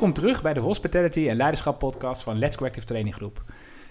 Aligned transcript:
Welkom 0.00 0.22
terug 0.22 0.42
bij 0.42 0.54
de 0.54 0.60
Hospitality 0.60 1.28
en 1.28 1.36
Leiderschap 1.36 1.78
podcast 1.78 2.22
van 2.22 2.38
Let's 2.38 2.56
Corrective 2.56 2.86
Training 2.86 3.14
Groep. 3.14 3.44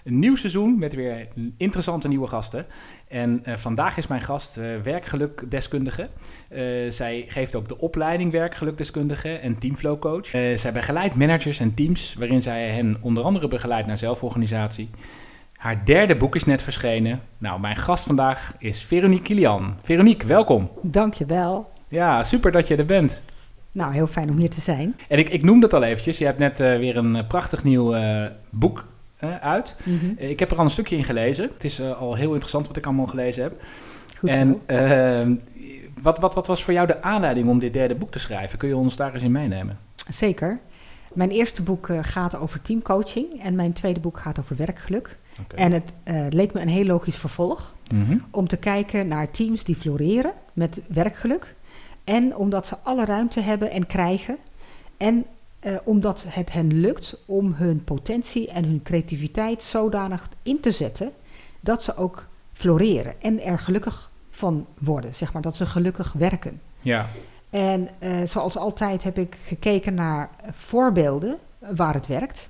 Een 0.04 0.18
nieuw 0.18 0.36
seizoen 0.36 0.78
met 0.78 0.94
weer 0.94 1.28
interessante 1.56 2.08
nieuwe 2.08 2.26
gasten. 2.26 2.66
En 3.08 3.42
uh, 3.44 3.56
vandaag 3.56 3.96
is 3.96 4.06
mijn 4.06 4.20
gast 4.20 4.58
uh, 4.58 4.80
werkgelukdeskundige. 4.82 6.08
Uh, 6.50 6.90
zij 6.90 7.24
geeft 7.28 7.56
ook 7.56 7.68
de 7.68 7.78
opleiding 7.78 8.30
werkgelukdeskundige 8.30 9.28
en 9.28 9.58
teamflowcoach. 9.58 10.26
zij 10.54 10.72
begeleidt 10.72 11.14
managers 11.14 11.60
en 11.60 11.74
teams 11.74 12.14
waarin 12.14 12.42
zij 12.42 12.68
hen 12.68 12.96
onder 13.00 13.22
andere 13.22 13.48
begeleidt 13.48 13.86
naar 13.86 13.98
zelforganisatie. 13.98 14.90
Haar 15.56 15.84
derde 15.84 16.16
boek 16.16 16.34
is 16.34 16.44
net 16.44 16.62
verschenen. 16.62 17.20
Nou, 17.38 17.60
mijn 17.60 17.76
gast 17.76 18.06
vandaag 18.06 18.54
is 18.58 18.82
Veronique 18.82 19.24
Kilian. 19.24 19.76
Veronique, 19.82 20.26
welkom. 20.26 20.70
Dankjewel. 20.82 21.70
Ja, 21.88 22.24
super 22.24 22.52
dat 22.52 22.68
je 22.68 22.76
er 22.76 22.84
bent. 22.84 23.22
Nou, 23.72 23.92
heel 23.92 24.06
fijn 24.06 24.30
om 24.30 24.36
hier 24.36 24.50
te 24.50 24.60
zijn. 24.60 24.96
En 25.08 25.18
ik, 25.18 25.28
ik 25.28 25.42
noem 25.42 25.60
dat 25.60 25.72
al 25.72 25.82
eventjes. 25.82 26.18
Je 26.18 26.24
hebt 26.24 26.38
net 26.38 26.60
uh, 26.60 26.76
weer 26.76 26.96
een 26.96 27.26
prachtig 27.26 27.64
nieuw 27.64 27.94
uh, 27.94 28.26
boek 28.50 28.86
uh, 29.20 29.36
uit. 29.36 29.76
Mm 29.84 29.98
-hmm. 29.98 30.14
Ik 30.16 30.38
heb 30.38 30.50
er 30.50 30.56
al 30.56 30.64
een 30.64 30.70
stukje 30.70 30.96
in 30.96 31.04
gelezen. 31.04 31.50
Het 31.54 31.64
is 31.64 31.80
al 31.80 32.14
heel 32.14 32.30
interessant 32.30 32.66
wat 32.66 32.76
ik 32.76 32.86
allemaal 32.86 33.06
gelezen 33.06 33.42
heb. 33.42 33.62
Goed 34.16 34.30
en 34.30 34.60
wat, 36.02 36.18
wat, 36.18 36.34
wat 36.34 36.46
was 36.46 36.62
voor 36.62 36.72
jou 36.72 36.86
de 36.86 37.02
aanleiding 37.02 37.48
om 37.48 37.58
dit 37.58 37.72
derde 37.72 37.94
boek 37.94 38.10
te 38.10 38.18
schrijven? 38.18 38.58
Kun 38.58 38.68
je 38.68 38.76
ons 38.76 38.96
daar 38.96 39.14
eens 39.14 39.22
in 39.22 39.32
meenemen? 39.32 39.78
Zeker. 40.10 40.58
Mijn 41.12 41.30
eerste 41.30 41.62
boek 41.62 41.88
gaat 42.02 42.36
over 42.36 42.62
teamcoaching 42.62 43.42
en 43.42 43.54
mijn 43.54 43.72
tweede 43.72 44.00
boek 44.00 44.18
gaat 44.18 44.38
over 44.38 44.56
werkgeluk. 44.56 45.16
Okay. 45.40 45.64
En 45.64 45.72
het 45.72 45.92
leek 46.34 46.52
me 46.52 46.60
een 46.60 46.68
heel 46.68 46.84
logisch 46.84 47.16
vervolg 47.16 47.74
mm 47.94 48.04
-hmm. 48.04 48.24
om 48.30 48.48
te 48.48 48.56
kijken 48.56 49.08
naar 49.08 49.30
teams 49.30 49.64
die 49.64 49.76
floreren 49.76 50.32
met 50.52 50.82
werkgeluk. 50.86 51.54
En 52.04 52.36
omdat 52.36 52.66
ze 52.66 52.76
alle 52.82 53.04
ruimte 53.04 53.40
hebben 53.40 53.70
en 53.70 53.86
krijgen. 53.86 54.36
En 54.96 55.24
uh, 55.60 55.76
omdat 55.84 56.24
het 56.28 56.52
hen 56.52 56.80
lukt 56.80 57.22
om 57.26 57.52
hun 57.52 57.84
potentie 57.84 58.48
en 58.48 58.64
hun 58.64 58.82
creativiteit 58.82 59.62
zodanig 59.62 60.28
in 60.42 60.60
te 60.60 60.70
zetten 60.70 61.12
dat 61.60 61.82
ze 61.82 61.96
ook 61.96 62.26
floreren 62.52 63.20
en 63.20 63.42
er 63.42 63.58
gelukkig 63.58 64.10
van 64.30 64.66
worden. 64.78 65.14
Zeg 65.14 65.32
maar 65.32 65.42
dat 65.42 65.56
ze 65.56 65.66
gelukkig 65.66 66.12
werken. 66.12 66.60
Ja. 66.82 67.06
En 67.50 67.88
uh, 67.98 68.26
zoals 68.26 68.56
altijd 68.56 69.02
heb 69.02 69.18
ik 69.18 69.36
gekeken 69.42 69.94
naar 69.94 70.30
voorbeelden 70.52 71.38
waar 71.58 71.94
het 71.94 72.06
werkt. 72.06 72.48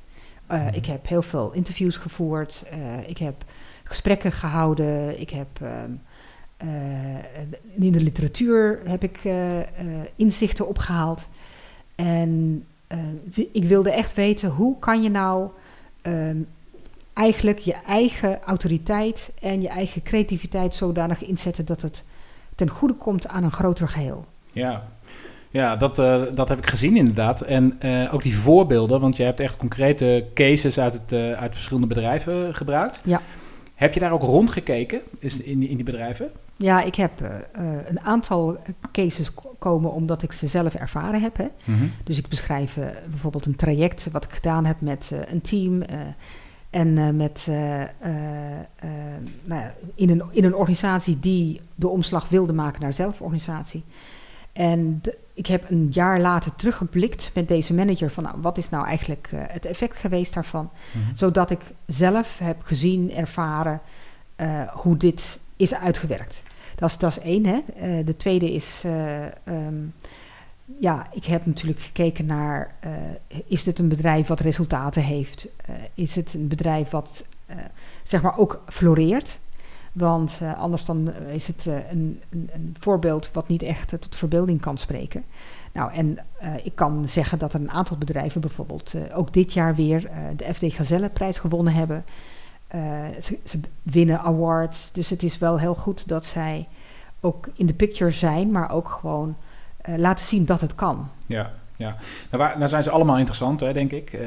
Uh, 0.51 0.67
ik 0.73 0.87
heb 0.87 1.09
heel 1.09 1.23
veel 1.23 1.53
interviews 1.53 1.97
gevoerd. 1.97 2.63
ik 3.07 3.19
heb 3.19 3.45
gesprekken 3.85 4.33
gehouden. 4.33 5.21
Ik 5.21 5.31
heb. 5.31 5.49
Uh, 6.65 7.85
in 7.87 7.93
de 7.93 8.01
literatuur 8.01 8.81
heb 8.85 9.03
ik 9.03 9.25
uh, 9.25 9.59
uh, 9.59 9.65
inzichten 10.17 10.69
opgehaald. 10.69 11.29
En 11.95 12.65
ik 13.53 13.65
wilde 13.65 13.91
echt 13.91 14.15
weten 14.15 14.51
hoe 14.51 14.79
kan 14.79 15.03
je 15.03 15.11
nou 15.11 15.49
ehm, 16.03 16.37
eigenlijk 17.13 17.59
je 17.59 17.75
eigen 17.87 18.43
autoriteit 18.43 19.31
en 19.41 19.61
je 19.61 19.69
eigen 19.69 20.03
creativiteit 20.03 20.75
zodanig 20.75 21.25
inzetten 21.25 21.65
dat 21.65 21.83
het 21.83 22.03
ten 22.55 22.69
goede 22.69 22.95
komt 22.95 23.27
aan 23.27 23.45
een 23.45 23.53
groter 23.53 23.89
geheel. 23.89 24.25
Ja, 24.53 24.89
ja, 25.51 25.77
dat, 25.77 25.99
uh, 25.99 26.23
dat 26.33 26.49
heb 26.49 26.59
ik 26.59 26.67
gezien 26.67 26.97
inderdaad. 26.97 27.41
En 27.41 27.79
uh, 27.85 28.15
ook 28.15 28.23
die 28.23 28.37
voorbeelden, 28.37 29.01
want 29.01 29.17
je 29.17 29.23
hebt 29.23 29.41
echt 29.41 29.57
concrete 29.57 30.27
cases 30.35 30.79
uit, 30.79 30.93
het, 30.93 31.13
uh, 31.13 31.33
uit 31.33 31.55
verschillende 31.55 31.87
bedrijven 31.87 32.55
gebruikt. 32.55 33.01
Ja. 33.05 33.21
Heb 33.75 33.95
je 33.95 34.01
daar 34.01 34.13
ook 34.13 34.23
rondgekeken 34.23 35.01
in, 35.19 35.43
in 35.45 35.77
die 35.77 35.83
bedrijven? 35.83 36.31
Ja, 36.63 36.83
ik 36.83 36.95
heb 36.95 37.43
een 37.89 38.01
aantal 38.01 38.59
cases 38.93 39.31
komen 39.59 39.93
omdat 39.93 40.23
ik 40.23 40.33
ze 40.33 40.47
zelf 40.47 40.75
ervaren 40.75 41.23
heb. 41.23 41.37
Hè. 41.37 41.47
Mhm. 41.65 41.85
Dus 42.05 42.19
ik 42.19 42.29
beschrijf 42.29 42.79
bijvoorbeeld 43.11 43.47
een 43.47 43.57
traject 43.57 44.11
wat 44.11 44.25
ik 44.25 44.33
gedaan 44.33 44.65
heb 44.65 44.81
met 44.81 45.11
een 45.25 45.41
team. 45.41 45.83
en 46.71 47.17
met, 47.17 47.47
nou 49.45 49.61
ja, 49.61 49.75
in, 49.95 50.11
een, 50.11 50.23
in 50.31 50.45
een 50.45 50.55
organisatie 50.55 51.21
die 51.21 51.61
de 51.75 51.89
omslag 51.89 52.29
wilde 52.29 52.53
maken 52.53 52.83
naar 52.83 52.93
zelforganisatie. 52.93 53.85
En 54.53 54.99
de, 55.03 55.19
ik 55.35 55.47
heb 55.47 55.71
een 55.71 55.89
jaar 55.91 56.21
later 56.21 56.55
teruggeblikt 56.55 57.31
met 57.35 57.49
deze 57.49 57.75
manager 57.75 58.11
van 58.11 58.23
nou, 58.23 58.37
wat 58.41 58.59
is 58.59 58.69
nou 58.69 58.87
eigenlijk 58.87 59.29
het 59.33 59.65
effect 59.65 59.97
geweest 59.97 60.35
daarvan. 60.35 60.71
Mhm. 60.93 61.17
Zodat 61.17 61.51
ik 61.51 61.61
zelf 61.87 62.39
heb 62.39 62.63
gezien, 62.63 63.13
ervaren 63.13 63.81
hoe 64.73 64.97
dit 64.97 65.39
is 65.57 65.75
uitgewerkt. 65.75 66.43
Dat 66.81 67.03
is, 67.03 67.19
één. 67.19 67.47
Hè. 67.47 67.59
Uh, 67.77 68.07
de 68.07 68.17
tweede 68.17 68.53
is, 68.53 68.83
um, 69.45 69.95
ja, 70.79 71.07
ik 71.13 71.25
heb 71.25 71.47
natuurlijk 71.47 71.81
gekeken 71.81 72.27
naar, 72.27 72.75
is 73.47 73.63
dit 73.63 73.79
een 73.79 73.89
bedrijf 73.89 74.27
wat 74.27 74.41
resultaten 74.41 75.03
heeft? 75.03 75.49
is 75.95 76.15
het 76.15 76.35
een 76.35 76.49
bedrijf 76.49 76.91
wat 76.91 77.25
zeg 78.03 78.23
maar 78.23 78.39
ook 78.39 78.63
floreert? 78.67 79.39
Want 79.93 80.41
anders 80.57 80.85
dan 80.85 81.13
is 81.15 81.47
het 81.47 81.67
een, 81.67 82.21
een, 82.31 82.77
voorbeeld 82.81 83.31
wat 83.33 83.49
niet 83.49 83.63
echt 83.63 83.89
tot 83.89 84.17
verbeelding 84.17 84.61
kan 84.61 84.79
spreken. 84.79 85.25
Nou, 85.73 85.93
en 85.93 86.19
ik 86.63 86.75
kan 86.75 87.09
zeggen 87.09 87.39
dat 87.39 87.55
er 87.55 87.61
een 87.61 87.71
aantal 87.71 87.97
bedrijven 87.97 88.41
bijvoorbeeld 88.41 88.95
ook 89.15 89.33
dit 89.33 89.53
jaar 89.53 89.75
weer 89.75 90.11
de 90.37 90.55
FD 90.55 90.73
Gazelleprijs 90.73 91.39
gewonnen 91.39 91.73
hebben. 91.73 92.05
Ze, 93.21 93.39
ze, 93.45 93.61
winnen 93.83 94.21
awards, 94.21 94.93
dus 94.93 95.09
het 95.09 95.23
is 95.23 95.39
wel 95.39 95.59
heel 95.59 95.75
goed 95.75 96.09
dat 96.09 96.25
zij 96.25 96.69
ook 97.21 97.49
in 97.55 97.67
de 97.67 97.75
picture 97.75 98.11
zijn, 98.11 98.51
maar 98.51 98.71
ook 98.71 98.89
gewoon 98.89 99.37
laten 99.97 100.25
zien 100.25 100.45
dat 100.45 100.61
het 100.61 100.75
kan. 100.75 101.09
Ja, 101.27 101.51
ja, 101.81 101.97
nou, 102.31 102.43
waar, 102.43 102.59
nou 102.59 102.69
zijn 102.69 102.83
ze 102.83 102.91
allemaal 102.91 103.19
interessant, 103.19 103.61
hè, 103.61 103.73
denk 103.73 103.93
ik. 103.93 104.13
Uh, 104.13 104.21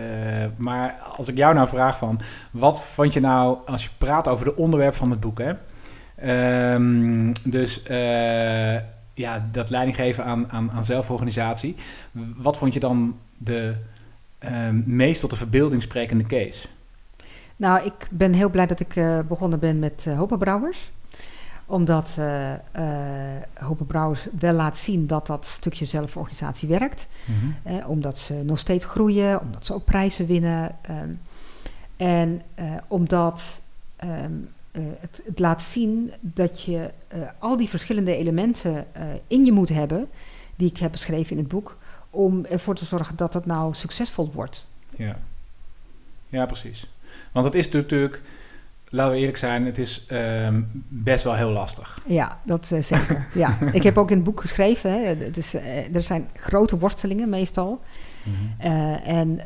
maar 0.56 0.98
als 1.16 1.28
ik 1.28 1.38
jou 1.38 1.54
nou 1.54 1.68
vraag 1.68 1.98
van, 1.98 2.20
wat 2.52 2.84
vond 2.84 3.14
je 3.14 3.20
nou, 3.20 3.58
als 3.66 3.84
je 3.84 3.90
praat 3.98 4.28
over 4.28 4.46
de 4.46 4.56
onderwerp 4.56 4.96
van 4.96 5.10
het 5.10 5.20
boek, 5.20 5.40
hè? 5.40 5.54
Um, 6.74 7.32
dus 7.44 7.82
ja, 9.14 9.48
dat 9.52 9.70
leiding 9.70 9.96
geven 9.96 10.24
aan, 10.24 10.52
aan, 10.52 10.72
aan 10.72 10.86
zelforganisatie. 10.86 11.76
Wat 12.36 12.58
vond 12.58 12.74
je 12.74 12.80
dan 12.80 13.18
de 13.38 13.76
meest 14.86 15.20
tot 15.20 15.30
de 15.30 15.36
verbeelding 15.36 15.82
sprekende 15.82 16.24
case? 16.24 16.68
Nou, 17.56 17.86
ik 17.86 18.08
ben 18.10 18.34
heel 18.34 18.50
blij 18.50 18.68
dat 18.68 18.80
ik 18.80 18.96
uh, 18.96 19.20
begonnen 19.20 19.60
ben 19.60 19.80
met 19.80 20.06
uh, 20.08 20.18
Hope 20.18 20.38
Brouwers 20.38 20.92
omdat 21.66 22.16
uh, 22.20 22.52
uh, 22.52 22.58
Hope 23.54 23.84
Brouwers 23.84 24.28
wel 24.40 24.54
laat 24.54 24.78
zien 24.78 25.08
dat 25.08 25.28
dat 25.28 25.46
stukje 25.46 25.86
zelforganisatie 25.86 26.68
werkt. 26.68 27.08
Eh, 27.64 27.90
omdat 27.90 28.18
ze 28.18 28.34
nog 28.34 28.60
steeds 28.60 28.86
groeien, 28.86 29.42
omdat 29.42 29.66
ze 29.66 29.74
ook 29.74 29.86
prijzen 29.86 30.26
winnen. 30.26 30.76
Um, 30.90 31.20
en 31.98 32.42
omdat 32.88 33.62
um, 34.04 34.50
het, 34.72 35.22
het, 35.26 35.40
laat 35.40 35.62
zien 35.62 36.12
dat 36.20 36.62
je 36.62 36.92
al 37.40 37.58
die 37.58 37.70
verschillende 37.70 38.16
elementen 38.16 38.86
in 39.28 39.46
je 39.46 39.52
moet 39.52 39.70
hebben, 39.70 40.08
die 40.56 40.70
ik 40.70 40.78
heb 40.78 40.92
beschreven 40.92 41.32
in 41.32 41.38
het 41.38 41.48
boek, 41.48 41.78
om 42.10 42.46
ervoor 42.46 42.76
te 42.76 42.86
zorgen 42.86 43.16
dat 43.16 43.34
het 43.34 43.46
nou 43.46 43.74
succesvol 43.74 44.32
wordt. 44.34 44.66
Ja, 44.96 45.20
ja 46.30 46.46
precies. 46.46 46.88
Want 47.34 47.46
het 47.46 47.56
is 47.56 47.70
natuurlijk 47.70 48.22
laten 48.94 49.14
we 49.14 49.20
eerlijk 49.20 49.38
zijn, 49.38 49.66
het 49.66 49.78
is 49.78 50.06
um, 50.12 50.86
best 50.88 51.24
wel 51.24 51.34
heel 51.34 51.50
lastig. 51.50 52.00
Ja, 52.08 52.40
dat 52.46 52.70
uh, 52.74 52.82
zeker. 52.82 53.28
ja. 53.34 53.58
Ik 53.72 53.84
heb 53.84 53.98
ook 53.98 54.10
in 54.10 54.16
het 54.16 54.26
boek 54.26 54.42
geschreven, 54.42 54.92
hè, 54.92 55.16
het 55.16 55.38
is, 55.38 55.56
uh, 55.56 55.96
er 55.96 56.02
zijn 56.02 56.30
grote 56.36 56.78
worstelingen 56.78 57.30
meestal. 57.30 57.82
Mm-hmm. 58.24 58.76
Uh, 58.76 59.08
en 59.08 59.40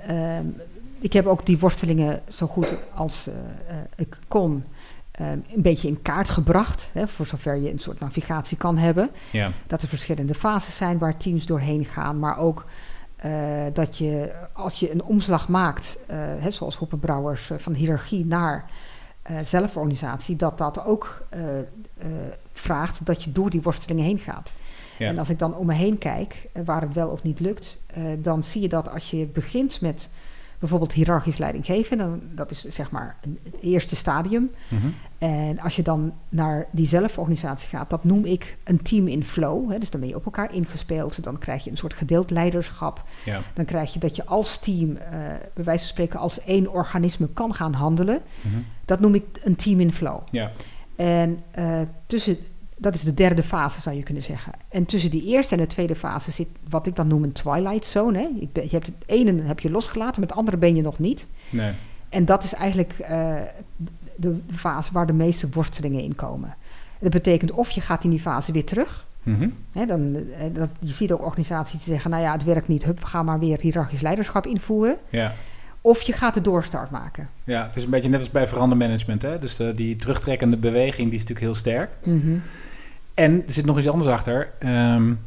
ik 0.99 1.13
heb 1.13 1.25
ook 1.25 1.45
die 1.45 1.59
worstelingen 1.59 2.21
zo 2.29 2.47
goed 2.47 2.73
als 2.93 3.29
ik 3.95 4.17
kon 4.27 4.63
een 5.19 5.61
beetje 5.61 5.87
in 5.87 6.01
kaart 6.01 6.29
gebracht. 6.29 6.89
Hè, 6.91 7.07
voor 7.07 7.25
zover 7.25 7.55
je 7.55 7.71
een 7.71 7.79
soort 7.79 7.99
navigatie 7.99 8.57
kan 8.57 8.77
hebben. 8.77 9.09
Ja. 9.31 9.51
Dat 9.67 9.81
er 9.81 9.87
verschillende 9.87 10.33
fases 10.33 10.75
zijn 10.75 10.97
waar 10.97 11.17
teams 11.17 11.45
doorheen 11.45 11.85
gaan, 11.85 12.19
maar 12.19 12.37
ook... 12.37 12.65
dat 13.73 13.97
je, 13.97 14.33
als 14.53 14.79
je 14.79 14.91
een 14.91 15.03
omslag 15.03 15.47
maakt, 15.47 15.97
hè, 16.39 16.51
zoals 16.51 16.75
Hoppenbrouwers, 16.75 17.51
van 17.57 17.73
hiërarchie 17.73 18.25
naar 18.25 18.65
uh, 19.31 19.39
zelforganisatie, 19.43 20.35
dat 20.35 20.57
dat 20.57 20.85
ook 20.85 21.25
uh, 21.33 21.39
uh, 21.39 21.63
vraagt 22.53 23.05
dat 23.05 23.23
je 23.23 23.31
door 23.31 23.49
die 23.49 23.61
worstelingen 23.61 24.05
heen 24.05 24.19
gaat. 24.19 24.51
Ja. 24.97 25.07
En 25.07 25.17
als 25.17 25.29
ik 25.29 25.39
dan 25.39 25.55
om 25.55 25.65
me 25.65 25.73
heen 25.73 25.97
kijk, 25.97 26.47
waar 26.65 26.81
het 26.81 26.93
wel 26.93 27.09
of 27.09 27.23
niet 27.23 27.39
lukt, 27.39 27.77
dan 28.17 28.43
zie 28.43 28.61
je 28.61 28.69
dat 28.69 28.89
als 28.89 29.11
je 29.11 29.25
begint 29.25 29.81
met 29.81 30.09
bijvoorbeeld 30.59 30.93
hiërarchisch 30.93 31.37
leidinggeven, 31.37 31.97
dan, 31.97 32.21
dat 32.35 32.51
is 32.51 32.61
zeg 32.61 32.91
maar 32.91 33.15
een, 33.21 33.39
het 33.43 33.61
eerste 33.61 33.95
stadium. 33.95 34.51
Mm-hmm. 34.67 34.93
En 35.17 35.59
als 35.59 35.75
je 35.75 35.83
dan 35.83 36.13
naar 36.29 36.67
die 36.71 36.87
zelforganisatie 36.87 37.67
gaat, 37.67 37.89
dat 37.89 38.03
noem 38.03 38.25
ik 38.25 38.57
een 38.63 38.81
team 38.81 39.07
in 39.07 39.23
flow. 39.23 39.71
Hè, 39.71 39.79
dus 39.79 39.89
dan 39.89 39.99
ben 39.99 40.09
je 40.09 40.15
op 40.15 40.25
elkaar 40.25 40.53
ingespeeld, 40.53 41.23
dan 41.23 41.37
krijg 41.37 41.63
je 41.63 41.71
een 41.71 41.77
soort 41.77 41.93
gedeeld 41.93 42.29
leiderschap. 42.29 43.03
Ja. 43.25 43.39
Dan 43.53 43.65
krijg 43.65 43.93
je 43.93 43.99
dat 43.99 44.15
je 44.15 44.25
als 44.25 44.57
team, 44.57 44.89
uh, 44.89 44.97
bij 45.53 45.63
wijze 45.63 45.83
van 45.83 45.93
spreken, 45.93 46.19
als 46.19 46.43
één 46.43 46.73
organisme 46.73 47.29
kan 47.33 47.53
gaan 47.53 47.73
handelen. 47.73 48.21
Mm-hmm. 48.41 48.65
Dat 48.85 48.99
noem 48.99 49.15
ik 49.15 49.25
een 49.43 49.55
team 49.55 49.79
in 49.79 49.93
flow. 49.93 50.19
Ja. 50.31 50.51
En 50.95 51.39
uh, 51.59 51.79
tussen 52.05 52.37
dat 52.77 52.95
is 52.95 53.03
de 53.03 53.13
derde 53.13 53.43
fase, 53.43 53.81
zou 53.81 53.95
je 53.95 54.03
kunnen 54.03 54.23
zeggen. 54.23 54.53
En 54.69 54.85
tussen 54.85 55.11
die 55.11 55.25
eerste 55.25 55.55
en 55.55 55.61
de 55.61 55.67
tweede 55.67 55.95
fase 55.95 56.31
zit 56.31 56.47
wat 56.69 56.87
ik 56.87 56.95
dan 56.95 57.07
noem 57.07 57.23
een 57.23 57.31
twilight 57.31 57.85
zone. 57.85 58.17
Hè. 58.17 58.27
Je, 58.39 58.47
je 58.53 58.69
hebt 58.69 58.85
het 58.85 58.95
ene 59.05 59.41
heb 59.41 59.59
je 59.59 59.71
losgelaten, 59.71 60.19
met 60.19 60.29
het 60.29 60.37
andere 60.37 60.57
ben 60.57 60.75
je 60.75 60.81
nog 60.81 60.99
niet. 60.99 61.27
Nee. 61.49 61.71
En 62.09 62.25
dat 62.25 62.43
is 62.43 62.53
eigenlijk 62.53 62.93
uh, 63.01 63.35
de 64.15 64.39
fase 64.55 64.91
waar 64.93 65.05
de 65.07 65.13
meeste 65.13 65.49
worstelingen 65.49 66.01
in 66.01 66.15
komen. 66.15 66.55
Dat 66.99 67.11
betekent 67.11 67.51
of 67.51 67.69
je 67.69 67.81
gaat 67.81 68.03
in 68.03 68.09
die 68.09 68.19
fase 68.19 68.51
weer 68.51 68.65
terug. 68.65 69.05
Mm 69.23 69.53
dan, 69.87 70.15
eh, 70.15 70.53
dat, 70.53 70.69
je 70.79 70.93
ziet 70.93 71.11
ook 71.11 71.25
organisaties 71.25 71.83
die 71.83 71.93
zeggen, 71.93 72.11
nou 72.11 72.23
ja, 72.23 72.31
het 72.31 72.43
werkt 72.43 72.67
niet, 72.67 72.83
hup, 72.83 72.99
we 72.99 73.05
gaan 73.05 73.25
maar 73.25 73.39
weer 73.39 73.59
hiërarchisch 73.61 74.01
leiderschap 74.01 74.45
invoeren. 74.45 74.97
Ja. 75.09 75.33
Of 75.87 76.01
je 76.01 76.13
gaat 76.13 76.33
de 76.33 76.41
doorstart 76.41 76.91
maken. 76.91 77.29
Ja, 77.43 77.65
het 77.65 77.75
is 77.75 77.83
een 77.83 77.89
beetje 77.89 78.09
net 78.09 78.19
als 78.19 78.31
bij 78.31 78.47
verandermanagement. 78.47 79.21
Hè? 79.21 79.39
Dus 79.39 79.59
uh, 79.59 79.75
die 79.75 79.95
terugtrekkende 79.95 80.57
beweging 80.57 81.09
die 81.09 81.19
is 81.19 81.25
natuurlijk 81.25 81.39
heel 81.39 81.55
sterk. 81.55 81.89
Mm 82.03 82.41
En 83.13 83.43
er 83.47 83.53
zit 83.53 83.65
nog 83.65 83.77
iets 83.77 83.87
anders 83.87 84.09
achter. 84.09 84.49
Um, 84.59 85.19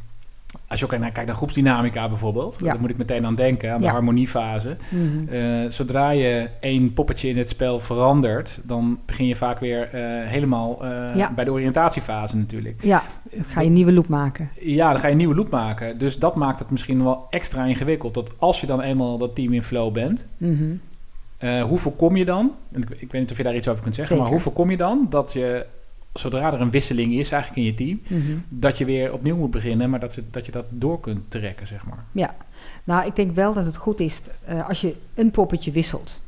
als 0.67 0.79
je 0.79 0.85
ook 0.85 0.91
kijkt 0.91 1.15
naar, 1.15 1.25
naar 1.25 1.35
groepsdynamica 1.35 2.09
bijvoorbeeld, 2.09 2.57
ja. 2.59 2.71
daar 2.71 2.79
moet 2.79 2.89
ik 2.89 2.97
meteen 2.97 3.25
aan 3.25 3.35
denken, 3.35 3.73
aan 3.73 3.81
de 3.81 3.87
harmoniefase. 3.87 4.75
Mm 4.89 5.09
uh, 5.31 5.69
zodra 5.69 6.09
je 6.09 6.49
één 6.59 6.93
poppetje 6.93 7.29
in 7.29 7.37
het 7.37 7.49
spel 7.49 7.79
verandert, 7.79 8.61
dan 8.63 8.99
begin 9.05 9.27
je 9.27 9.35
vaak 9.35 9.59
weer 9.59 9.89
uh, 9.95 10.01
helemaal 10.27 10.85
uh, 10.85 11.15
ja. 11.15 11.31
bij 11.31 11.43
de 11.43 11.51
oriëntatiefase 11.51 12.37
natuurlijk. 12.37 12.83
Ja, 12.83 13.03
dan 13.31 13.43
ga 13.45 13.61
je 13.61 13.67
een 13.67 13.73
nieuwe 13.73 13.93
loop 13.93 14.07
maken. 14.07 14.49
Ja, 14.59 14.91
dan 14.91 14.99
ga 14.99 15.05
je 15.05 15.11
een 15.11 15.17
nieuwe 15.17 15.35
loop 15.35 15.49
maken. 15.49 15.97
Dus 15.97 16.19
dat 16.19 16.35
maakt 16.35 16.59
het 16.59 16.71
misschien 16.71 17.03
wel 17.03 17.27
extra 17.29 17.65
ingewikkeld. 17.65 18.13
Dat 18.13 18.31
als 18.37 18.61
je 18.61 18.67
dan 18.67 18.81
eenmaal 18.81 19.17
dat 19.17 19.35
team 19.35 19.53
in 19.53 19.63
flow 19.63 19.93
bent, 19.93 20.27
Mm 20.37 20.57
-hmm. 20.57 21.61
hoe 21.61 21.79
voorkom 21.79 22.15
je 22.15 22.25
dan, 22.25 22.55
en 22.71 22.81
ik, 22.81 22.89
ik, 22.89 23.11
weet 23.11 23.21
niet 23.21 23.31
of 23.31 23.37
je 23.37 23.43
daar 23.43 23.55
iets 23.55 23.67
over 23.67 23.83
kunt 23.83 23.95
zeggen, 23.95 24.15
Zeker. 24.15 24.31
maar 24.31 24.41
hoe 24.41 24.51
voorkom 24.51 24.71
je 24.71 24.77
dan 24.77 25.05
dat 25.09 25.33
je 25.33 25.65
zodra 26.13 26.53
er 26.53 26.61
een 26.61 26.71
wisseling 26.71 27.13
is 27.13 27.31
eigenlijk 27.31 27.61
in 27.61 27.67
je 27.67 27.73
team, 27.73 28.01
mm 28.07 28.27
-hmm. 28.27 28.43
dat 28.49 28.77
je 28.77 28.85
weer 28.85 29.13
opnieuw 29.13 29.35
moet 29.37 29.51
beginnen, 29.51 29.89
maar 29.89 29.99
dat 29.99 30.15
je, 30.15 30.23
dat 30.31 30.45
je 30.45 30.51
dat 30.51 30.65
door 30.69 30.99
kunt 30.99 31.31
trekken, 31.31 31.67
zeg 31.67 31.85
maar. 31.85 32.05
Ja, 32.11 32.35
nou 32.83 33.05
ik 33.05 33.15
denk 33.15 33.35
wel 33.35 33.53
dat 33.53 33.65
het 33.65 33.75
goed 33.75 33.99
is 33.99 34.21
uh, 34.49 34.67
als 34.67 34.81
je 34.81 34.95
een 35.13 35.31
poppetje 35.31 35.71
wisselt. 35.71 36.21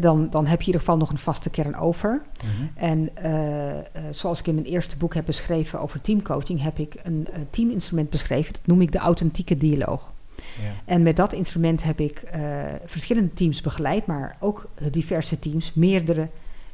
Dan, 0.00 0.30
dan 0.30 0.46
heb 0.46 0.54
je 0.54 0.60
in 0.60 0.66
ieder 0.66 0.80
geval 0.80 0.96
nog 0.96 1.10
een 1.10 1.18
vaste 1.18 1.50
kern 1.50 1.76
over. 1.76 2.22
Mm 2.44 2.50
-hmm. 2.50 2.70
En 2.74 3.10
uh, 3.24 4.10
zoals 4.10 4.38
ik 4.38 4.46
in 4.46 4.54
mijn 4.54 4.66
eerste 4.66 4.96
boek 4.96 5.14
heb 5.14 5.24
beschreven 5.24 5.80
over 5.80 6.00
teamcoaching, 6.00 6.62
heb 6.62 6.78
ik 6.78 6.94
een 7.02 7.28
teaminstrument 7.50 8.10
beschreven. 8.10 8.52
Dat 8.52 8.66
noem 8.66 8.80
ik 8.80 8.92
de 8.92 8.98
authentieke 8.98 9.56
dialoog. 9.56 10.12
Ja. 10.36 10.72
En 10.84 11.02
met 11.02 11.16
dat 11.16 11.32
instrument 11.32 11.82
heb 11.82 12.00
ik 12.00 12.22
verschillende 12.84 13.32
teams 13.32 13.60
begeleid, 13.60 14.06
maar 14.06 14.36
ook 14.40 14.68
diverse 14.90 15.38
teams, 15.38 15.74
meerdere 15.74 16.28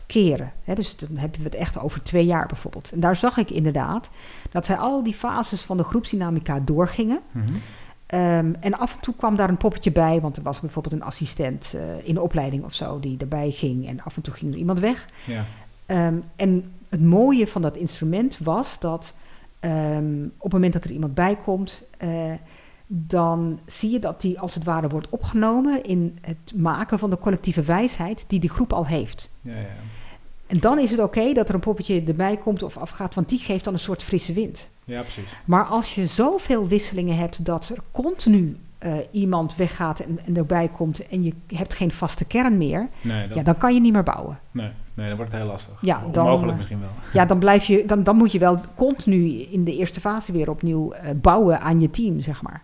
keren. 0.06 0.53
Dus 0.75 0.97
dan 0.97 1.17
hebben 1.17 1.38
we 1.38 1.44
het 1.44 1.55
echt 1.55 1.79
over 1.79 2.03
twee 2.03 2.25
jaar 2.25 2.47
bijvoorbeeld. 2.47 2.91
En 2.93 3.00
daar 3.00 3.17
zag 3.17 3.37
ik 3.37 3.50
inderdaad 3.50 4.11
dat 4.50 4.67
zij 4.67 4.76
al 4.76 5.03
die 5.03 5.14
fases 5.14 5.62
van 5.62 5.76
de 5.76 5.82
groepsdynamica 5.82 6.61
doorgingen. 6.61 7.20
Mm 7.32 7.44
-hmm. 7.47 8.20
um, 8.20 8.56
en 8.61 8.79
af 8.79 8.94
en 8.94 9.00
toe 9.00 9.14
kwam 9.14 9.37
daar 9.37 9.49
een 9.49 9.56
poppetje 9.56 9.93
bij, 9.93 10.20
want 10.20 10.37
er 10.37 10.43
was 10.43 10.61
bijvoorbeeld 10.61 10.94
een 10.94 11.03
assistent 11.03 11.73
uh, 11.75 12.08
in 12.08 12.14
de 12.14 12.23
opleiding 12.23 12.64
of 12.64 12.75
zo 12.75 13.00
die 13.00 13.19
erbij 13.19 13.50
ging. 13.50 13.88
En 13.88 14.00
af 14.03 14.17
en 14.17 14.23
toe 14.23 14.35
ging 14.35 14.53
er 14.53 14.58
iemand 14.58 14.79
weg. 14.79 15.08
Ja. 15.25 15.44
Um, 16.06 16.25
en 16.37 16.73
het 16.88 17.03
mooie 17.03 17.47
van 17.47 17.62
dat 17.62 17.76
instrument 17.76 18.38
was 18.38 18.79
dat 18.79 19.12
um, 19.61 20.25
op 20.37 20.43
het 20.43 20.53
moment 20.53 20.73
dat 20.73 20.85
er 20.85 20.91
iemand 20.91 21.14
bij 21.14 21.37
komt. 21.44 21.82
Uh, 22.05 22.32
dan 22.86 23.60
zie 23.66 23.90
je 23.90 23.98
dat 23.98 24.20
die 24.20 24.40
als 24.40 24.54
het 24.54 24.64
ware 24.64 24.88
wordt 24.88 25.08
opgenomen 25.08 25.84
in 25.84 26.18
het 26.20 26.52
maken 26.54 26.98
van 26.98 27.10
de 27.10 27.18
collectieve 27.18 27.62
wijsheid 27.62 28.24
die 28.26 28.40
die 28.40 28.50
groep 28.50 28.72
al 28.72 28.86
heeft. 28.86 29.30
Ja, 29.40 29.52
ja. 29.52 29.66
En 30.46 30.60
dan 30.60 30.78
is 30.78 30.90
het 30.90 31.00
oké 31.00 31.18
okay 31.18 31.34
dat 31.34 31.48
er 31.48 31.54
een 31.54 31.60
poppetje 31.60 32.02
erbij 32.06 32.36
komt 32.36 32.62
of 32.62 32.76
afgaat, 32.76 33.14
want 33.14 33.28
die 33.28 33.38
geeft 33.38 33.64
dan 33.64 33.72
een 33.72 33.78
soort 33.78 34.02
frisse 34.02 34.32
wind. 34.32 34.68
Ja, 34.84 35.00
precies. 35.00 35.36
Maar 35.46 35.64
als 35.64 35.94
je 35.94 36.06
zoveel 36.06 36.68
wisselingen 36.68 37.16
hebt 37.16 37.44
dat 37.44 37.68
er 37.68 37.78
continu 37.90 38.56
uh, 38.84 38.94
iemand 39.10 39.56
weggaat 39.56 40.00
en, 40.00 40.18
en, 40.24 40.36
erbij 40.36 40.68
komt 40.68 41.08
en 41.08 41.22
je 41.22 41.32
hebt 41.54 41.74
geen 41.74 41.90
vaste 41.90 42.24
kern 42.24 42.58
meer, 42.58 42.88
nee, 43.00 43.28
ja, 43.34 43.42
dan 43.42 43.56
kan 43.56 43.74
je 43.74 43.80
niet 43.80 43.92
meer 43.92 44.02
bouwen. 44.02 44.38
Nee, 44.50 44.70
nee 44.94 45.06
dan 45.06 45.16
wordt 45.16 45.32
het 45.32 45.40
heel 45.40 45.50
lastig. 45.50 45.78
Ja, 45.80 46.02
dan, 46.12 46.24
Onmogelijk 46.24 46.56
misschien 46.56 46.80
wel. 46.80 46.88
Ja, 47.12 47.24
dan, 47.24 47.38
blijf 47.38 47.64
je, 47.64 47.84
dan, 47.86 48.02
dan 48.02 48.16
moet 48.16 48.32
je 48.32 48.38
wel 48.38 48.60
continu 48.74 49.40
in 49.40 49.64
de 49.64 49.76
eerste 49.76 50.00
fase 50.00 50.32
weer 50.32 50.50
opnieuw 50.50 50.92
uh, 50.94 51.00
bouwen 51.14 51.60
aan 51.60 51.80
je 51.80 51.90
team, 51.90 52.20
zeg 52.20 52.42
maar. 52.42 52.62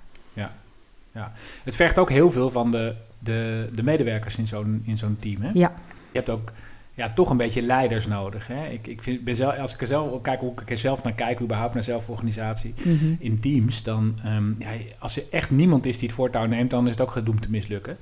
Ja, 1.14 1.32
het 1.64 1.76
vergt 1.76 1.99
ook 1.99 2.11
heel 2.11 2.31
veel 2.31 2.50
van 2.50 2.70
de, 2.70 2.94
de, 3.19 3.69
de 3.75 3.82
medewerkers 3.82 4.37
in 4.37 4.47
zo'n, 4.47 4.82
in 4.85 4.99
zo'n 4.99 5.17
team. 5.20 5.43
Hè? 5.43 5.50
Ja. 5.53 5.73
Je 6.11 6.19
hebt 6.19 6.31
ook 6.31 6.53
ja, 6.94 7.12
toch 7.12 7.31
een 7.31 7.37
beetje 7.37 7.62
leiders 7.62 8.06
nodig. 8.06 8.47
Hè? 8.47 8.67
Ik, 8.67 8.87
ik 8.87 9.03
vind, 9.03 9.25
ben 9.25 9.35
zelf, 9.35 9.59
als 9.59 9.75
ik 9.75 9.81
er 9.81 9.87
zelf 9.87 10.20
kijk 10.20 10.41
hoe 10.41 10.53
ik 10.61 10.70
er 10.70 10.76
zelf 10.76 11.03
naar 11.03 11.12
kijk, 11.12 11.41
überhaupt 11.41 11.75
naar 11.75 11.82
zelforganisatie 11.82 12.75
mm 12.82 12.99
-hmm. 12.99 13.17
in 13.19 13.41
teams, 13.41 13.82
dan 13.82 14.19
um, 14.26 14.56
ja, 14.59 14.69
als 14.99 15.17
er 15.17 15.25
echt 15.31 15.50
niemand 15.50 15.87
is 15.87 15.99
die 15.99 16.09
het 16.09 16.17
voortouw 16.17 16.47
neemt, 16.47 16.70
dan 16.70 16.85
is 16.85 16.91
het 16.91 17.00
ook 17.00 17.11
gedoemd 17.11 17.43
te 17.43 17.50
mislukken. 17.50 17.97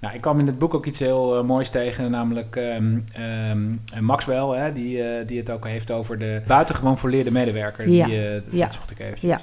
Nou, 0.00 0.14
ik 0.14 0.20
kwam 0.20 0.38
in 0.38 0.46
het 0.46 0.58
boek 0.58 0.74
ook 0.74 0.86
iets 0.86 0.98
heel 0.98 1.38
uh, 1.38 1.44
moois 1.44 1.68
tegen, 1.68 2.10
namelijk 2.10 2.56
um, 2.56 3.04
um, 3.50 3.80
Maxwell, 4.00 4.58
hè, 4.58 4.72
die, 4.72 4.96
uh, 4.96 5.26
die 5.26 5.38
het 5.38 5.50
ook 5.50 5.66
heeft 5.66 5.90
over 5.90 6.18
de 6.18 6.42
buitengewoon 6.46 6.98
volleerde 6.98 7.30
medewerker. 7.30 7.88
Ja. 7.88 8.06
Die, 8.06 8.14
uh, 8.14 8.34
ja. 8.50 8.64
Dat 8.64 8.72
zocht 8.72 8.90
ik 8.90 8.98
even. 8.98 9.28
Ja. 9.28 9.40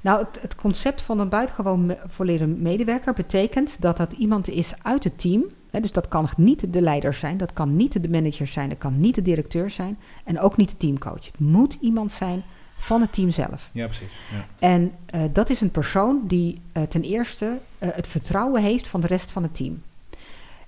Nou, 0.00 0.18
het, 0.18 0.38
het, 0.40 0.54
concept 0.54 1.02
van 1.02 1.18
een 1.18 1.28
buitengewoon 1.28 1.86
me 1.86 1.98
volleerde 2.06 2.46
medewerker 2.46 3.12
betekent 3.12 3.76
dat 3.80 3.96
dat 3.96 4.12
iemand 4.12 4.48
is 4.48 4.72
uit 4.82 5.04
het 5.04 5.18
team. 5.18 5.44
Hè, 5.70 5.80
dus 5.80 5.92
dat 5.92 6.08
kan 6.08 6.28
niet 6.36 6.72
de 6.72 6.80
leider 6.80 7.14
zijn, 7.14 7.36
dat 7.36 7.52
kan 7.52 7.76
niet 7.76 8.02
de 8.02 8.08
manager 8.08 8.46
zijn, 8.46 8.68
dat 8.68 8.78
kan 8.78 9.00
niet 9.00 9.14
de 9.14 9.22
directeur 9.22 9.70
zijn 9.70 9.98
en 10.24 10.40
ook 10.40 10.56
niet 10.56 10.70
de 10.70 10.76
teamcoach. 10.76 11.26
Het 11.26 11.38
moet 11.38 11.78
iemand 11.80 12.12
zijn 12.12 12.42
van 12.76 13.00
het 13.00 13.12
team 13.12 13.30
zelf. 13.30 13.70
Ja, 13.72 13.84
precies. 13.84 14.12
Ja. 14.32 14.46
En 14.58 14.92
uh, 15.14 15.22
dat 15.32 15.50
is 15.50 15.60
een 15.60 15.70
persoon 15.70 16.20
die 16.24 16.60
uh, 16.72 16.82
ten 16.82 17.02
eerste 17.02 17.58
uh, 17.78 17.88
het 17.92 18.06
vertrouwen 18.06 18.62
heeft 18.62 18.88
van 18.88 19.00
de 19.00 19.06
rest 19.06 19.32
van 19.32 19.42
het 19.42 19.54
team. 19.54 19.82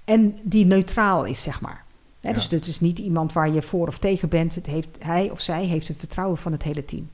En 0.05 0.38
die 0.43 0.67
neutraal 0.67 1.25
is, 1.25 1.43
zeg 1.43 1.61
maar. 1.61 1.85
Ja. 2.20 2.32
Dus 2.32 2.50
het 2.50 2.67
is 2.67 2.81
niet 2.81 2.99
iemand 2.99 3.32
waar 3.32 3.50
je 3.50 3.62
voor 3.62 3.88
of 3.88 3.99
tegen 3.99 4.29
bent. 4.29 4.55
Het 4.55 4.67
heeft, 4.67 4.88
hij 4.99 5.31
of 5.31 5.41
zij 5.41 5.65
heeft 5.65 5.88
het 5.88 5.99
vertrouwen 5.99 6.38
van 6.38 6.53
het 6.53 6.62
hele 6.62 6.85
team. 6.85 7.11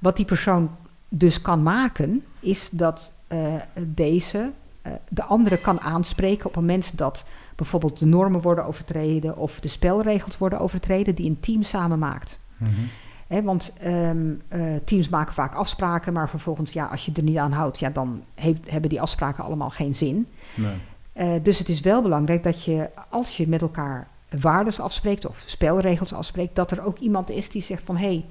Wat 0.00 0.16
die 0.16 0.24
persoon 0.24 0.70
dus 1.12 1.40
kan 1.40 1.62
maken, 1.62 2.24
is 2.40 2.68
dat 2.72 3.12
uh, 3.28 3.54
deze 3.78 4.50
uh, 4.86 4.92
de 5.08 5.22
andere 5.22 5.60
kan 5.60 5.80
aanspreken 5.80 6.46
op 6.46 6.54
het 6.54 6.60
moment 6.60 6.98
dat 6.98 7.24
bijvoorbeeld 7.56 7.98
de 7.98 8.06
normen 8.06 8.40
worden 8.40 8.64
overtreden 8.64 9.36
of 9.36 9.60
de 9.60 9.68
spelregels 9.68 10.38
worden 10.38 10.60
overtreden 10.60 11.14
die 11.14 11.30
een 11.30 11.40
team 11.40 11.62
samen 11.62 11.98
maakt. 11.98 12.38
Mm 12.56 12.66
-hmm. 12.66 12.88
He, 13.26 13.42
want 13.42 13.72
um, 13.84 14.42
uh, 14.52 14.62
teams 14.84 15.08
maken 15.08 15.34
vaak 15.34 15.54
afspraken, 15.54 16.12
maar 16.12 16.28
vervolgens, 16.28 16.72
ja, 16.72 16.86
als 16.86 17.04
je 17.06 17.12
er 17.14 17.22
niet 17.22 17.36
aan 17.36 17.52
houdt, 17.52 17.78
ja, 17.78 17.90
dan 17.90 18.22
heeft, 18.34 18.70
hebben 18.70 18.90
die 18.90 19.00
afspraken 19.00 19.44
allemaal 19.44 19.70
geen 19.70 19.94
zin. 19.94 20.26
Nee. 20.54 21.42
Dus 21.42 21.58
het 21.58 21.68
is 21.68 21.80
wel 21.80 22.02
belangrijk 22.02 22.42
dat 22.42 22.64
je, 22.64 22.90
als 23.08 23.36
je 23.36 23.48
met 23.48 23.62
elkaar 23.62 24.08
waardes 24.40 24.80
afspreekt 24.80 25.26
of 25.26 25.42
spelregels 25.46 26.12
afspreekt, 26.12 26.54
dat 26.54 26.70
er 26.70 26.84
ook 26.84 26.98
iemand 26.98 27.30
is 27.30 27.48
die 27.48 27.62
zegt 27.62 27.82
van 27.82 27.96
hé, 27.96 28.06
hey, 28.06 28.24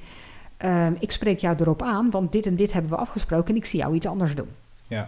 um, 0.66 0.96
ik 1.00 1.12
spreek 1.12 1.40
jou 1.40 1.56
erop 1.60 1.82
aan, 1.82 2.10
want 2.10 2.32
dit 2.32 2.46
en 2.46 2.56
dit 2.56 2.74
hebben 2.74 2.92
we 2.92 2.98
afgesproken 2.98 3.54
en 3.54 3.60
ik 3.60 3.66
zie 3.66 3.80
jou 3.80 3.96
iets 3.96 4.06
anders 4.06 4.36
doen. 4.36 4.50
Ja. 4.88 5.08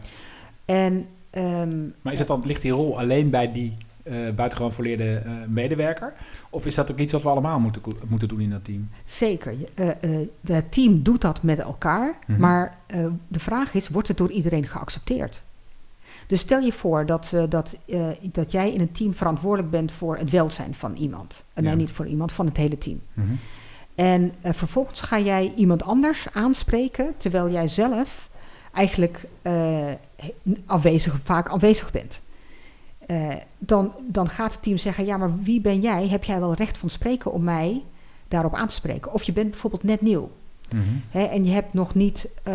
En, 0.65 1.05
um, 1.31 1.93
maar 2.01 2.13
is 2.13 2.19
het 2.19 2.27
dan, 2.27 2.43
ligt 2.45 2.61
die 2.61 2.71
rol 2.71 2.99
alleen 2.99 3.29
bij 3.29 3.51
die 3.51 3.77
uh, 4.03 4.13
buitengewoon 4.13 4.71
volleerde 4.71 5.23
uh, 5.25 5.31
medewerker? 5.47 6.13
Of 6.49 6.65
is 6.65 6.75
dat 6.75 6.91
ook 6.91 6.97
iets 6.97 7.13
wat 7.13 7.21
we 7.21 7.29
allemaal 7.29 7.59
moeten, 7.59 7.81
moeten 8.07 8.27
doen 8.27 8.39
in 8.39 8.49
dat 8.49 8.63
team? 8.63 8.89
Zeker. 9.05 9.55
Uh, 9.75 10.27
het 10.45 10.71
team 10.71 11.03
doet 11.03 11.21
dat 11.21 11.43
met 11.43 11.59
elkaar. 11.59 12.05
Mhm. 12.05 12.13
Mm 12.13 12.35
-hmm. 12.35 12.39
Maar 12.39 12.77
de 13.27 13.39
vraag 13.39 13.73
is, 13.73 13.89
wordt 13.89 14.07
het 14.07 14.17
door 14.17 14.31
iedereen 14.31 14.67
geaccepteerd? 14.67 15.41
Dus 16.27 16.39
stel 16.39 16.59
je 16.59 16.73
voor 16.73 17.05
dat, 17.05 17.31
dat, 17.49 17.75
dat 18.21 18.51
jij 18.51 18.71
in 18.73 18.81
een 18.81 18.91
team 18.91 19.13
verantwoordelijk 19.13 19.71
bent 19.71 19.91
voor 19.91 20.17
het 20.17 20.29
welzijn 20.29 20.75
van 20.75 20.95
iemand. 20.95 21.43
En 21.53 21.63
Ja. 21.63 21.69
nee, 21.69 21.77
niet 21.77 21.91
voor 21.91 22.07
iemand, 22.07 22.31
van 22.31 22.45
het 22.45 22.57
hele 22.57 22.77
team. 22.77 23.01
Mm 23.13 23.25
-hmm. 23.25 23.39
En 24.01 24.33
vervolgens 24.43 25.01
ga 25.01 25.19
jij 25.19 25.53
iemand 25.55 25.83
anders 25.83 26.27
aanspreken, 26.33 27.13
terwijl 27.17 27.49
jij 27.49 27.67
zelf 27.67 28.29
eigenlijk 28.73 29.27
afwezig, 30.65 31.19
vaak 31.23 31.49
afwezig 31.49 31.91
bent. 31.91 32.21
Uh, 33.07 33.33
dan, 33.57 33.93
dan 34.07 34.29
gaat 34.29 34.53
het 34.53 34.61
team 34.61 34.77
zeggen: 34.77 35.05
Ja, 35.05 35.17
maar 35.17 35.39
wie 35.39 35.61
ben 35.61 35.79
jij? 35.79 36.07
Heb 36.07 36.23
jij 36.23 36.39
wel 36.39 36.53
recht 36.53 36.77
van 36.77 36.89
spreken 36.89 37.31
om 37.31 37.43
mij 37.43 37.83
daarop 38.27 38.55
aan 38.55 38.67
te 38.67 38.73
spreken? 38.73 39.13
Of 39.13 39.23
je 39.23 39.31
bent 39.31 39.49
bijvoorbeeld 39.49 39.83
net 39.83 40.01
nieuw. 40.01 40.31
Mm 40.69 40.81
-hmm. 40.81 41.03
Hè, 41.09 41.23
en 41.23 41.45
je 41.45 41.51
hebt 41.51 41.73
nog 41.73 41.95
niet 41.95 42.29
uh, 42.47 42.53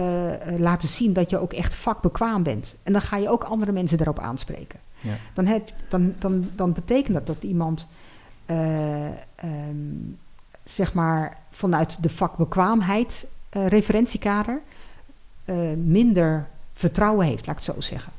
laten 0.58 0.88
zien 0.88 1.12
dat 1.12 1.30
je 1.30 1.38
ook 1.38 1.52
echt 1.52 1.74
vakbekwaam 1.74 2.42
bent. 2.42 2.74
En 2.82 2.92
dan 2.92 3.02
ga 3.02 3.16
je 3.16 3.30
ook 3.30 3.44
andere 3.44 3.72
mensen 3.72 3.96
daarop 3.96 4.18
aanspreken. 4.18 4.80
Ja. 5.00 5.14
Dan, 5.34 5.46
heb, 5.46 5.72
dan, 5.88 6.14
dan, 6.18 6.50
dan 6.54 6.72
betekent 6.72 7.14
dat 7.14 7.26
dat 7.26 7.42
iemand, 7.42 7.86
um, 8.50 10.18
zeg 10.66 10.94
maar, 10.94 11.36
vanuit 11.50 12.02
de 12.02 12.08
vakbekwaamheid 12.08 13.26
referentiekader 13.50 14.60
minder 15.76 16.48
vertrouwen 16.72 17.26
heeft, 17.26 17.46
laat 17.46 17.58
ik 17.58 17.64
het 17.66 17.74
zo 17.74 17.80
zeggen. 17.80 18.12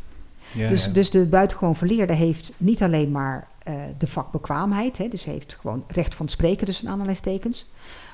Ja, 0.52 0.70
dus, 0.70 0.86
ja. 0.86 0.92
dus 0.92 1.12
de 1.12 1.26
buitengewoon 1.26 1.76
verleerde 1.76 2.14
heeft 2.14 2.52
niet 2.58 2.84
alleen 2.84 3.12
maar 3.12 3.48
uh, 3.68 3.74
de 3.98 4.08
vakbekwaamheid, 4.08 4.98
hè, 4.98 5.08
dus 5.08 5.24
heeft 5.24 5.58
gewoon 5.60 5.84
recht 5.88 6.16
van 6.16 6.28
spreken 6.28 6.66
tussen 6.66 6.88
aanhalingstekens, 6.88 7.66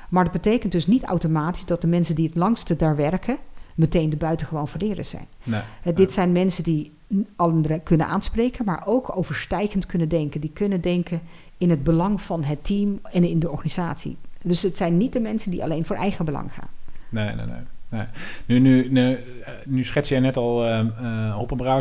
Maar 0.09 0.23
dat 0.23 0.33
betekent 0.33 0.71
dus 0.71 0.87
niet 0.87 1.03
automatisch 1.03 1.65
dat 1.65 1.81
de 1.81 1.87
mensen 1.87 2.15
die 2.15 2.27
het 2.27 2.35
langste 2.35 2.75
daar 2.75 2.95
werken, 2.95 3.37
meteen 3.75 4.09
de 4.09 4.17
buitengewoon 4.17 4.67
verleren 4.67 5.05
zijn. 5.05 5.25
Nee. 5.43 5.61
Eh, 5.83 5.95
dit 5.95 6.11
zijn 6.11 6.31
mensen 6.31 6.63
die 6.63 6.91
anderen 7.35 7.83
kunnen 7.83 8.07
aanspreken, 8.07 8.65
maar 8.65 8.83
ook 8.85 9.17
overstijgend 9.17 9.85
kunnen 9.85 10.09
denken. 10.09 10.41
Die 10.41 10.51
kunnen 10.53 10.81
denken 10.81 11.21
in 11.57 11.69
het 11.69 11.83
belang 11.83 12.21
van 12.21 12.43
het 12.43 12.63
team 12.65 12.99
en 13.11 13.23
in 13.23 13.39
de 13.39 13.49
organisatie. 13.51 14.17
Dus 14.41 14.61
het 14.61 14.77
zijn 14.77 14.97
niet 14.97 15.13
de 15.13 15.19
mensen 15.19 15.51
die 15.51 15.63
alleen 15.63 15.85
voor 15.85 15.95
eigen 15.95 16.25
belang 16.25 16.53
gaan. 16.53 16.67
Nee, 17.09 17.35
nee, 17.35 17.45
nee. 17.45 17.55
nee. 17.89 18.05
Nu, 18.45 18.59
nu, 18.59 18.89
nu, 18.89 19.11
eh, 19.11 19.19
nu 19.65 19.83
schets 19.83 20.09
jij 20.09 20.19
net 20.19 20.37
al 20.37 20.63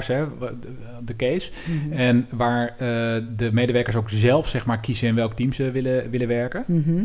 hè, 0.06 0.28
wa- 0.38 0.52
de, 0.60 0.68
de 1.04 1.16
case. 1.16 1.50
En 1.90 2.26
waar 2.30 2.74
de 3.36 3.50
medewerkers 3.52 3.96
ook 3.96 4.10
zelf 4.10 4.48
zeg 4.48 4.66
maar, 4.66 4.80
kiezen 4.80 5.08
in 5.08 5.14
welk 5.14 5.32
team 5.34 5.52
ze 5.52 5.70
willen, 5.70 6.10
willen 6.10 6.28
werken. 6.28 6.64
Mhm. 6.66 7.04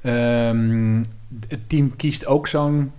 Ehm, 0.00 1.02
het 1.48 1.68
team 1.68 1.96
kiest 1.96 2.26
ook 2.26 2.46
zo'n 2.46 2.92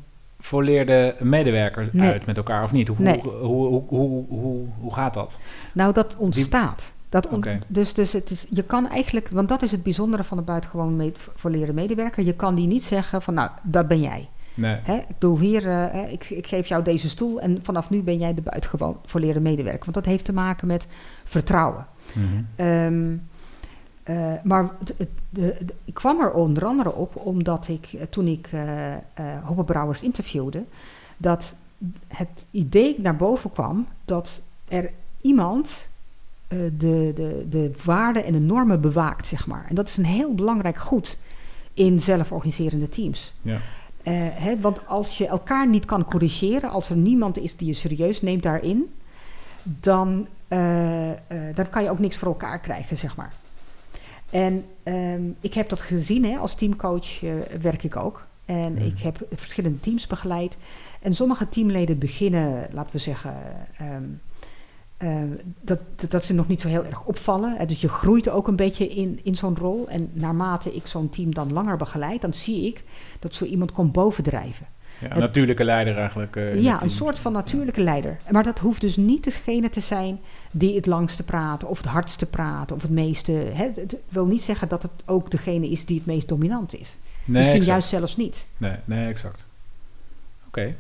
volleerde 0.46 1.16
medewerker 1.20 1.90
Nee. 1.92 2.12
uit 2.12 2.26
met 2.26 2.38
elkaar, 2.38 2.64
of 2.64 2.72
niet? 2.72 2.88
Hoe, 2.88 2.98
Nee. 3.00 3.20
hoe, 3.22 3.32
hoe, 3.32 3.68
hoe, 3.68 3.84
hoe, 3.88 4.26
hoe, 4.30 4.66
hoe 4.80 4.94
gaat 4.94 5.14
dat? 5.14 5.40
Nou, 5.74 5.94
dat 5.94 6.16
ontstaat. 6.18 6.92
Dat 7.10 7.28
on-. 7.30 7.44
Dus, 7.68 7.94
dus 7.94 8.14
het 8.14 8.30
is, 8.30 8.46
je 8.50 8.64
kan 8.64 8.90
eigenlijk, 8.90 9.30
want 9.30 9.50
dat 9.50 9.62
is 9.62 9.72
het 9.72 9.84
bijzondere 9.84 10.24
van 10.24 10.38
de 10.38 10.44
buitengewoon 10.44 10.96
me- 10.96 11.12
volleerde 11.36 11.74
medewerker. 11.74 12.24
Je 12.24 12.34
kan 12.34 12.56
die 12.56 12.68
niet 12.68 12.84
zeggen 12.84 13.22
van, 13.22 13.34
nou, 13.34 13.50
dat 13.64 13.88
ben 13.88 14.02
jij. 14.02 14.30
Nee. 14.54 14.76
Hè? 14.84 14.96
Ik 14.96 15.08
bedoel, 15.08 15.40
hier, 15.40 15.68
eh, 15.70 16.12
ik, 16.12 16.30
ik 16.30 16.48
geef 16.48 16.68
jou 16.68 16.84
deze 16.84 17.10
stoel 17.10 17.42
en 17.42 17.60
vanaf 17.64 17.90
nu 17.90 18.02
ben 18.02 18.18
jij 18.18 18.34
de 18.34 18.42
buitengewoon 18.42 18.98
volleerde 19.06 19.40
medewerker. 19.40 19.82
Want 19.84 19.94
dat 19.96 20.06
heeft 20.06 20.26
te 20.26 20.34
maken 20.34 20.68
met 20.68 20.88
vertrouwen. 21.24 21.86
Ehm, 22.56 23.16
eh, 24.04 24.34
maar 24.44 24.70
de, 24.84 25.08
de- 25.30 25.66
ik 25.86 25.94
kwam 25.94 26.20
er 26.20 26.32
onder 26.32 26.66
andere 26.66 26.94
op 26.94 27.16
omdat 27.16 27.68
ik, 27.68 27.90
eh, 27.94 28.02
toen 28.10 28.28
ik 28.28 28.50
eh, 28.52 28.94
Hoppenbrouwers 29.44 30.02
interviewde, 30.02 30.64
dat 31.18 31.56
het 32.08 32.46
idee 32.52 32.96
naar 33.00 33.16
boven 33.16 33.52
kwam 33.52 33.88
dat 34.06 34.42
er 34.68 34.92
iemand 35.22 35.88
de, 36.48 37.12
de, 37.16 37.46
de 37.50 37.72
waarden 37.84 38.24
en 38.24 38.34
de 38.34 38.40
normen 38.40 38.82
bewaakt, 38.82 39.28
zeg 39.28 39.48
maar. 39.48 39.66
En 39.70 39.76
dat 39.76 39.88
is 39.88 39.98
een 39.98 40.06
heel 40.06 40.34
belangrijk 40.36 40.78
goed 40.78 41.18
in 41.74 42.00
zelforganiserende 42.00 42.90
teams. 42.90 43.34
Ja. 43.42 43.58
Hè, 44.14 44.60
want 44.60 44.88
als 44.88 45.18
je 45.18 45.28
elkaar 45.28 45.68
niet 45.70 45.86
kan 45.86 46.06
corrigeren, 46.06 46.70
als 46.70 46.90
er 46.90 46.96
niemand 46.96 47.38
is 47.38 47.56
die 47.58 47.68
je 47.68 47.74
serieus 47.74 48.22
neemt 48.22 48.44
daarin, 48.44 48.94
dan, 49.64 50.28
dan 51.54 51.70
kan 51.70 51.84
je 51.84 51.90
ook 51.90 52.00
niks 52.00 52.18
voor 52.18 52.28
elkaar 52.28 52.60
krijgen, 52.60 52.98
zeg 52.98 53.16
maar. 53.16 53.34
En 54.34 54.66
ehm, 54.84 55.22
ik 55.40 55.54
heb 55.54 55.70
dat 55.70 55.80
gezien, 55.80 56.26
hè, 56.26 56.38
als 56.38 56.56
teamcoach 56.56 57.24
eh, 57.24 57.34
werk 57.62 57.84
ik 57.84 57.96
ook. 57.96 58.26
En 58.46 58.74
Mhm. 58.74 58.86
ik 58.86 59.00
heb 59.00 59.18
verschillende 59.34 59.80
teams 59.80 60.08
begeleid. 60.08 60.58
En 61.02 61.16
sommige 61.16 61.50
teamleden 61.50 61.98
beginnen, 61.98 62.68
laten 62.72 62.92
we 62.92 62.98
zeggen, 62.98 63.36
ehm, 63.78 64.04
ehm, 64.98 65.28
dat, 65.62 65.80
dat, 66.10 66.24
ze 66.24 66.34
nog 66.34 66.48
niet 66.48 66.62
zo 66.62 66.68
heel 66.68 66.86
erg 66.86 67.06
opvallen. 67.06 67.68
Dus 67.68 67.82
je 67.82 67.88
groeit 67.90 68.30
ook 68.30 68.48
een 68.48 68.56
beetje 68.56 68.88
in, 68.88 69.20
in 69.24 69.36
zo'n 69.38 69.58
rol. 69.58 69.88
En 69.90 70.10
naarmate 70.14 70.76
ik 70.76 70.86
zo'n 70.86 71.10
team 71.10 71.34
dan 71.34 71.54
langer 71.54 71.78
begeleid, 71.78 72.22
dan 72.22 72.34
zie 72.34 72.68
ik 72.68 72.84
dat 73.20 73.36
zo 73.36 73.46
iemand 73.46 73.72
komt 73.72 73.92
bovendrijven. 73.92 74.66
Ja, 75.02 75.12
een 75.12 75.20
natuurlijke 75.20 75.64
leider 75.64 75.98
eigenlijk. 75.98 76.36
eh, 76.36 76.62
Ja, 76.62 76.84
een 76.84 76.90
soort 76.90 77.20
van 77.20 77.32
natuurlijke 77.34 77.82
leider. 77.82 78.18
Maar 78.32 78.44
dat 78.44 78.60
hoeft 78.60 78.82
dus 78.82 78.96
niet 78.98 79.24
degene 79.24 79.70
te 79.70 79.80
zijn 79.80 80.20
die 80.52 80.76
het 80.76 80.86
langste 80.86 81.24
praat, 81.24 81.64
of 81.64 81.78
het 81.78 81.88
hardste 81.88 82.26
praat, 82.26 82.72
of 82.72 82.82
het 82.82 82.92
meeste. 82.92 83.32
Hè, 83.32 83.70
het, 83.76 83.96
wil 84.10 84.26
niet 84.26 84.42
zeggen 84.42 84.68
dat 84.68 84.82
het 84.84 84.92
ook 85.06 85.32
degene 85.32 85.70
is 85.70 85.86
die 85.86 85.98
het 85.98 86.06
meest 86.06 86.28
dominant 86.28 86.74
is. 86.80 86.98
Nee, 87.26 87.38
Misschien 87.38 87.60
exact. 87.60 87.66
juist 87.66 87.88
zelfs 87.88 88.18
niet. 88.18 88.46
Nee, 88.58 88.76
nee, 88.86 89.08
exact. 89.08 89.46
Oké. 90.48 90.76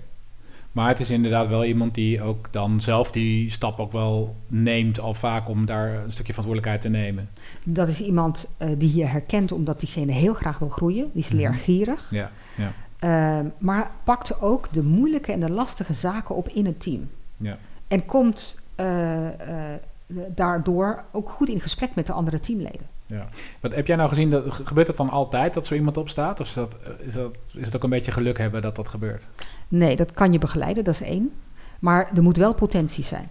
Maar 0.72 0.88
het 0.88 1.00
is 1.00 1.10
inderdaad 1.10 1.48
wel 1.48 1.65
iemand 1.65 1.96
die 1.96 2.22
ook 2.22 2.48
dan 2.51 2.82
zelf 2.82 3.12
die 3.12 3.51
stap 3.51 3.79
ook 3.79 3.91
wel 3.91 4.36
neemt 4.48 5.00
al 5.00 5.13
vaak 5.13 5.48
om 5.50 5.65
daar 5.65 5.93
een 5.93 6.12
stukje 6.12 6.34
verantwoordelijkheid 6.34 6.82
te 6.82 6.89
nemen. 7.00 7.29
Dat 7.63 7.88
is 7.88 8.00
iemand 8.01 8.48
eh, 8.58 8.70
die 8.77 8.96
je 8.96 9.05
herkent 9.05 9.51
omdat 9.51 9.79
diegene 9.79 10.12
heel 10.12 10.34
graag 10.34 10.60
wil 10.60 10.70
groeien. 10.70 11.10
Die 11.13 11.22
is 11.24 11.27
Mhm. 11.27 11.38
leergierig. 11.38 12.08
Ja, 12.12 12.32
ja, 12.55 12.72
Ehm, 13.04 13.46
maar 13.58 13.92
pakt 14.04 14.42
ook 14.42 14.74
de 14.74 14.84
moeilijke 14.84 15.32
en 15.32 15.40
de 15.40 15.52
lastige 15.52 15.94
zaken 15.94 16.36
op 16.36 16.50
in 16.50 16.66
het 16.66 16.82
team. 16.82 17.10
ja. 17.38 17.58
En 17.88 18.06
komt 18.06 18.60
eh, 18.76 19.74
eh, 19.74 19.80
daardoor 20.28 21.04
ook 21.12 21.30
goed 21.30 21.50
in 21.50 21.60
gesprek 21.60 21.96
met 21.96 22.08
de 22.08 22.14
andere 22.14 22.40
teamleden. 22.40 22.88
ja. 23.06 23.28
Wat 23.60 23.76
heb 23.76 23.88
jij 23.88 23.96
nou 23.96 24.10
gezien? 24.10 24.30
Dat, 24.30 24.44
gebeurt 24.54 24.88
dat 24.88 24.98
dan 24.98 25.10
altijd 25.10 25.54
dat 25.54 25.66
zo 25.66 25.74
iemand 25.76 25.98
opstaat? 25.98 26.40
Of 26.40 26.48
is, 26.48 26.54
dat, 26.54 26.78
is, 27.00 27.14
dat, 27.14 27.38
is 27.54 27.66
het 27.66 27.76
ook 27.76 27.84
een 27.84 27.90
beetje 27.90 28.12
geluk 28.12 28.38
hebben 28.38 28.62
dat 28.62 28.76
dat 28.76 28.90
gebeurt? 28.90 29.24
Nee, 29.68 29.96
dat 29.96 30.12
kan 30.12 30.32
je 30.32 30.40
begeleiden, 30.40 30.84
dat 30.84 30.94
is 30.94 31.02
één. 31.02 31.32
Maar 31.80 32.10
er 32.16 32.24
moet 32.24 32.38
wel 32.38 32.54
potentie 32.54 33.04
zijn. 33.04 33.30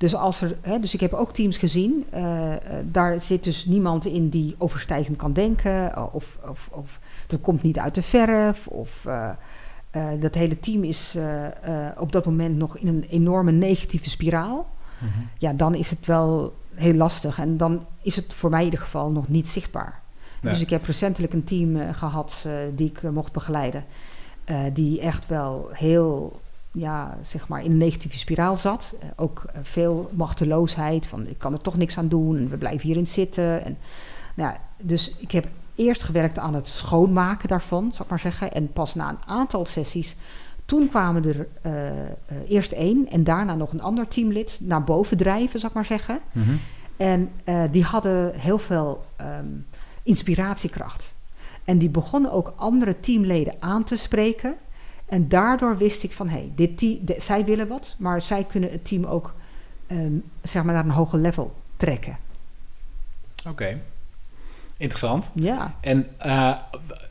Dus, 0.00 0.14
als 0.14 0.40
er, 0.40 0.56
hè, 0.60 0.78
dus 0.78 0.94
ik 0.94 1.00
heb 1.00 1.12
ook 1.12 1.32
teams 1.32 1.56
gezien, 1.56 2.04
eh, 2.10 2.52
eh, 2.52 2.60
daar 2.84 3.20
zit 3.20 3.44
dus 3.44 3.64
niemand 3.64 4.04
in 4.04 4.28
die 4.28 4.54
overstijgend 4.58 5.16
kan 5.16 5.32
denken, 5.32 5.94
eh, 5.94 6.06
of, 6.12 6.38
of, 6.48 6.68
of 6.72 7.00
dat 7.26 7.40
komt 7.40 7.62
niet 7.62 7.78
uit 7.78 7.94
de 7.94 8.02
verf, 8.02 8.66
of 8.66 9.06
dat 10.20 10.34
hele 10.34 10.60
team 10.60 10.84
is 10.84 11.16
op 11.96 12.12
dat 12.12 12.24
moment 12.24 12.56
nog 12.56 12.76
in 12.76 12.86
een 12.86 13.06
enorme 13.10 13.52
negatieve 13.52 14.10
spiraal. 14.10 14.68
Ja, 15.38 15.52
dan 15.52 15.74
is 15.74 15.90
het 15.90 16.06
wel 16.06 16.54
heel 16.74 16.94
lastig 16.94 17.38
en 17.38 17.56
dan 17.56 17.86
is 18.02 18.16
het 18.16 18.34
voor 18.34 18.50
mij 18.50 18.58
in 18.58 18.64
ieder 18.64 18.80
geval 18.80 19.10
nog 19.10 19.28
niet 19.28 19.48
zichtbaar. 19.48 20.00
Nee. 20.40 20.52
Dus 20.52 20.62
ik 20.62 20.70
heb 20.70 20.84
recentelijk 20.84 21.32
een 21.32 21.44
team 21.44 21.76
eh, 21.76 21.94
gehad 21.94 22.34
eh, 22.44 22.52
die 22.76 22.86
ik 22.86 23.10
mocht 23.10 23.32
begeleiden. 23.32 23.84
die 24.72 25.00
echt 25.00 25.26
wel 25.26 25.70
heel, 25.72 26.40
ja, 26.72 27.18
zeg 27.22 27.48
maar, 27.48 27.64
in 27.64 27.70
een 27.70 27.76
negatieve 27.76 28.18
spiraal 28.18 28.56
zat. 28.56 28.92
Eh, 29.00 29.08
ook 29.16 29.44
eh, 29.46 29.60
veel 29.62 30.10
machteloosheid, 30.12 31.06
van 31.06 31.26
ik 31.26 31.38
kan 31.38 31.52
er 31.52 31.60
toch 31.60 31.76
niks 31.76 31.98
aan 31.98 32.08
doen, 32.08 32.36
en 32.36 32.48
we 32.48 32.56
blijven 32.56 32.86
hierin 32.86 33.06
zitten. 33.06 33.64
En, 33.64 33.78
nou, 34.34 34.52
ja, 34.52 34.60
dus 34.76 35.14
ik 35.18 35.30
heb 35.30 35.46
eerst 35.74 36.02
gewerkt 36.02 36.38
aan 36.38 36.54
het 36.54 36.68
schoonmaken 36.68 37.48
daarvan, 37.48 37.90
zal 37.92 38.04
ik 38.04 38.10
maar 38.10 38.18
zeggen. 38.18 38.52
En 38.52 38.72
pas 38.72 38.94
na 38.94 39.08
een 39.08 39.24
aantal 39.26 39.66
sessies, 39.66 40.16
toen 40.64 40.88
kwamen 40.88 41.24
er 41.24 41.48
eh, 41.62 41.72
eerst 42.48 42.72
één 42.72 43.08
en 43.08 43.24
daarna 43.24 43.54
nog 43.54 43.72
een 43.72 43.82
ander 43.82 44.08
teamlid 44.08 44.58
naar 44.60 44.84
boven 44.84 45.16
drijven, 45.16 45.60
zal 45.60 45.68
ik 45.68 45.74
maar 45.74 45.84
zeggen. 45.84 46.18
Mhm. 46.32 46.50
En 46.96 47.30
die 47.70 47.84
hadden 47.84 48.34
heel 48.34 48.58
veel 48.58 49.04
ehm, 49.16 49.46
inspiratiekracht. 50.02 51.12
En 51.64 51.78
die 51.78 51.88
begonnen 51.88 52.32
ook 52.32 52.52
andere 52.56 53.00
teamleden 53.00 53.54
aan 53.58 53.84
te 53.84 53.96
spreken. 53.96 54.56
En 55.10 55.28
daardoor 55.28 55.76
wist 55.76 56.02
ik 56.02 56.12
van, 56.12 56.28
hé, 56.28 56.36
hey, 56.38 56.52
dit 56.54 56.78
team, 56.78 56.98
de- 57.04 57.16
zij 57.18 57.44
willen 57.44 57.68
wat, 57.68 57.94
maar 57.98 58.20
zij 58.20 58.44
kunnen 58.44 58.70
het 58.70 58.84
team 58.86 59.04
ook 59.04 59.34
ehm, 59.86 60.12
zeg 60.42 60.62
maar 60.62 60.74
naar 60.74 60.84
een 60.84 60.90
hoger 60.90 61.18
level 61.18 61.54
trekken. 61.76 62.16
Oké. 63.48 63.80
Interessant. 64.76 65.30
Ja, 65.34 65.74
En 65.80 66.06
eh, 66.18 66.56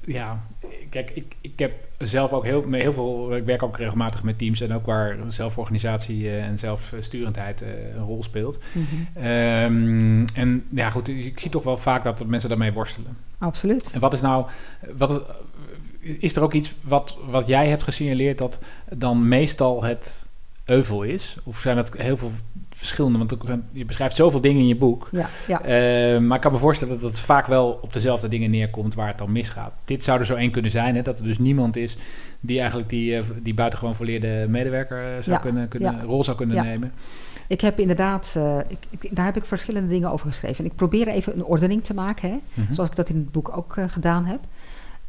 ja, 0.05 0.43
kijk, 0.89 1.09
ik, 1.09 1.35
ik 1.41 1.59
heb 1.59 1.87
zelf 1.97 2.31
ook 2.33 2.43
heel, 2.45 2.63
met 2.67 2.81
heel 2.81 2.93
veel, 2.93 3.35
ik 3.35 3.45
werk 3.45 3.63
ook 3.63 3.77
regelmatig 3.77 4.23
met 4.23 4.37
teams 4.37 4.61
en 4.61 4.73
ook 4.73 4.85
waar 4.85 5.17
zelforganisatie 5.27 6.29
eh, 6.29 6.45
en 6.45 6.57
zelfsturendheid 6.59 7.61
eh, 7.61 7.95
een 7.95 8.03
rol 8.03 8.23
speelt. 8.23 8.59
mhm. 8.73 9.23
Ehm, 9.25 10.25
en 10.35 10.65
ja, 10.69 10.89
goed, 10.89 11.07
ik 11.07 11.39
zie 11.39 11.51
toch 11.51 11.63
wel 11.63 11.77
vaak 11.77 12.03
dat 12.03 12.25
mensen 12.25 12.49
daarmee 12.49 12.73
worstelen. 12.73 13.17
absoluut. 13.37 13.91
En 13.91 13.99
wat 13.99 14.13
is 14.13 14.21
nou, 14.21 14.45
wat, 14.97 15.33
is 15.99 16.35
er 16.35 16.41
ook 16.43 16.53
iets 16.53 16.73
wat, 16.81 17.17
wat 17.29 17.47
jij 17.47 17.67
hebt 17.67 17.83
gesignaleerd 17.83 18.37
dat 18.37 18.59
dan 18.97 19.27
meestal 19.27 19.83
het 19.83 20.27
euvel 20.65 21.03
is? 21.03 21.35
Of 21.43 21.59
zijn 21.59 21.75
dat 21.75 21.93
heel 21.97 22.17
veel 22.17 22.31
verschillende? 22.69 23.17
Want 23.17 23.35
je 23.71 23.85
beschrijft 23.85 24.15
zoveel 24.15 24.41
dingen 24.41 24.61
in 24.61 24.67
je 24.67 24.75
boek. 24.75 25.09
Ja, 25.11 25.29
ja. 25.47 25.61
Eh, 25.61 26.19
maar 26.19 26.35
ik 26.35 26.41
kan 26.41 26.51
me 26.51 26.57
voorstellen 26.57 26.99
dat 26.99 27.09
het 27.09 27.19
vaak 27.19 27.47
wel 27.47 27.79
op 27.81 27.93
dezelfde 27.93 28.27
dingen 28.27 28.49
neerkomt 28.51 28.93
waar 28.93 29.07
het 29.07 29.17
dan 29.17 29.31
misgaat. 29.31 29.71
Dit 29.85 30.03
zou 30.03 30.19
er 30.19 30.25
zo 30.25 30.35
één 30.35 30.51
kunnen 30.51 30.71
zijn, 30.71 30.95
hè, 30.95 31.01
dat 31.01 31.19
er 31.19 31.23
dus 31.25 31.37
niemand 31.39 31.75
is 31.75 31.97
die 32.39 32.59
eigenlijk 32.59 32.89
die, 32.89 33.15
eh, 33.17 33.23
die 33.43 33.53
buitengewoon 33.53 33.95
volleerde 33.95 34.45
medewerker 34.49 34.97
eh, 35.03 35.11
zou 35.23 35.35
Ja, 35.35 35.37
kunnen, 35.37 35.67
kunnen, 35.67 36.03
rol 36.03 36.23
zou 36.23 36.37
kunnen 36.37 36.55
Ja. 36.55 36.63
nemen. 36.63 36.91
Ik 37.47 37.61
heb 37.61 37.79
inderdaad, 37.79 38.35
ik, 38.67 38.77
ik- 38.99 39.15
daar 39.15 39.25
heb 39.25 39.35
ik 39.37 39.45
verschillende 39.45 39.89
dingen 39.89 40.11
over 40.11 40.27
geschreven. 40.27 40.57
En 40.65 40.69
ik 40.71 40.75
probeer 40.75 41.07
even 41.07 41.33
een 41.35 41.43
ordening 41.43 41.83
te 41.83 41.93
maken, 41.93 42.29
hè, 42.29 42.37
Mhm. 42.53 42.73
zoals 42.73 42.89
ik 42.89 42.95
dat 42.95 43.09
in 43.09 43.15
het 43.15 43.31
boek 43.31 43.57
ook 43.57 43.75
gedaan 43.87 44.25
heb. 44.25 44.39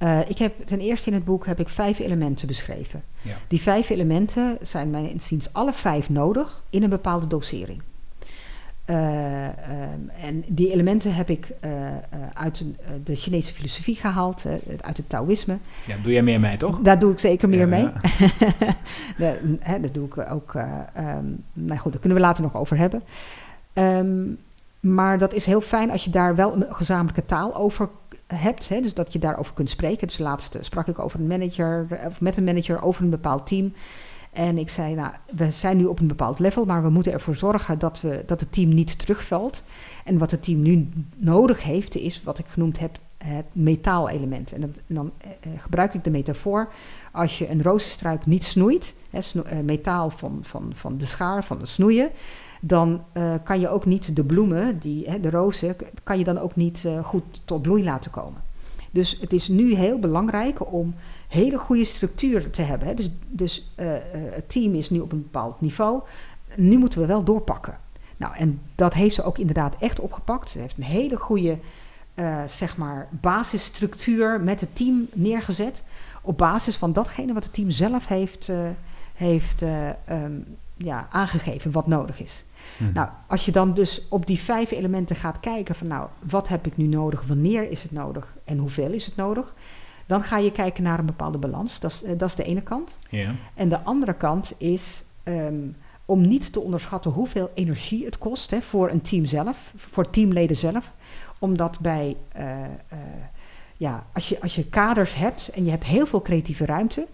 Eh, 0.01 0.19
ik 0.29 0.39
heb 0.39 0.67
ten 0.67 0.81
eerste 0.81 1.09
in 1.09 1.15
het 1.15 1.25
boek 1.25 1.47
heb 1.47 1.61
ik 1.61 1.69
vijf 1.69 1.99
elementen 1.99 2.47
beschreven. 2.47 3.03
Ja. 3.23 3.35
Die 3.49 3.61
vijf 3.61 3.91
elementen 3.91 4.59
zijn 4.63 4.91
mijn 4.91 5.11
inziens 5.11 5.53
alle 5.53 5.73
vijf 5.73 6.09
nodig 6.09 6.63
in 6.71 6.83
een 6.83 6.91
bepaalde 6.91 7.27
dosering. 7.27 7.83
Eh, 8.85 9.45
ehm, 9.47 10.09
en 10.23 10.45
die 10.47 10.73
elementen 10.73 11.15
heb 11.15 11.31
ik 11.31 11.51
eh, 11.61 11.71
uit 12.35 12.65
de 13.05 13.15
Chinese 13.15 13.55
filosofie 13.55 13.95
gehaald, 13.97 14.45
eh, 14.45 14.53
uit 14.81 14.97
het 14.97 15.09
Taoïsme. 15.09 15.59
Ja, 15.87 15.95
doe 16.03 16.13
jij 16.13 16.23
meer 16.23 16.41
mee, 16.41 16.57
toch? 16.57 16.81
Daar 16.81 16.99
doe 16.99 17.13
ik 17.13 17.19
zeker 17.19 17.49
meer 17.49 17.61
Ja, 17.61 17.67
mee. 17.67 17.89
ja. 19.17 19.79
Dat 19.83 19.95
doe 19.95 20.07
ik 20.07 20.31
ook. 20.31 20.55
ehm, 20.55 21.25
nou 21.53 21.79
goed, 21.79 21.93
daar 21.93 22.01
kunnen 22.01 22.19
we 22.19 22.25
later 22.25 22.43
nog 22.43 22.57
over 22.57 22.77
hebben. 22.77 23.03
Ehm, 23.73 24.27
maar 24.81 25.19
dat 25.19 25.33
is 25.33 25.45
heel 25.45 25.61
fijn 25.61 25.91
als 25.91 26.05
je 26.05 26.11
daar 26.11 26.35
wel 26.35 26.55
een 26.55 26.67
gezamenlijke 26.69 27.27
taal 27.27 27.57
over 27.57 27.89
hebt, 28.35 28.69
hè, 28.69 28.81
dus 28.81 28.95
dat 28.95 29.13
je 29.13 29.19
daarover 29.19 29.55
kunt 29.55 29.71
spreken. 29.71 30.07
Dus 30.07 30.19
laatst 30.19 30.55
eh, 30.55 30.63
sprak 30.63 30.87
ik 30.87 30.99
over 30.99 31.21
een 31.21 31.27
manager, 31.27 31.87
eh, 31.91 32.07
of 32.07 32.21
met 32.21 32.37
een 32.37 32.45
manager 32.45 32.83
over 32.83 33.05
een 33.05 33.11
bepaald 33.11 33.47
team. 33.47 33.73
En 34.33 34.59
ik 34.59 34.69
zei, 34.69 34.95
nou, 34.95 35.13
we 35.37 35.51
zijn 35.51 35.77
nu 35.77 35.85
op 35.85 36.01
een 36.01 36.07
bepaald 36.07 36.39
level, 36.39 36.65
maar 36.65 36.83
we 36.83 36.91
moeten 36.91 37.13
ervoor 37.13 37.35
zorgen 37.35 37.79
dat, 37.79 38.01
we, 38.01 38.23
dat 38.27 38.41
het 38.41 38.53
team 38.53 38.75
niet 38.75 38.99
terugvalt. 38.99 39.63
En 40.05 40.19
wat 40.19 40.31
het 40.31 40.43
team 40.43 40.61
nu 40.61 40.89
nodig 41.17 41.63
heeft, 41.63 41.97
is 41.97 42.23
wat 42.23 42.39
ik 42.39 42.47
genoemd 42.47 42.79
heb, 42.79 42.99
het 43.25 43.47
metaalelement. 43.53 44.53
En, 44.53 44.63
en 44.63 44.75
dan 44.87 45.13
eh, 45.19 45.51
gebruik 45.57 45.95
ik 45.95 46.05
de 46.05 46.11
metafoor, 46.11 46.69
als 47.13 47.39
je 47.39 47.51
een 47.51 47.63
rozenstruik 47.63 48.27
niet 48.27 48.45
snoeit, 48.45 48.95
hè, 49.11 49.63
metaal 49.63 50.11
van, 50.11 50.39
van, 50.43 50.73
van 50.75 50.99
de 50.99 51.07
schaar, 51.07 51.45
van 51.45 51.59
de 51.59 51.67
snoeien, 51.67 52.11
dan 52.61 53.05
eh, 53.13 53.35
kan 53.45 53.61
je 53.61 53.69
ook 53.69 53.87
niet 53.87 54.17
de 54.17 54.25
bloemen, 54.25 54.79
die, 54.79 55.09
hè, 55.09 55.21
de 55.21 55.31
rozen, 55.31 55.77
kan 56.03 56.19
je 56.19 56.25
dan 56.25 56.39
ook 56.39 56.57
niet 56.57 56.85
eh, 56.85 57.05
goed 57.05 57.41
tot 57.45 57.63
bloei 57.63 57.85
laten 57.85 58.11
komen. 58.11 58.43
Dus 58.91 59.19
het 59.21 59.33
is 59.33 59.49
nu 59.49 59.75
heel 59.75 59.99
belangrijk 59.99 60.73
om 60.73 60.95
hele 61.29 61.59
goede 61.59 61.85
structuur 61.85 62.51
te 62.51 62.63
hebben. 62.63 62.89
Hè. 62.89 62.95
Dus, 62.95 63.11
dus 63.29 63.73
eh, 63.75 63.87
het 64.13 64.49
team 64.49 64.75
is 64.75 64.91
nu 64.91 65.01
op 65.01 65.13
een 65.13 65.23
bepaald 65.23 65.61
niveau. 65.61 66.01
Nu 66.57 66.79
moeten 66.79 67.01
we 67.01 67.07
wel 67.07 67.25
doorpakken. 67.25 67.79
Nou, 68.17 68.35
en 68.35 68.61
dat 68.75 68.95
heeft 68.95 69.15
ze 69.15 69.23
ook 69.23 69.39
inderdaad 69.39 69.77
echt 69.79 70.01
opgepakt. 70.01 70.51
Ze 70.51 70.59
heeft 70.59 70.77
een 70.77 70.83
hele 70.83 71.17
goede 71.17 71.59
zeg 72.47 72.77
maar 72.77 73.09
basisstructuur 73.11 74.41
met 74.41 74.61
het 74.61 74.77
team 74.77 75.09
neergezet. 75.13 75.83
Op 76.23 76.39
basis 76.39 76.77
van 76.77 76.93
datgene 76.93 77.33
wat 77.33 77.45
het 77.45 77.53
team 77.53 77.71
zelf 77.71 78.07
heeft, 78.07 78.51
heeft 79.21 79.63
eh, 79.63 79.89
ehm, 79.89 80.33
ja, 80.77 81.07
aangegeven 81.11 81.71
wat 81.71 81.87
nodig 81.87 82.21
is. 82.21 82.45
Hm. 82.81 82.93
Nou, 82.93 83.09
als 83.27 83.45
je 83.45 83.53
dan 83.53 83.75
dus 83.75 84.03
op 84.09 84.27
die 84.27 84.39
vijf 84.39 84.71
elementen 84.71 85.17
gaat 85.17 85.41
kijken 85.41 85.75
van 85.75 85.89
nou, 85.89 86.09
wat 86.19 86.49
heb 86.49 86.67
ik 86.67 86.77
nu 86.77 86.87
nodig, 86.87 87.23
wanneer 87.27 87.71
is 87.71 87.83
het 87.83 87.93
nodig 87.93 88.35
en 88.45 88.59
hoeveel 88.59 88.93
is 88.93 89.07
het 89.07 89.17
nodig, 89.17 89.55
dan 90.07 90.23
ga 90.23 90.39
je 90.39 90.53
kijken 90.53 90.83
naar 90.83 90.99
een 90.99 91.07
bepaalde 91.07 91.39
balans. 91.39 91.81
Dat 91.81 91.91
is, 91.91 92.03
eh, 92.03 92.19
dat 92.19 92.29
is 92.29 92.35
de 92.35 92.45
ene 92.45 92.63
kant. 92.63 92.91
En 93.55 93.69
de 93.69 93.81
andere 93.81 94.15
kant 94.15 94.53
is 94.57 95.03
ehm, 95.23 95.69
om 96.05 96.29
niet 96.29 96.53
te 96.53 96.61
onderschatten 96.61 97.11
hoeveel 97.11 97.51
energie 97.55 98.05
het 98.05 98.19
kost 98.19 98.51
hè, 98.51 98.63
voor 98.63 98.91
een 98.91 99.03
team 99.03 99.25
zelf, 99.25 99.73
voor 99.77 100.11
teamleden 100.11 100.57
zelf. 100.57 100.91
Omdat 101.39 101.81
bij, 101.81 102.17
eh, 102.33 102.65
eh, 102.65 102.69
ja, 103.77 104.07
als 104.13 104.29
je, 104.29 104.41
als 104.41 104.55
je 104.55 104.65
kaders 104.65 105.15
hebt 105.15 105.49
en 105.49 105.65
je 105.65 105.71
hebt 105.71 105.85
heel 105.85 106.07
veel 106.07 106.23
creatieve 106.23 106.65
ruimte, 106.65 107.07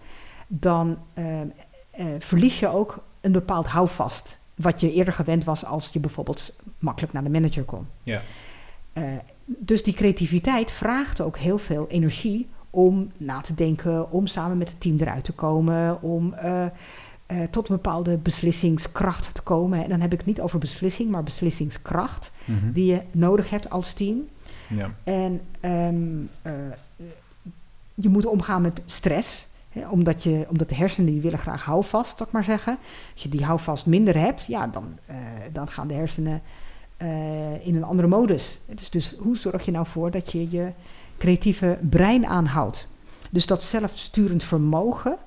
dan 0.47 0.97
eh, 1.13 1.41
eh, 1.41 2.05
verlies 2.19 2.59
je 2.59 2.67
ook 2.67 3.03
een 3.21 3.31
bepaald 3.31 3.67
houvast. 3.67 4.37
Wat 4.57 4.81
je 4.81 4.93
eerder 4.93 5.13
gewend 5.13 5.43
was 5.43 5.65
als 5.65 5.89
je 5.93 5.99
bijvoorbeeld 5.99 6.53
makkelijk 6.79 7.13
naar 7.13 7.23
de 7.23 7.29
manager 7.29 7.63
kon. 7.63 7.87
Ja. 8.03 8.21
Eh, 8.93 9.03
dus 9.45 9.83
die 9.83 9.93
creativiteit 9.93 10.71
vraagt 10.71 11.21
ook 11.21 11.37
heel 11.37 11.57
veel 11.57 11.87
energie 11.89 12.47
om 12.69 13.11
na 13.17 13.41
te 13.41 13.53
denken, 13.53 14.11
om 14.11 14.27
samen 14.27 14.57
met 14.57 14.69
het 14.69 14.81
team 14.81 14.97
eruit 14.99 15.23
te 15.23 15.31
komen, 15.31 16.01
om 16.01 16.33
eh, 16.33 16.65
eh, 16.65 16.71
tot 17.51 17.69
een 17.69 17.75
bepaalde 17.75 18.17
beslissingskracht 18.17 19.33
te 19.33 19.41
komen. 19.41 19.83
En 19.83 19.89
dan 19.89 20.01
heb 20.01 20.11
ik 20.11 20.17
het 20.17 20.27
niet 20.27 20.41
over 20.41 20.59
beslissing, 20.59 21.09
maar 21.09 21.23
beslissingskracht 21.23 22.31
Mhm. 22.45 22.71
die 22.71 22.85
je 22.85 23.01
nodig 23.11 23.49
hebt 23.49 23.69
als 23.69 23.93
team. 23.93 24.27
ja. 24.67 24.93
En 25.03 25.41
ehm, 25.59 25.95
eh, 26.41 26.51
je 27.93 28.09
moet 28.09 28.25
omgaan 28.25 28.61
met 28.61 28.81
stress. 28.85 29.47
Omdat, 29.89 30.23
je, 30.23 30.45
omdat 30.49 30.69
de 30.69 30.75
hersenen 30.75 31.11
die 31.11 31.21
willen 31.21 31.39
graag 31.39 31.63
houvast, 31.63 32.17
zal 32.17 32.27
ik 32.27 32.33
maar 32.33 32.43
zeggen. 32.43 32.77
Als 33.13 33.23
je 33.23 33.29
die 33.29 33.45
houvast 33.45 33.85
minder 33.85 34.17
hebt, 34.17 34.45
ja, 34.45 34.67
dan, 34.67 34.97
eh, 35.05 35.15
dan 35.51 35.67
gaan 35.67 35.87
de 35.87 35.93
hersenen 35.93 36.41
eh, 36.97 37.67
in 37.67 37.75
een 37.75 37.83
andere 37.83 38.07
modus. 38.07 38.59
Dus, 38.65 38.89
dus 38.89 39.15
hoe 39.19 39.37
zorg 39.37 39.65
je 39.65 39.71
nou 39.71 39.85
voor 39.85 40.11
dat 40.11 40.31
je 40.31 40.49
je 40.49 40.71
creatieve 41.17 41.77
brein 41.89 42.25
aanhoudt? 42.25 42.87
Dus 43.29 43.45
dat 43.45 43.63
zelfsturend 43.63 44.43
vermogen, 44.43 45.17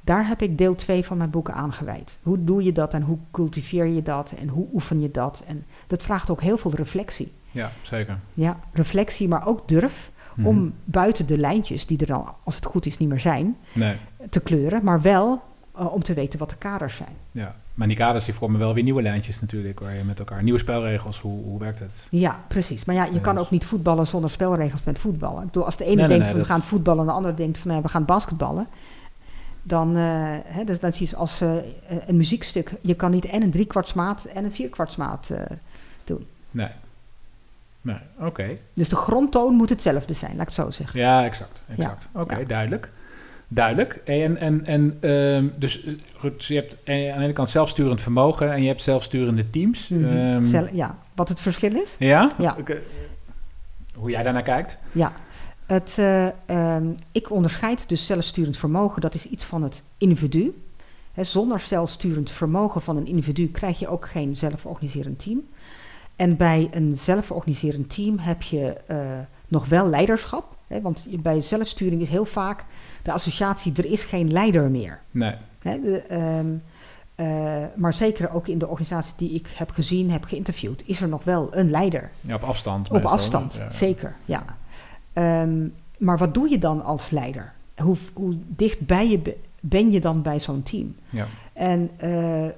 daar 0.00 0.26
heb 0.26 0.42
ik 0.42 0.58
deel 0.58 0.74
2 0.74 1.04
van 1.04 1.16
mijn 1.16 1.30
boeken 1.30 1.54
aan 1.54 1.72
gewijd. 1.72 2.18
Hoe 2.22 2.44
doe 2.44 2.62
je 2.62 2.72
dat 2.72 2.94
en 2.94 3.02
hoe 3.02 3.18
cultiveer 3.30 3.86
je 3.86 4.02
dat 4.02 4.32
en 4.38 4.48
hoe 4.48 4.66
oefen 4.72 5.00
je 5.00 5.10
dat? 5.10 5.42
En 5.46 5.64
dat 5.86 6.02
vraagt 6.02 6.30
ook 6.30 6.40
heel 6.40 6.58
veel 6.58 6.74
reflectie. 6.74 7.32
ja, 7.50 7.70
zeker. 7.82 8.18
Ja, 8.34 8.58
reflectie, 8.72 9.28
maar 9.28 9.46
ook 9.46 9.68
durf 9.68 10.10
Mhm. 10.38 10.46
om 10.48 10.72
buiten 10.84 11.26
de 11.26 11.38
lijntjes, 11.38 11.86
die 11.86 11.98
er 11.98 12.06
dan, 12.06 12.34
als 12.44 12.54
het 12.54 12.64
goed 12.64 12.86
is, 12.86 12.98
niet 12.98 13.08
meer 13.08 13.20
zijn, 13.20 13.56
Nee, 13.72 13.96
te 14.30 14.40
kleuren, 14.40 14.84
maar 14.84 15.00
wel 15.00 15.42
eh, 15.76 15.92
om 15.94 16.02
te 16.02 16.14
weten 16.14 16.38
wat 16.38 16.50
de 16.50 16.56
kaders 16.56 16.96
zijn. 16.96 17.16
ja. 17.32 17.54
Maar 17.74 17.88
die 17.88 17.96
kaders 17.96 18.24
die 18.24 18.34
vormen 18.34 18.58
wel 18.60 18.74
weer 18.74 18.82
nieuwe 18.82 19.02
lijntjes 19.02 19.40
natuurlijk, 19.40 19.80
waar 19.80 19.94
je 19.94 20.04
met 20.04 20.18
elkaar... 20.18 20.42
Nieuwe 20.42 20.58
spelregels, 20.58 21.20
hoe, 21.20 21.42
hoe 21.44 21.58
werkt 21.58 21.78
het? 21.78 22.06
Ja, 22.10 22.40
precies. 22.48 22.84
Maar 22.84 22.94
ja, 22.94 23.04
je 23.04 23.12
Ja, 23.12 23.18
kan 23.20 23.34
dus- 23.34 23.44
ook 23.44 23.50
niet 23.50 23.64
voetballen 23.64 24.06
zonder 24.06 24.30
spelregels 24.30 24.82
met 24.84 24.98
voetballen. 24.98 25.38
Ik 25.40 25.46
bedoel, 25.46 25.64
als 25.64 25.76
de 25.76 25.84
ene 25.84 25.94
Nee, 25.94 26.06
denkt 26.08 26.22
nee, 26.22 26.32
van 26.32 26.40
we 26.40 26.46
gaan 26.46 26.62
voetballen 26.62 27.00
en 27.00 27.06
de 27.06 27.12
ander 27.12 27.36
denkt 27.36 27.58
van 27.58 27.70
nee, 27.70 27.80
we 27.80 27.88
gaan 27.88 28.04
basketballen, 28.04 28.66
dan 29.62 29.96
uh, 29.96 30.02
hè, 30.44 30.64
dat 30.64 30.82
is 30.82 30.96
zoiets 30.96 31.14
als 31.14 31.42
uh, 31.42 31.50
een 32.06 32.16
muziekstuk. 32.16 32.72
Je 32.80 32.94
kan 32.94 33.10
niet 33.10 33.24
en 33.24 33.42
een 33.42 33.50
driekwartsmaat 33.50 34.24
en 34.24 34.44
een 34.44 34.52
vierkwartsmaat 34.52 35.30
doen. 36.04 36.26
Nee. 36.50 36.68
Nee, 37.80 37.96
oké. 38.16 38.26
Okay. 38.26 38.60
Dus 38.74 38.88
de 38.88 38.96
grondtoon 38.96 39.54
moet 39.54 39.68
hetzelfde 39.68 40.14
zijn, 40.14 40.30
laat 40.30 40.40
ik 40.40 40.56
het 40.56 40.64
zo 40.66 40.70
zeggen. 40.70 41.00
Ja, 41.00 41.24
exact. 41.24 41.62
exact. 41.68 42.02
Ja. 42.02 42.20
Oké, 42.20 42.22
okay, 42.22 42.40
ja. 42.40 42.46
duidelijk. 42.46 42.90
Duidelijk. 43.48 44.00
En, 44.04 44.36
en, 44.36 44.66
en 44.66 45.10
um, 45.10 45.52
dus 45.56 45.86
goed, 46.16 46.44
je 46.44 46.54
hebt 46.54 46.72
aan 46.74 46.94
de 46.94 47.24
ene 47.24 47.32
kant 47.32 47.48
zelfsturend 47.48 48.00
vermogen 48.00 48.52
en 48.52 48.62
je 48.62 48.68
hebt 48.68 48.82
zelfsturende 48.82 49.50
teams. 49.50 49.88
Mm 49.88 50.04
-hmm. 50.04 50.16
um, 50.16 50.44
Zel 50.44 50.68
ja, 50.72 50.98
wat 51.14 51.28
het 51.28 51.40
verschil 51.40 51.76
is? 51.76 51.96
Ja? 51.98 52.32
ja. 52.38 52.56
Hoe 53.94 54.10
jij 54.10 54.22
daarnaar 54.22 54.42
kijkt? 54.42 54.78
Ja. 54.92 55.12
Het, 55.66 55.96
uh, 55.98 56.26
um, 56.76 56.96
ik 57.12 57.30
onderscheid 57.30 57.88
dus 57.88 58.06
zelfsturend 58.06 58.56
vermogen, 58.56 59.00
dat 59.00 59.14
is 59.14 59.26
iets 59.26 59.44
van 59.44 59.62
het 59.62 59.82
individu. 59.98 60.62
He, 61.12 61.24
zonder 61.24 61.60
zelfsturend 61.60 62.30
vermogen 62.30 62.80
van 62.80 62.96
een 62.96 63.06
individu 63.06 63.48
krijg 63.48 63.78
je 63.78 63.88
ook 63.88 64.08
geen 64.08 64.36
zelforganiserend 64.36 65.22
team. 65.22 65.48
En 66.18 66.36
bij 66.36 66.68
een 66.70 66.96
zelforganiserend 66.96 67.94
team 67.94 68.18
heb 68.18 68.42
je 68.42 68.76
uh, 68.90 68.96
nog 69.48 69.66
wel 69.66 69.88
leiderschap. 69.88 70.56
Hè, 70.66 70.80
want 70.80 71.06
bij 71.22 71.40
zelfsturing 71.40 72.02
is 72.02 72.08
heel 72.08 72.24
vaak 72.24 72.64
de 73.02 73.12
associatie, 73.12 73.72
er 73.76 73.84
is 73.84 74.02
geen 74.02 74.32
leider 74.32 74.70
meer. 74.70 75.00
Nee. 75.10 75.34
Hè, 75.58 75.80
de, 75.80 76.14
um, 76.14 76.62
uh, 77.16 77.64
maar 77.76 77.92
zeker 77.92 78.30
ook 78.30 78.48
in 78.48 78.58
de 78.58 78.68
organisatie 78.68 79.14
die 79.16 79.30
ik 79.30 79.48
heb 79.54 79.70
gezien, 79.70 80.10
heb 80.10 80.24
geïnterviewd, 80.24 80.82
is 80.86 81.00
er 81.00 81.08
nog 81.08 81.24
wel 81.24 81.48
een 81.50 81.70
leider. 81.70 82.10
Ja, 82.20 82.34
op 82.34 82.42
afstand. 82.42 82.90
Op 82.90 83.04
afstand, 83.04 83.54
ja. 83.54 83.70
zeker, 83.70 84.16
ja. 84.24 84.44
Um, 85.42 85.74
maar 85.98 86.18
wat 86.18 86.34
doe 86.34 86.48
je 86.50 86.58
dan 86.58 86.84
als 86.84 87.10
leider? 87.10 87.52
Hoe, 87.76 87.96
hoe 88.12 88.36
dicht 88.46 88.86
bij 88.86 89.08
je 89.08 89.36
ben 89.68 89.90
je 89.90 90.00
dan 90.00 90.22
bij 90.22 90.40
zo'n 90.40 90.62
team? 90.62 90.96
Ja. 91.10 91.26
En 91.52 91.90
uh, 92.02 92.44
uh, 92.44 92.50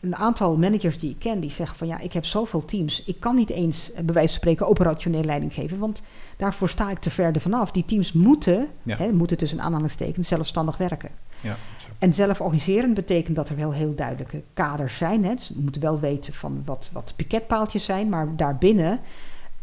een 0.00 0.16
aantal 0.16 0.56
managers 0.56 0.98
die 0.98 1.10
ik 1.10 1.18
ken, 1.18 1.40
die 1.40 1.50
zeggen 1.50 1.76
van 1.76 1.86
ja, 1.86 1.98
ik 1.98 2.12
heb 2.12 2.24
zoveel 2.24 2.64
teams. 2.64 3.02
Ik 3.06 3.20
kan 3.20 3.34
niet 3.34 3.50
eens, 3.50 3.90
bij 3.94 4.14
wijze 4.14 4.28
van 4.28 4.38
spreken, 4.38 4.68
operationeel 4.68 5.24
leiding 5.24 5.52
geven. 5.52 5.78
Want 5.78 6.00
daarvoor 6.36 6.68
sta 6.68 6.90
ik 6.90 6.98
te 6.98 7.10
ver 7.10 7.40
vanaf. 7.40 7.70
Die 7.70 7.84
teams 7.84 8.12
moeten, 8.12 8.68
ja. 8.82 8.96
hè, 8.96 9.12
moeten 9.12 9.36
tussen 9.36 9.60
aanhalingstekens, 9.60 10.28
zelfstandig 10.28 10.76
werken. 10.76 11.10
Ja, 11.40 11.56
en 11.98 12.14
zelf 12.14 12.40
organiseren 12.40 12.94
betekent 12.94 13.36
dat 13.36 13.48
er 13.48 13.56
wel 13.56 13.72
heel 13.72 13.94
duidelijke 13.94 14.42
kaders 14.54 14.96
zijn. 14.96 15.24
Hè. 15.24 15.34
Dus 15.34 15.48
we 15.48 15.60
moeten 15.60 15.80
wel 15.80 16.00
weten 16.00 16.32
van 16.32 16.62
wat, 16.64 16.90
wat 16.92 17.12
piketpaaltjes 17.16 17.84
zijn, 17.84 18.08
maar 18.08 18.36
daarbinnen 18.36 19.00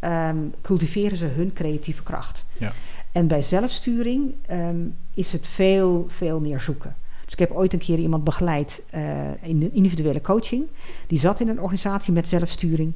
um, 0.02 0.54
cultiveren 0.62 1.18
ze 1.18 1.26
hun 1.26 1.54
creatieve 1.54 2.04
kracht. 2.04 2.46
Ja. 2.58 2.72
En 3.12 3.28
bij 3.28 3.42
zelfsturing 3.42 4.34
um, 4.52 4.96
is 5.14 5.32
het 5.32 5.48
veel, 5.48 6.06
veel 6.10 6.40
meer 6.40 6.60
zoeken. 6.60 6.96
Dus 7.24 7.34
ik 7.34 7.40
heb 7.40 7.52
ooit 7.52 7.74
een 7.74 7.80
keer 7.80 8.00
iemand 8.00 8.24
begeleid 8.24 8.82
uh, 8.96 9.02
in 9.42 9.60
de 9.60 9.72
individuele 9.72 10.22
coaching. 10.22 10.64
Die 11.08 11.20
zat 11.20 11.40
in 11.40 11.48
een 11.48 11.62
organisatie 11.62 12.14
met 12.14 12.28
zelfsturing. 12.28 12.94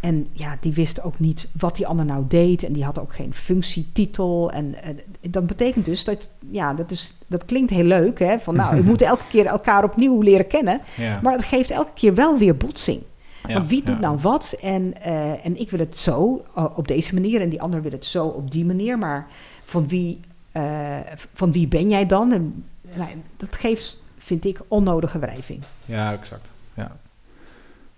En 0.00 0.28
ja, 0.32 0.56
die 0.60 0.72
wist 0.72 1.02
ook 1.02 1.18
niet 1.18 1.48
wat 1.58 1.76
die 1.76 1.86
ander 1.86 2.04
nou 2.04 2.24
deed. 2.28 2.62
En 2.62 2.72
die 2.72 2.84
had 2.84 2.98
ook 2.98 3.14
geen 3.14 3.34
functietitel. 3.34 4.50
En 4.50 4.74
dat 5.20 5.46
betekent 5.46 5.84
dus 5.84 6.04
dat, 6.04 6.28
ja, 6.50 6.74
dat, 6.74 6.90
is, 6.90 7.14
dat 7.26 7.44
klinkt 7.44 7.70
heel 7.70 7.84
leuk. 7.84 8.18
Hè? 8.18 8.38
Van 8.38 8.56
nou, 8.56 8.76
we 8.76 8.82
moeten 8.90 9.06
elke 9.06 9.28
keer 9.30 9.46
elkaar 9.46 9.84
opnieuw 9.84 10.20
leren 10.20 10.46
kennen. 10.46 10.80
Ja. 10.96 11.20
Maar 11.22 11.32
het 11.32 11.44
geeft 11.44 11.70
elke 11.70 11.92
keer 11.94 12.14
wel 12.14 12.38
weer 12.38 12.56
botsing. 12.56 13.02
Ja, 13.46 13.54
Want 13.54 13.68
wie 13.68 13.82
doet 13.82 13.94
ja. 13.94 14.00
nou 14.00 14.18
wat? 14.18 14.56
En, 14.60 14.94
uh, 15.06 15.46
en 15.46 15.60
ik 15.60 15.70
wil 15.70 15.78
het 15.78 15.96
zo, 15.96 16.44
uh, 16.58 16.66
op 16.74 16.88
deze 16.88 17.14
manier. 17.14 17.40
En 17.40 17.48
die 17.48 17.62
ander 17.62 17.82
wil 17.82 17.90
het 17.90 18.04
zo, 18.04 18.26
op 18.26 18.50
die 18.50 18.64
manier. 18.64 18.98
Maar 18.98 19.26
van 19.64 19.88
wie, 19.88 20.20
uh, 20.52 20.98
van 21.34 21.52
wie 21.52 21.68
ben 21.68 21.88
jij 21.88 22.06
dan? 22.06 22.32
En, 22.32 22.64
nou, 22.94 23.08
dat 23.36 23.54
geeft, 23.54 24.02
vind 24.18 24.44
ik, 24.44 24.60
onnodige 24.68 25.18
wrijving. 25.18 25.62
Ja, 25.84 26.12
exact. 26.12 26.52
Ja, 26.74 26.96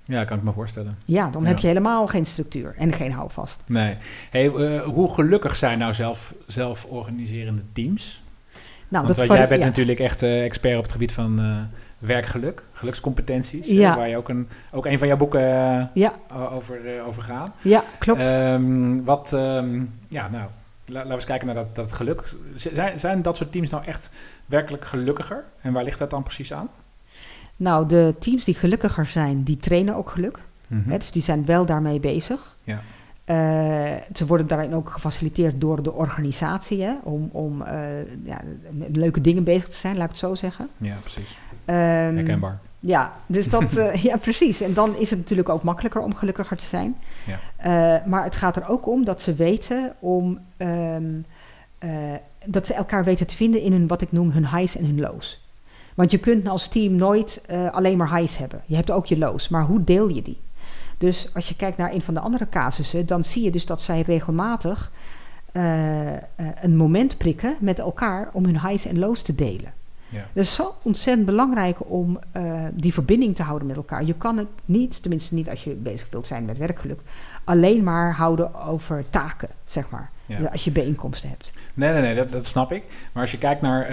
ja 0.04 0.24
kan 0.24 0.38
ik 0.38 0.44
me 0.44 0.52
voorstellen. 0.52 0.96
Ja, 1.04 1.30
dan 1.30 1.42
ja. 1.42 1.48
heb 1.48 1.58
je 1.58 1.66
helemaal 1.66 2.06
geen 2.06 2.26
structuur 2.26 2.74
en 2.78 2.92
geen 2.92 3.12
houvast. 3.12 3.60
Nee. 3.66 3.96
Hey, 4.30 4.46
hoe 4.84 5.14
gelukkig 5.14 5.56
zijn 5.56 5.78
nou 5.78 5.94
zelf, 5.94 6.34
zelforganiserende 6.46 7.62
teams? 7.72 8.22
Nou, 8.88 9.04
Want 9.04 9.16
dat 9.16 9.26
jij 9.26 9.48
bent 9.48 9.62
natuurlijk 9.62 9.98
echt 9.98 10.22
expert 10.22 10.76
op 10.76 10.82
het 10.82 10.92
gebied 10.92 11.12
van 11.12 11.40
werkgeluk, 12.06 12.62
gelukscompetenties. 12.72 13.68
Ja. 13.68 13.96
Waar 13.96 14.08
je 14.08 14.16
ook 14.16 14.28
een, 14.28 14.48
ook 14.70 14.86
een 14.86 14.98
van 14.98 15.06
jouw 15.06 15.16
boeken 15.16 15.90
ja. 15.94 16.12
over, 16.52 17.02
over 17.06 17.22
gaat. 17.22 17.54
Ja, 17.62 17.82
klopt. 17.98 18.20
Um, 18.20 19.04
wat, 19.04 19.32
um, 19.32 19.98
ja, 20.08 20.28
nou, 20.28 20.48
laten 20.86 21.08
we 21.08 21.14
eens 21.14 21.24
kijken 21.24 21.46
naar 21.46 21.56
dat, 21.56 21.74
dat 21.74 21.92
geluk. 21.92 22.34
Zijn, 22.54 23.00
zijn 23.00 23.22
dat 23.22 23.36
soort 23.36 23.52
teams 23.52 23.70
nou 23.70 23.84
echt 23.84 24.10
werkelijk 24.46 24.84
gelukkiger? 24.84 25.44
En 25.60 25.72
waar 25.72 25.84
ligt 25.84 25.98
dat 25.98 26.10
dan 26.10 26.22
precies 26.22 26.52
aan? 26.52 26.68
Nou, 27.56 27.88
de 27.88 28.14
teams 28.18 28.44
die 28.44 28.54
gelukkiger 28.54 29.06
zijn, 29.06 29.42
die 29.42 29.56
trainen 29.56 29.94
ook 29.94 30.10
geluk. 30.10 30.38
Mhm. 30.66 30.98
Dus 30.98 31.10
die 31.10 31.22
zijn 31.22 31.44
wel 31.44 31.64
daarmee 31.64 32.00
bezig. 32.00 32.54
Ja. 32.64 32.80
Eh, 33.24 33.36
ze 34.14 34.26
worden 34.26 34.46
daarin 34.46 34.74
ook 34.74 34.90
gefaciliteerd 34.90 35.60
door 35.60 35.82
de 35.82 35.92
organisatie 35.92 36.82
hè, 36.82 36.94
om, 37.02 37.28
om 37.32 37.62
eh, 37.62 37.78
ja, 38.24 38.40
met 38.70 38.96
leuke 38.96 39.20
dingen 39.20 39.44
bezig 39.44 39.68
te 39.68 39.76
zijn, 39.76 39.96
laat 39.96 40.04
ik 40.04 40.10
het 40.10 40.18
zo 40.18 40.34
zeggen. 40.34 40.68
Ja, 40.76 40.96
precies. 41.00 41.38
Ehm, 41.64 41.76
Herkenbaar. 42.14 42.58
ja, 42.80 43.12
dus 43.26 43.48
dat, 43.48 43.76
eh, 43.76 43.94
ja, 43.94 44.16
precies. 44.16 44.60
En 44.60 44.74
dan 44.74 44.96
is 44.96 45.10
het 45.10 45.18
natuurlijk 45.18 45.48
ook 45.48 45.62
makkelijker 45.62 46.00
om 46.00 46.14
gelukkiger 46.14 46.56
te 46.56 46.64
zijn. 46.64 46.96
Ja. 47.24 48.02
Maar 48.06 48.24
het 48.24 48.36
gaat 48.36 48.56
er 48.56 48.68
ook 48.68 48.86
om 48.86 49.04
dat 49.04 49.20
ze 49.20 49.34
weten 49.34 49.94
om 49.98 50.38
ehm, 50.56 51.04
eh, 51.78 51.90
dat 52.44 52.66
ze 52.66 52.74
elkaar 52.74 53.04
weten 53.04 53.26
te 53.26 53.36
vinden 53.36 53.60
in 53.60 53.72
hun, 53.72 53.86
wat 53.86 54.02
ik 54.02 54.12
noem, 54.12 54.30
hun 54.30 54.48
highs 54.48 54.76
en 54.76 54.84
hun 54.84 55.00
lows. 55.00 55.42
Want 55.94 56.10
je 56.10 56.18
kunt 56.18 56.48
als 56.48 56.68
team 56.68 56.94
nooit 56.94 57.40
alleen 57.70 57.96
maar 57.96 58.16
highs 58.16 58.36
hebben. 58.36 58.62
Je 58.66 58.76
hebt 58.76 58.90
ook 58.90 59.06
je 59.06 59.18
lows, 59.18 59.48
maar 59.48 59.64
hoe 59.64 59.84
deel 59.84 60.08
je 60.08 60.22
die? 60.22 60.40
Dus 60.98 61.28
als 61.34 61.48
je 61.48 61.56
kijkt 61.56 61.76
naar 61.76 61.92
een 61.92 62.02
van 62.02 62.14
de 62.14 62.20
andere 62.20 62.48
casussen, 62.48 63.06
dan 63.06 63.24
zie 63.24 63.42
je 63.42 63.50
dus 63.50 63.66
dat 63.66 63.82
zij 63.82 64.00
regelmatig 64.00 64.90
eh, 65.52 66.12
eh, 66.14 66.20
een 66.60 66.76
moment 66.76 67.16
prikken 67.18 67.56
met 67.60 67.78
elkaar 67.78 68.28
om 68.32 68.44
hun 68.44 68.60
highs 68.60 68.86
en 68.86 68.98
lows 68.98 69.22
te 69.22 69.34
delen. 69.34 69.72
Ja. 70.08 70.26
Dat 70.32 70.44
is 70.44 70.54
zo 70.54 70.74
ontzettend 70.82 71.26
belangrijk 71.26 71.90
om 71.90 72.18
eh, 72.32 72.42
die 72.72 72.92
verbinding 72.92 73.36
te 73.36 73.42
houden 73.42 73.66
met 73.66 73.76
elkaar. 73.76 74.04
Je 74.04 74.14
kan 74.14 74.36
het 74.36 74.48
niet, 74.64 75.02
tenminste 75.02 75.34
niet 75.34 75.50
als 75.50 75.64
je 75.64 75.70
bezig 75.70 76.06
wilt 76.10 76.26
zijn 76.26 76.44
met 76.44 76.58
werkgeluk, 76.58 77.00
alleen 77.44 77.82
maar 77.82 78.14
houden 78.14 78.54
over 78.54 79.04
taken, 79.10 79.48
zeg 79.66 79.90
maar. 79.90 80.10
Ja. 80.26 80.44
Als 80.44 80.64
je 80.64 80.70
bijeenkomsten 80.70 81.28
hebt. 81.28 81.50
Nee, 81.74 81.92
nee, 81.92 82.02
nee, 82.02 82.14
dat, 82.14 82.32
dat 82.32 82.46
snap 82.46 82.72
ik. 82.72 82.84
Maar 83.12 83.22
als 83.22 83.30
je 83.30 83.38
kijkt 83.38 83.60
naar, 83.60 83.86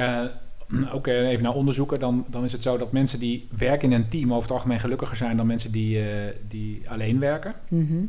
ook 0.92 1.08
eh, 1.08 1.30
even 1.30 1.44
naar 1.44 1.54
onderzoeken, 1.54 2.00
dan, 2.00 2.26
dan 2.30 2.44
is 2.44 2.52
het 2.52 2.62
zo 2.62 2.78
dat 2.78 2.92
mensen 2.92 3.20
die 3.20 3.48
werken 3.58 3.92
in 3.92 3.96
een 3.96 4.08
team 4.08 4.30
over 4.30 4.42
het 4.42 4.52
algemeen 4.52 4.80
gelukkiger 4.80 5.16
zijn 5.16 5.38
dan 5.38 5.46
mensen 5.46 5.72
die, 5.72 6.00
eh, 6.00 6.34
die 6.48 6.82
alleen 6.90 7.20
werken. 7.20 7.54
Mhm. 7.68 8.04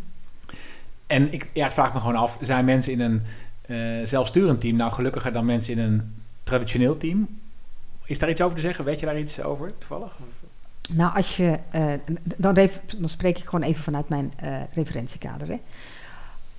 En 1.07 1.33
ik, 1.33 1.51
ja, 1.53 1.67
ik 1.67 1.73
vraag 1.73 1.93
me 1.93 2.01
gewoon 2.01 2.17
af, 2.17 2.39
zijn 2.41 2.65
mensen 2.65 2.93
in 2.93 3.01
een 3.01 3.23
eh, 3.63 4.07
zelfsturend 4.07 4.61
team 4.61 4.77
nou 4.77 4.93
gelukkiger 4.93 5.33
dan 5.33 5.45
mensen 5.45 5.73
in 5.73 5.79
een 5.79 6.15
traditioneel 6.43 6.97
team? 6.97 7.29
Is 8.05 8.19
daar 8.19 8.31
iets 8.31 8.41
over 8.43 8.57
te 8.57 8.63
zeggen? 8.63 8.85
Weet 8.85 9.01
je 9.01 9.07
daar 9.07 9.19
iets 9.19 9.43
over 9.43 9.79
toevallig? 9.79 10.17
Nou, 10.91 11.15
als 11.17 11.37
je, 11.37 11.59
eh, 11.71 11.93
dan, 12.37 12.57
even, 12.57 12.81
dan 12.99 13.09
spreek 13.09 13.39
ik 13.39 13.45
gewoon 13.45 13.69
even 13.69 13.83
vanuit 13.83 14.09
mijn 14.09 14.33
referentiekader. 14.75 15.49
Hè. 15.49 15.61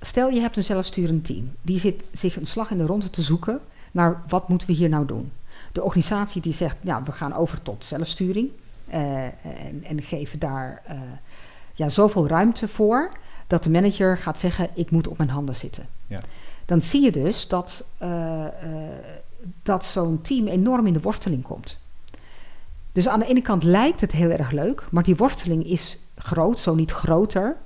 Stel 0.00 0.30
je 0.30 0.40
hebt 0.40 0.56
een 0.56 0.64
zelfsturend 0.64 1.24
team. 1.24 1.52
Die 1.62 1.78
zit 1.78 2.02
zich 2.12 2.36
een 2.36 2.46
slag 2.46 2.70
in 2.70 2.78
de 2.78 2.86
ronde 2.86 3.10
te 3.10 3.22
zoeken 3.22 3.60
naar 3.90 4.22
wat 4.28 4.48
moeten 4.48 4.68
we 4.68 4.74
hier 4.74 4.88
nou 4.88 5.06
doen. 5.06 5.32
De 5.72 5.82
organisatie 5.82 6.42
die 6.42 6.52
zegt, 6.52 6.76
ja, 6.80 7.02
we 7.02 7.12
gaan 7.12 7.34
over 7.34 7.62
tot 7.62 7.84
zelfsturing. 7.84 8.50
eh, 8.88 9.24
en, 9.66 9.84
en 9.84 10.02
geven 10.02 10.38
daar 10.38 10.82
eh, 10.84 10.98
ja, 11.74 11.88
zoveel 11.88 12.28
ruimte 12.28 12.68
voor 12.68 13.10
dat 13.46 13.62
de 13.62 13.70
manager 13.70 14.16
gaat 14.16 14.38
zeggen, 14.38 14.68
ik 14.74 14.90
moet 14.90 15.08
op 15.08 15.18
mijn 15.18 15.30
handen 15.30 15.54
zitten. 15.54 15.88
Ja. 16.06 16.20
Dan 16.66 16.80
zie 16.80 17.02
je 17.02 17.12
dus 17.12 17.48
dat, 17.48 17.84
eh, 17.98 18.44
dat 19.62 19.84
zo'n 19.84 20.20
team 20.22 20.46
enorm 20.46 20.86
in 20.86 20.92
de 20.92 21.00
worsteling 21.00 21.42
komt. 21.42 21.78
Dus 22.92 23.08
aan 23.08 23.18
de 23.18 23.26
ene 23.26 23.42
kant 23.42 23.62
lijkt 23.62 24.00
het 24.00 24.12
heel 24.12 24.30
erg 24.30 24.50
leuk, 24.50 24.86
maar 24.90 25.02
die 25.02 25.16
worsteling 25.16 25.66
is 25.66 25.98
groot, 26.16 26.58
zo 26.58 26.74
niet 26.74 26.90
groter. 26.90 27.56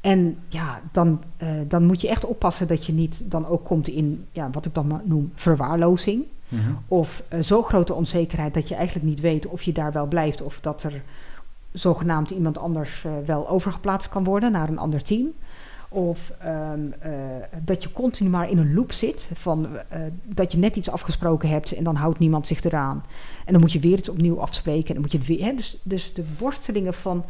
En 0.00 0.38
ja, 0.48 0.80
dan, 0.92 1.22
dan 1.68 1.84
moet 1.84 2.00
je 2.00 2.08
echt 2.08 2.24
oppassen 2.24 2.66
dat 2.68 2.86
je 2.86 2.92
niet 2.92 3.22
dan 3.24 3.46
ook 3.46 3.64
komt 3.64 3.88
in 3.88 4.26
ja, 4.32 4.50
wat 4.50 4.66
ik 4.66 4.74
dan 4.74 4.86
maar 4.86 5.00
noem 5.04 5.32
verwaarlozing. 5.34 6.24
Mhm. 6.52 6.72
Of 6.88 7.22
eh, 7.28 7.40
zo 7.40 7.62
grote 7.62 7.94
onzekerheid 7.94 8.54
dat 8.54 8.68
je 8.68 8.74
eigenlijk 8.74 9.06
niet 9.06 9.20
weet 9.20 9.46
of 9.46 9.62
je 9.62 9.72
daar 9.72 9.92
wel 9.92 10.06
blijft 10.06 10.42
of 10.42 10.60
dat 10.60 10.82
er 10.82 11.02
zogenaamd 11.72 12.30
iemand 12.30 12.58
anders 12.58 13.04
eh, 13.04 13.12
wel 13.26 13.48
overgeplaatst 13.48 14.08
kan 14.08 14.24
worden 14.24 14.52
naar 14.52 14.68
een 14.68 14.78
ander 14.78 15.02
team. 15.02 15.26
Of 15.88 16.32
ehm, 16.38 16.80
eh, 17.00 17.12
dat 17.64 17.82
je 17.82 17.92
continu 17.92 18.30
maar 18.30 18.50
in 18.50 18.58
een 18.58 18.74
loop 18.74 18.92
zit 18.92 19.28
van 19.32 19.68
dat 20.24 20.52
je 20.52 20.58
net 20.58 20.76
iets 20.76 20.90
afgesproken 20.90 21.48
hebt 21.48 21.72
en 21.72 21.84
dan 21.84 21.94
houdt 21.94 22.18
niemand 22.18 22.46
zich 22.46 22.62
eraan. 22.62 23.04
En 23.44 23.52
dan 23.52 23.60
moet 23.60 23.72
je 23.72 23.80
weer 23.80 23.98
iets 23.98 24.08
opnieuw 24.08 24.40
afspreken 24.40 24.88
en 24.88 24.92
dan 24.92 25.02
moet 25.02 25.12
je 25.12 25.18
het 25.18 25.26
weer. 25.26 25.44
Hè, 25.44 25.54
dus, 25.54 25.76
dus 25.82 26.14
de 26.14 26.24
worstelingen 26.38 26.94
van 26.94 27.24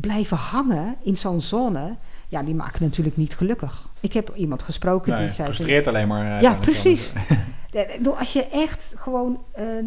blijven 0.00 0.36
hangen 0.36 0.96
in 1.02 1.16
zo'n 1.16 1.40
zone, 1.40 1.94
ja, 2.28 2.42
die 2.42 2.54
maken 2.54 2.82
natuurlijk 2.82 3.16
niet 3.16 3.34
gelukkig. 3.34 3.88
Ik 4.00 4.12
heb 4.12 4.32
iemand 4.34 4.62
gesproken 4.62 5.12
Nee, 5.12 5.24
die 5.24 5.34
zei. 5.34 5.44
frustreert 5.44 5.86
alleen 5.86 6.08
maar. 6.08 6.42
Ja, 6.42 6.54
precies. 6.54 7.12
Eh, 7.76 8.18
Als 8.18 8.32
je 8.32 8.46
echt 8.46 8.92
gewoon 8.96 9.42
eh, 9.52 9.78
eh, 9.78 9.84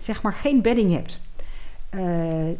zeg 0.00 0.22
maar 0.22 0.32
geen 0.32 0.62
bedding 0.62 0.92
hebt. 0.92 1.20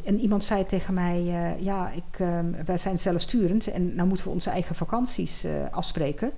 En 0.05 0.21
iemand 0.21 0.45
zei 0.45 0.67
tegen 0.67 0.95
mij: 0.95 1.23
Ja, 1.59 1.91
ik, 1.91 2.19
eh, 2.21 2.39
wij 2.67 2.79
zijn 2.79 2.99
zelfsturend 2.99 3.67
en 3.67 3.95
nou 3.95 4.09
moeten 4.09 4.27
we 4.27 4.33
onze 4.33 4.51
eigen 4.51 4.75
vakanties 4.75 5.45
afspreken. 5.71 6.31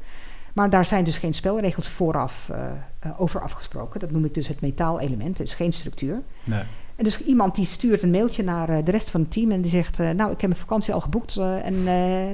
Maar 0.52 0.70
daar 0.70 0.84
zijn 0.84 1.04
dus 1.04 1.18
geen 1.18 1.34
spelregels 1.34 1.88
vooraf 1.88 2.50
over 3.18 3.40
afgesproken. 3.42 4.00
Dat 4.00 4.10
noem 4.10 4.24
ik 4.24 4.34
dus 4.34 4.48
het 4.48 4.60
metaalelement, 4.60 5.36
dus 5.36 5.54
geen 5.54 5.72
structuur. 5.72 6.22
Nee. 6.44 6.62
En 6.96 7.04
dus 7.04 7.24
iemand 7.24 7.54
die 7.54 7.66
stuurt 7.66 8.02
een 8.02 8.10
mailtje 8.10 8.42
naar 8.42 8.84
de 8.84 8.90
rest 8.90 9.10
van 9.10 9.20
het 9.20 9.32
team 9.32 9.50
en 9.50 9.60
die 9.60 9.70
zegt: 9.70 9.98
Nou, 9.98 10.32
ik 10.32 10.40
heb 10.40 10.50
mijn 10.50 10.56
vakantie 10.60 10.94
al 10.94 11.00
geboekt 11.00 11.36
en 11.36 11.84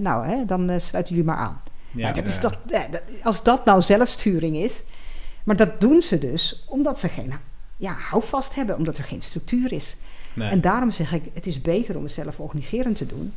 nou, 0.02 0.26
hè, 0.26 0.44
dan 0.44 0.80
sluiten 0.80 1.14
jullie 1.14 1.30
maar 1.30 1.38
aan. 1.38 1.60
Ja, 1.90 2.06
Ja, 2.06 2.12
dat 2.12 2.24
is 2.26 2.34
ja. 2.34 2.40
toch, 2.40 2.58
ja, 2.66 2.86
dat- 2.90 3.02
als 3.22 3.42
dat 3.42 3.64
nou 3.64 3.80
zelfsturing 3.82 4.56
is. 4.56 4.82
Maar 5.46 5.56
dat 5.56 5.80
doen 5.80 6.02
ze 6.02 6.18
dus 6.18 6.64
omdat 6.68 6.98
ze 6.98 7.08
geen 7.08 7.32
ja, 7.76 7.92
houvast 7.98 8.54
hebben, 8.54 8.76
omdat 8.76 8.98
er 8.98 9.04
geen 9.04 9.22
structuur 9.22 9.72
is. 9.72 9.96
Nee. 10.34 10.48
En 10.48 10.60
daarom 10.60 10.90
zeg 10.90 11.12
ik, 11.12 11.24
het 11.34 11.46
is 11.46 11.60
beter 11.60 11.96
om 11.96 12.02
het 12.02 12.12
zelf 12.12 12.40
organiserend 12.40 12.96
te 12.96 13.06
doen. 13.06 13.34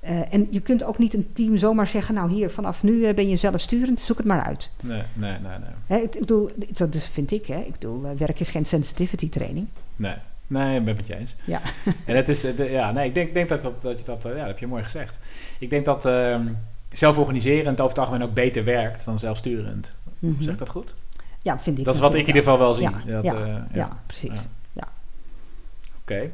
Eh, 0.00 0.32
en 0.34 0.48
je 0.50 0.60
kunt 0.60 0.84
ook 0.84 0.98
niet 0.98 1.14
een 1.14 1.32
team 1.32 1.56
zomaar 1.56 1.86
zeggen, 1.86 2.14
nou 2.14 2.30
hier, 2.30 2.50
vanaf 2.50 2.82
nu 2.82 3.04
eh, 3.04 3.14
ben 3.14 3.28
je 3.28 3.36
zelfsturend, 3.36 4.00
zoek 4.00 4.16
het 4.16 4.26
maar 4.26 4.42
uit. 4.42 4.70
Nee, 4.82 5.02
nee, 5.12 5.30
nee, 5.30 5.58
nee. 5.58 5.70
Hè, 5.86 5.96
ik, 5.96 6.14
ik 6.14 6.20
bedoel, 6.20 6.50
dat 6.70 6.92
dus 6.92 7.04
vind 7.06 7.30
ik, 7.30 7.46
hè. 7.46 7.58
Ik 7.60 7.72
bedoel, 7.72 8.04
eh, 8.04 8.10
werk 8.16 8.40
is 8.40 8.48
geen 8.48 8.66
sensitivity 8.66 9.28
training. 9.28 9.66
Nee, 9.96 10.14
nee, 10.46 10.76
ik 10.78 10.84
ben 10.84 10.96
het 10.96 10.96
met 10.96 11.06
je 11.06 11.16
eens. 11.16 11.34
Ja. 11.44 11.60
En 12.04 12.16
het 12.16 12.28
is, 12.28 12.40
de- 12.40 12.68
ja, 12.70 12.92
nee, 12.92 13.06
ik 13.08 13.14
denk, 13.14 13.34
denk 13.34 13.48
dat, 13.48 13.62
dat, 13.62 13.82
dat 13.82 13.98
je 13.98 14.04
dat, 14.04 14.22
ja, 14.22 14.30
dat 14.34 14.46
heb 14.46 14.58
je 14.58 14.66
mooi 14.66 14.82
gezegd. 14.82 15.18
Ik 15.58 15.70
denk 15.70 15.84
dat 15.84 16.04
ehm 16.04 16.46
zelforganiserend 16.88 17.80
over 17.80 17.96
het 17.96 18.06
algemeen 18.06 18.28
ook 18.28 18.34
beter 18.34 18.64
werkt 18.64 19.04
dan 19.04 19.18
zelfsturend. 19.18 19.94
Mhm. 20.18 20.42
Zeg 20.42 20.56
dat 20.56 20.68
goed? 20.70 20.94
Ja, 21.46 21.58
vind 21.58 21.78
ik 21.78 21.84
dat 21.84 21.94
is 21.94 22.00
wat 22.00 22.14
ik 22.14 22.20
in 22.20 22.26
ieder 22.26 22.42
geval 22.42 22.58
wel 22.58 22.74
zie. 22.74 22.82
Ja, 22.82 23.02
Dat, 23.06 23.24
ja, 23.24 23.34
eh, 23.34 23.40
wel. 23.40 23.62
Ja, 23.72 24.00
precies. 24.06 24.30
Ja. 24.32 24.44
Ja. 24.72 24.88
Oké. 26.00 26.30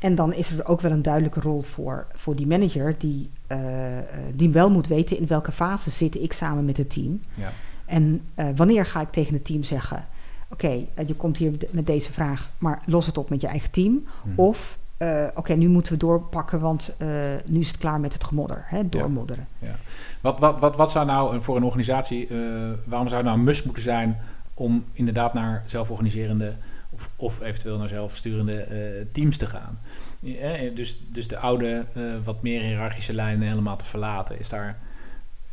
En 0.00 0.14
dan 0.14 0.32
is 0.34 0.50
er 0.50 0.66
ook 0.66 0.80
wel 0.80 0.90
een 0.90 1.02
duidelijke 1.02 1.40
rol 1.40 1.62
voor, 1.62 2.06
voor 2.14 2.36
die 2.36 2.46
manager, 2.46 2.94
die, 2.98 3.30
eh, 3.46 3.98
eh, 3.98 4.04
die 4.34 4.48
wel 4.48 4.70
moet 4.70 4.86
weten 4.86 5.18
in 5.18 5.26
welke 5.26 5.52
fase 5.52 5.90
zit 5.90 6.14
ik 6.14 6.32
samen 6.32 6.64
met 6.64 6.76
het 6.76 6.90
team. 6.90 7.20
Ja. 7.34 7.52
En 7.84 8.22
wanneer 8.56 8.86
ga 8.86 9.00
ik 9.00 9.10
tegen 9.10 9.34
het 9.34 9.44
team 9.44 9.62
zeggen: 9.62 10.06
Oké, 10.48 10.84
je 11.06 11.14
komt 11.16 11.36
hier 11.36 11.52
met 11.70 11.86
deze 11.86 12.12
vraag, 12.12 12.50
maar 12.58 12.82
los 12.86 13.06
het 13.06 13.18
op 13.18 13.30
met 13.30 13.40
je 13.40 13.46
eigen 13.46 13.70
team. 13.70 14.04
Mhm. 14.22 14.40
Of 14.40 14.78
eh, 14.96 15.26
oké, 15.34 15.54
nu 15.54 15.68
moeten 15.68 15.92
we 15.92 15.98
doorpakken, 15.98 16.60
want 16.60 16.94
eh, 16.98 17.08
nu 17.44 17.60
is 17.60 17.68
het 17.68 17.78
klaar 17.78 18.00
met 18.00 18.12
het 18.12 18.24
gemodder, 18.24 18.64
hè, 18.66 18.88
doormodderen. 18.88 19.46
Wat, 20.20 20.38
wat, 20.38 20.58
wat, 20.58 20.76
wat 20.76 20.90
zou 20.90 21.06
nou 21.06 21.42
voor 21.42 21.56
een 21.56 21.64
organisatie, 21.64 22.26
eh, 22.26 22.36
waarom 22.84 23.08
zou 23.08 23.20
het 23.20 23.24
nou 23.24 23.38
een 23.38 23.44
must 23.44 23.64
moeten 23.64 23.82
zijn 23.82 24.20
om 24.54 24.84
inderdaad 24.92 25.34
naar 25.34 25.62
zelforganiserende 25.66 26.54
of, 26.90 27.10
of 27.16 27.40
eventueel 27.40 27.78
naar 27.78 27.88
zelfsturende 27.88 28.66
teams 29.12 29.36
te 29.36 29.46
gaan? 29.46 29.78
Eh, 30.24 30.74
dus, 30.74 30.98
dus 31.12 31.28
de 31.28 31.38
oude, 31.38 31.84
wat 32.24 32.42
meer 32.42 32.60
hiërarchische 32.60 33.14
lijnen 33.14 33.48
helemaal 33.48 33.76
te 33.76 33.84
verlaten. 33.84 34.38
Is 34.38 34.48
daar, 34.48 34.78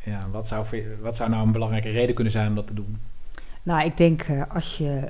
ja, 0.04 0.20
wat, 0.32 0.48
zou, 0.48 0.66
wat 1.02 1.16
zou 1.16 1.30
nou 1.30 1.46
een 1.46 1.52
belangrijke 1.52 1.90
reden 1.90 2.16
kunnen 2.16 2.34
zijn 2.34 2.48
om 2.48 2.56
dat 2.56 2.68
te 2.68 2.74
doen? 2.74 2.98
Nou, 3.64 3.86
ik 3.86 3.98
denk 3.98 4.26
als 4.50 4.78
je 4.78 5.02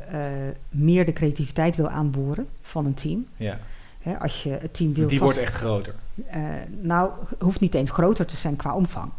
meer 0.70 1.06
de 1.06 1.13
creativiteit 1.13 1.76
wil 1.76 1.89
aanboren 1.89 2.48
van 2.62 2.86
een 2.86 2.94
team. 2.94 3.26
Ja, 3.36 3.60
Hè, 4.02 4.20
als 4.20 4.44
je 4.44 4.50
het 4.50 4.74
team 4.74 4.94
wil 4.94 5.08
die 5.08 5.20
vast- 5.20 5.34
wordt 5.34 5.48
echt 5.50 5.56
groter. 5.58 5.96
Eh, 6.28 6.44
nou, 6.82 7.12
hoeft 7.40 7.60
niet 7.60 7.76
eens 7.76 7.92
groter 7.92 8.26
te 8.26 8.38
zijn 8.38 8.56
qua 8.56 8.76
omvang. 8.76 9.12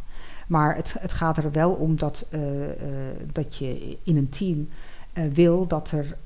Maar 0.46 0.76
het, 0.76 0.94
het 0.98 1.12
gaat 1.12 1.36
er 1.36 1.52
wel 1.52 1.72
om 1.72 1.96
dat, 1.96 2.24
eh, 2.30 2.70
eh, 2.70 2.76
dat 3.32 3.56
je 3.56 3.98
in 4.02 4.16
een 4.16 4.28
team 4.28 4.68
wil 5.32 5.66
dat, 5.66 5.90
er, 5.90 6.16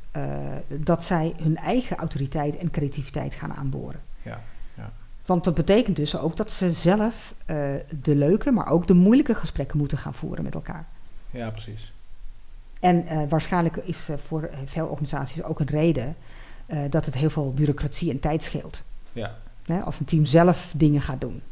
dat 0.69 1.05
zij 1.05 1.35
hun 1.43 1.57
eigen 1.57 1.97
autoriteit 1.97 2.57
en 2.57 2.71
creativiteit 2.71 3.35
gaan 3.35 3.55
aanboren. 3.55 4.01
Ja, 4.23 4.41
ja. 4.75 4.93
Want 5.27 5.45
dat 5.45 5.55
betekent 5.55 5.97
dus 5.97 6.17
ook 6.17 6.37
dat 6.37 6.51
ze 6.51 6.73
zelf 6.73 7.35
de 8.01 8.15
leuke, 8.15 8.51
maar 8.51 8.71
ook 8.71 8.87
de 8.87 8.95
moeilijke 8.95 9.35
gesprekken 9.35 9.79
moeten 9.79 9.99
gaan 9.99 10.15
voeren 10.15 10.45
met 10.45 10.55
elkaar. 10.55 10.87
Ja, 11.31 11.51
precies. 11.51 11.93
En 12.81 13.29
waarschijnlijk 13.29 13.77
is 13.77 14.09
voor 14.27 14.51
veel 14.65 14.87
organisaties 14.87 15.43
ook 15.43 15.61
een 15.61 15.67
reden 15.67 16.17
eh, 16.67 16.79
dat 16.91 17.05
het 17.05 17.15
heel 17.15 17.31
veel 17.31 17.53
bureaucratie 17.53 18.11
en 18.11 18.21
tijd 18.21 18.43
scheelt. 18.43 18.83
Ja. 19.13 19.35
Hè, 19.67 19.81
als 19.81 20.01
een 20.01 20.07
team 20.07 20.25
zelf 20.25 20.73
dingen 20.77 21.01
gaat 21.01 21.21
doen. 21.21 21.43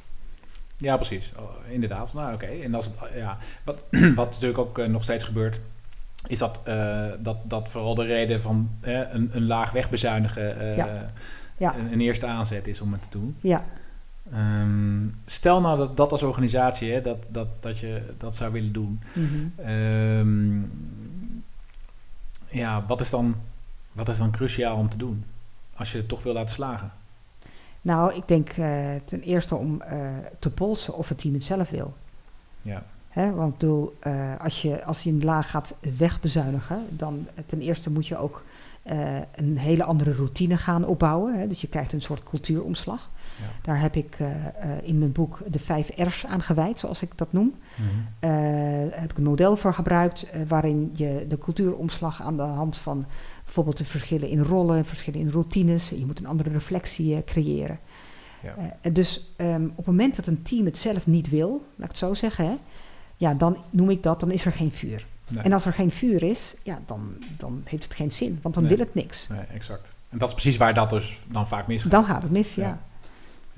Ja, 0.77 0.97
precies. 0.97 1.33
Oh, 1.39 1.51
inderdaad. 1.69 2.13
Nou, 2.13 2.35
oké. 2.35 2.47
En 2.47 2.75
als 2.75 2.85
het, 2.85 2.95
ja, 3.17 3.37
wat, 3.65 3.83
wat 4.15 4.31
natuurlijk 4.31 4.59
ook 4.59 4.79
eh, 4.79 4.87
nog 4.89 5.03
steeds 5.03 5.25
gebeurt, 5.25 5.61
is 6.27 6.39
dat, 6.39 6.61
eh, 6.65 7.07
dat, 7.19 7.39
dat 7.43 7.69
vooral 7.69 7.95
de 7.95 8.05
reden 8.05 8.41
van 8.41 8.71
een, 8.81 9.37
een 9.37 9.47
laag 9.47 9.71
wegbezuinigen 9.71 10.77
Ja. 10.77 11.13
Ja. 11.57 11.77
Een, 11.77 11.93
een 11.93 12.01
eerste 12.01 12.27
aanzet 12.27 12.67
is 12.67 12.81
om 12.81 12.93
het 12.93 13.03
te 13.03 13.09
doen. 13.11 13.35
Ja, 13.41 13.65
Ehm, 14.33 15.09
stel 15.25 15.61
nou 15.61 15.79
dat 15.79 15.97
dat 15.97 16.13
als 16.13 16.23
organisatie, 16.23 16.93
hè, 16.93 17.01
dat, 17.01 17.27
dat, 17.29 17.57
dat 17.61 17.79
je 17.79 18.03
dat 18.19 18.37
zou 18.37 18.53
willen 18.53 18.73
doen. 18.73 19.01
mhm. 19.13 19.69
Ehm, 19.69 20.63
ja, 22.51 22.85
wat 22.87 23.01
is, 23.01 23.11
dan, 23.11 23.37
wat 23.95 24.09
is 24.09 24.19
dan 24.19 24.31
cruciaal 24.31 24.77
om 24.77 24.89
te 24.89 24.97
doen? 24.97 25.25
Als 25.77 25.93
je 25.93 25.99
het 25.99 26.09
toch 26.09 26.23
wil 26.23 26.33
laten 26.33 26.55
slagen. 26.55 26.93
Nou, 27.83 28.15
ik 28.15 28.29
denk 28.29 28.49
eh, 28.49 28.95
ten 29.05 29.21
eerste 29.21 29.55
om 29.55 29.81
eh, 29.81 29.99
te 30.39 30.51
polsen 30.51 30.95
of 30.95 31.09
het 31.09 31.19
team 31.19 31.35
het 31.35 31.45
zelf 31.45 31.71
wil. 31.71 31.95
Ja, 32.63 32.83
Hè? 33.15 33.33
Want 33.35 33.53
ik 33.53 33.59
bedoel, 33.59 33.97
eh, 34.01 34.41
als, 34.41 34.63
je, 34.63 34.85
als 34.85 35.03
je 35.03 35.11
een 35.11 35.25
laag 35.25 35.51
gaat 35.51 35.75
wegbezuinigen, 35.97 36.87
dan 36.89 37.27
ten 37.47 37.61
eerste 37.61 37.91
moet 37.91 38.07
je 38.07 38.17
ook 38.17 38.43
eh, 38.85 39.17
een 39.35 39.59
hele 39.59 39.85
andere 39.85 40.13
routine 40.13 40.57
gaan 40.57 40.85
opbouwen. 40.87 41.39
Hè? 41.39 41.49
Dus 41.49 41.61
je 41.61 41.69
krijgt 41.69 41.93
een 41.93 42.03
soort 42.03 42.23
cultuuromslag. 42.23 43.11
Ja. 43.41 43.47
Daar 43.63 43.81
heb 43.81 43.95
ik 43.97 44.17
eh, 44.19 44.27
eh, 44.29 44.71
in 44.83 44.99
mijn 44.99 45.13
boek 45.13 45.41
de 45.47 45.59
vijf 45.59 45.91
R's 45.97 46.25
aan 46.27 46.43
gewijd, 46.43 46.79
zoals 46.79 47.03
ik 47.03 47.19
dat 47.19 47.33
noem. 47.33 47.55
Eh, 48.19 48.31
heb 48.91 49.11
ik 49.11 49.17
een 49.17 49.25
model 49.25 49.57
voor 49.57 49.75
gebruikt 49.75 50.27
waarin 50.49 50.91
je 50.95 51.25
de 51.29 51.39
cultuuromslag 51.39 52.23
aan 52.23 52.37
de 52.37 52.43
hand 52.43 52.77
van 52.77 53.05
bijvoorbeeld 53.45 53.79
de 53.79 53.85
verschillen 53.85 54.29
in 54.29 54.43
rollen, 54.43 54.85
verschillen 54.85 55.21
in 55.21 55.31
routines, 55.31 55.89
je 55.89 56.07
moet 56.07 56.19
een 56.19 56.27
andere 56.27 56.51
reflectie 56.51 57.25
creëren. 57.25 57.79
Ja. 58.43 58.91
Dus 58.91 59.33
ehm, 59.37 59.65
op 59.65 59.77
het 59.77 59.87
moment 59.87 60.17
dat 60.17 60.27
een 60.27 60.43
team 60.43 60.65
het 60.65 60.79
zelf 60.79 61.07
niet 61.07 61.29
wil, 61.29 61.51
laat 61.51 61.85
ik 61.85 61.89
het 61.89 61.97
zo 61.97 62.15
zeggen, 62.15 62.47
hè, 62.47 62.55
ja, 63.17 63.35
dan 63.35 63.57
noem 63.71 63.91
ik 63.91 64.03
dat, 64.03 64.21
dan 64.21 64.31
is 64.31 64.45
er 64.45 64.53
geen 64.53 64.73
vuur. 64.73 65.07
Nee. 65.29 65.43
En 65.43 65.53
als 65.53 65.65
er 65.65 65.73
geen 65.73 65.91
vuur 65.91 66.23
is, 66.23 66.55
ja, 66.63 66.79
dan, 66.87 67.15
dan 67.37 67.63
heeft 67.65 67.85
het 67.85 67.95
geen 67.95 68.13
zin, 68.13 68.39
want 68.43 68.55
dan 68.55 68.65
Nee. 68.65 68.77
wil 68.77 68.85
het 68.87 68.95
niks. 68.95 69.29
Nee, 69.29 69.41
exact. 69.55 69.93
En 70.09 70.19
dat 70.19 70.29
is 70.29 70.35
precies 70.35 70.57
waar 70.57 70.75
dat 70.75 70.91
dus 70.91 71.21
dan 71.29 71.49
vaak 71.49 71.67
misgaat. 71.67 71.91
Dan 71.91 72.05
gaat 72.05 72.23
het 72.23 72.31
mis, 72.31 72.55
ja. 72.55 72.63
Ja. 72.67 72.79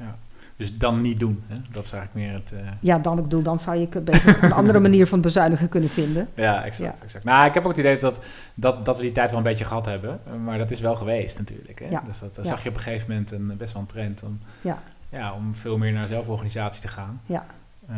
Ja. 0.04 0.16
Dus 0.56 0.74
dan 0.78 1.00
niet 1.00 1.18
doen. 1.18 1.42
Hè? 1.46 1.54
Dat 1.70 1.84
is 1.84 1.92
eigenlijk 1.92 2.26
meer 2.26 2.34
het... 2.38 2.52
eh, 2.52 2.72
Ja, 2.80 2.98
dan, 2.98 3.16
ik 3.18 3.22
bedoel, 3.24 3.42
dan 3.42 3.58
zou 3.58 3.76
je 3.76 3.86
beter 4.00 4.44
een 4.44 4.52
andere 4.52 4.80
manier 4.80 5.06
van 5.06 5.20
bezuinigen 5.20 5.68
kunnen 5.68 5.88
vinden. 5.90 6.28
Ja, 6.34 6.64
exact, 6.64 7.02
exact. 7.02 7.24
Nou, 7.24 7.46
ik 7.46 7.54
heb 7.54 7.62
ook 7.62 7.68
het 7.68 7.78
idee 7.78 7.96
dat, 7.96 8.20
dat, 8.54 8.84
dat 8.84 8.96
we 8.96 9.02
die 9.02 9.12
tijd 9.12 9.28
wel 9.30 9.38
een 9.38 9.44
beetje 9.44 9.64
gehad 9.64 9.86
hebben. 9.86 10.20
Maar 10.44 10.58
dat 10.58 10.70
is 10.70 10.80
wel 10.80 10.94
geweest 10.96 11.38
natuurlijk. 11.38 11.78
Hè? 11.78 11.88
Ja. 11.88 12.00
Dus 12.00 12.18
dat, 12.18 12.38
zag 12.42 12.62
je 12.62 12.68
op 12.68 12.74
een 12.76 12.80
gegeven 12.82 13.08
moment 13.10 13.30
een, 13.30 13.56
best 13.56 13.72
wel 13.72 13.82
een 13.82 13.88
trend 13.88 14.22
om, 14.22 14.38
Ja. 14.60 14.78
ja, 15.08 15.32
om 15.34 15.54
veel 15.54 15.78
meer 15.78 15.92
naar 15.92 16.06
zelforganisatie 16.06 16.80
te 16.80 16.88
gaan. 16.88 17.20
Ja. 17.26 17.46
Eh, 17.88 17.94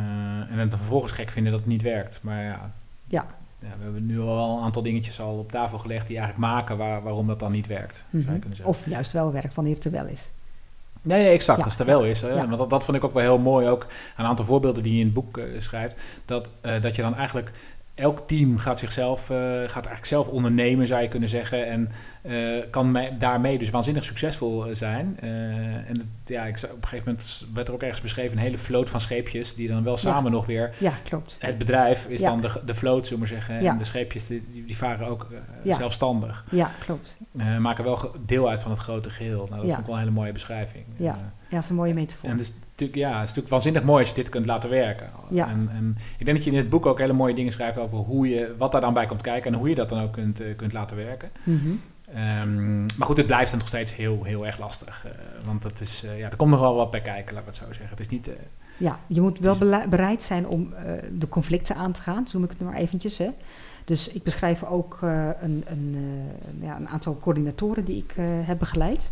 en 0.50 0.56
dan 0.56 0.70
vervolgens 0.70 1.12
gek 1.12 1.30
vinden 1.30 1.52
dat 1.52 1.60
het 1.60 1.70
niet 1.70 1.82
werkt. 1.82 2.18
Maar 2.22 2.42
ja, 2.42 2.70
Ja. 3.06 3.26
Ja, 3.60 3.68
we 3.78 3.82
hebben 3.82 4.06
nu 4.06 4.20
al 4.20 4.56
een 4.56 4.62
aantal 4.64 4.82
dingetjes 4.82 5.20
al 5.20 5.38
op 5.38 5.50
tafel 5.50 5.78
gelegd 5.78 6.06
die 6.06 6.16
eigenlijk 6.18 6.46
maken 6.52 6.76
waar, 6.76 7.02
waarom 7.02 7.26
dat 7.26 7.38
dan 7.38 7.52
niet 7.52 7.66
werkt. 7.66 7.96
Zou 7.96 8.22
je 8.22 8.28
Mhm. 8.30 8.38
kunnen 8.38 8.56
zeggen. 8.56 8.74
Of 8.74 8.86
juist 8.88 9.12
wel 9.12 9.32
werkt 9.32 9.54
wanneer 9.54 9.74
het 9.74 9.84
er 9.84 9.90
wel 9.90 10.06
is. 10.06 10.30
Nee, 11.02 11.22
nee, 11.22 11.32
exact. 11.32 11.58
Ja, 11.58 11.64
Als 11.64 11.72
het 11.72 11.82
er 11.82 11.94
wel 11.94 12.04
is. 12.04 12.20
Ja. 12.20 12.34
Want 12.46 12.58
dat, 12.58 12.70
dat 12.70 12.84
vond 12.84 12.96
ik 12.96 13.04
ook 13.04 13.12
wel 13.12 13.22
heel 13.22 13.38
mooi. 13.38 13.68
Ook 13.68 13.86
een 14.16 14.24
aantal 14.24 14.44
voorbeelden 14.44 14.82
die 14.82 14.92
je 14.92 14.98
in 14.98 15.04
het 15.04 15.14
boek 15.14 15.38
eh, 15.38 15.60
schrijft. 15.60 16.00
Dat, 16.24 16.50
eh, 16.60 16.80
dat 16.80 16.96
je 16.96 17.02
dan 17.02 17.14
eigenlijk... 17.16 17.52
Elk 17.98 18.26
team 18.26 18.58
gaat 18.58 18.78
zichzelf, 18.78 19.30
eh, 19.30 19.36
gaat 19.46 19.74
eigenlijk 19.74 20.04
zelf 20.04 20.28
ondernemen, 20.28 20.86
zou 20.86 21.02
je 21.02 21.08
kunnen 21.08 21.28
zeggen. 21.28 21.66
En 21.66 21.90
eh, 22.22 22.70
kan 22.70 22.90
mee- 22.90 23.16
daarmee 23.16 23.58
dus 23.58 23.70
waanzinnig 23.70 24.04
succesvol 24.04 24.66
eh, 24.66 24.74
zijn. 24.74 25.16
En 25.20 25.98
het, 25.98 26.06
ja, 26.24 26.44
ik, 26.44 26.56
op 26.62 26.82
een 26.82 26.88
gegeven 26.88 27.04
moment 27.12 27.46
werd 27.54 27.68
er 27.68 27.74
ook 27.74 27.82
ergens 27.82 28.00
beschreven... 28.00 28.32
een 28.36 28.42
hele 28.42 28.58
vloot 28.58 28.90
van 28.90 29.00
scheepjes 29.00 29.54
die 29.54 29.68
dan 29.68 29.84
wel 29.84 29.96
samen 29.96 30.32
nog 30.32 30.46
weer... 30.46 30.74
Ja, 30.78 30.92
klopt. 31.04 31.36
Het 31.38 31.58
bedrijf 31.58 32.06
is 32.06 32.20
Ja. 32.20 32.28
dan 32.30 32.40
de, 32.40 32.60
de 32.64 32.74
vloot, 32.74 33.06
zullen 33.06 33.22
we 33.24 33.30
maar 33.32 33.40
zeggen. 33.40 33.62
Ja. 33.62 33.70
En 33.70 33.78
de 33.78 33.84
scheepjes 33.84 34.26
die, 34.26 34.42
die- 34.66 34.76
varen 34.76 35.06
ook 35.06 35.26
zelfstandig. 35.64 36.44
Ja, 36.50 36.70
klopt. 36.78 37.16
Maken 37.58 37.84
wel 37.84 38.14
deel 38.26 38.48
uit 38.48 38.60
van 38.60 38.70
het 38.70 38.80
grote 38.80 39.10
geheel. 39.10 39.46
Nou, 39.50 39.60
dat 39.60 39.66
vond 39.68 39.78
ik 39.80 39.86
wel 39.86 39.94
een 39.94 40.00
hele 40.00 40.12
mooie 40.12 40.32
beschrijving. 40.32 40.84
Ja. 40.96 41.04
Ja, 41.04 41.32
dat 41.56 41.62
is 41.62 41.68
een 41.68 41.76
mooie 41.76 41.94
metafoor. 41.94 42.30
en 42.30 42.36
dus 42.36 42.52
natuurlijk, 42.80 42.98
ja, 42.98 43.08
het 43.08 43.18
is 43.20 43.26
natuurlijk 43.28 43.48
waanzinnig 43.48 43.82
mooi 43.82 43.98
als 44.00 44.08
je 44.08 44.14
dit 44.14 44.28
kunt 44.28 44.46
laten 44.46 44.70
werken. 44.70 45.10
Ja. 45.30 45.48
En, 45.48 45.68
en 45.72 45.96
ik 46.18 46.24
denk 46.24 46.36
dat 46.36 46.46
je 46.46 46.52
in 46.52 46.56
het 46.56 46.68
boek 46.68 46.86
ook 46.86 46.98
hele 46.98 47.12
mooie 47.12 47.34
dingen 47.34 47.52
schrijft 47.52 47.78
over 47.78 47.98
hoe 47.98 48.28
je, 48.28 48.54
wat 48.58 48.72
daar 48.72 48.80
dan 48.80 48.94
bij 48.94 49.06
komt 49.06 49.22
kijken 49.22 49.52
en 49.52 49.58
hoe 49.58 49.68
je 49.68 49.74
dat 49.74 49.88
dan 49.88 50.02
ook 50.02 50.12
kunt, 50.12 50.40
eh, 50.40 50.56
kunt 50.56 50.72
laten 50.72 50.96
werken. 50.96 51.30
Ehm, 52.14 52.80
maar 52.80 53.06
goed, 53.06 53.16
het 53.16 53.26
blijft 53.26 53.50
dan 53.50 53.58
nog 53.58 53.68
steeds 53.68 53.94
heel, 53.96 54.22
heel 54.24 54.46
erg 54.46 54.58
lastig. 54.58 55.04
eh, 55.06 55.10
want 55.46 55.62
het 55.64 55.80
is, 55.80 56.02
eh, 56.04 56.18
ja, 56.18 56.30
er 56.30 56.36
komt 56.36 56.50
nog 56.50 56.60
wel 56.60 56.74
wat 56.74 56.90
bij 56.90 57.00
kijken, 57.00 57.32
laat 57.34 57.42
ik 57.42 57.48
het 57.48 57.56
zo 57.56 57.64
zeggen. 57.66 57.88
Het 57.88 58.00
is 58.00 58.08
niet... 58.08 58.30
Ja, 58.76 58.98
je 59.06 59.20
moet 59.20 59.38
wel 59.38 59.52
is- 59.72 59.88
bereid 59.88 60.22
zijn 60.22 60.46
om 60.46 60.74
de 61.18 61.28
conflicten 61.28 61.76
aan 61.76 61.92
te 61.92 62.00
gaan, 62.00 62.26
zo 62.28 62.38
noem 62.38 62.44
ik 62.50 62.50
het 62.58 62.60
maar 62.68 62.74
eventjes. 62.74 63.18
Hè. 63.18 63.28
Dus 63.84 64.08
ik 64.08 64.22
beschrijf 64.22 64.64
ook 64.64 64.98
een, 65.40 65.64
een, 65.66 65.96
ja, 66.60 66.76
een 66.76 66.88
aantal 66.88 67.16
coördinatoren 67.16 67.84
die 67.84 67.96
ik 67.96 68.14
heb 68.44 68.58
begeleid. 68.58 69.10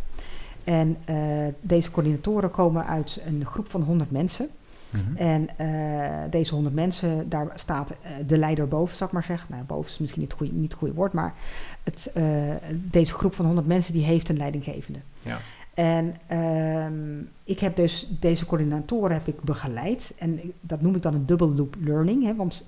En 0.66 0.96
eh, 1.04 1.16
deze 1.60 1.90
coördinatoren 1.90 2.50
komen 2.50 2.86
uit 2.86 3.20
een 3.26 3.46
groep 3.46 3.68
van 3.68 3.82
100 3.82 4.10
mensen. 4.10 4.48
En 5.14 5.48
eh, 5.56 6.30
deze 6.30 6.54
100 6.54 6.74
mensen, 6.74 7.28
daar 7.28 7.52
staat 7.54 7.90
eh, 7.90 8.10
de 8.26 8.38
leider 8.38 8.68
boven, 8.68 8.96
zal 8.96 9.06
ik 9.06 9.12
maar 9.12 9.24
zeggen. 9.24 9.48
Nou, 9.50 9.64
boven 9.64 9.90
is 9.90 9.98
misschien 9.98 10.20
niet 10.20 10.30
het 10.30 10.40
goede, 10.40 10.54
niet 10.54 10.70
het 10.70 10.78
goede 10.78 10.94
woord, 10.94 11.12
maar 11.12 11.34
het, 11.82 12.12
deze 12.70 13.14
groep 13.14 13.34
van 13.34 13.44
100 13.44 13.66
mensen 13.66 13.92
die 13.92 14.04
heeft 14.04 14.28
een 14.28 14.36
leidinggevende. 14.36 14.98
Ja. 15.22 15.38
En 15.74 16.16
ehm, 16.26 17.18
ik 17.44 17.60
heb 17.60 17.76
dus 17.76 18.08
deze 18.20 18.46
coördinatoren 18.46 19.12
heb 19.12 19.26
ik 19.26 19.42
begeleid. 19.42 20.12
En 20.18 20.40
dat 20.60 20.80
noem 20.80 20.94
ik 20.94 21.02
dan 21.02 21.14
een 21.14 21.26
double 21.26 21.54
loop 21.54 21.76
learning. 21.78 22.24
Hè, 22.24 22.34
want 22.34 22.66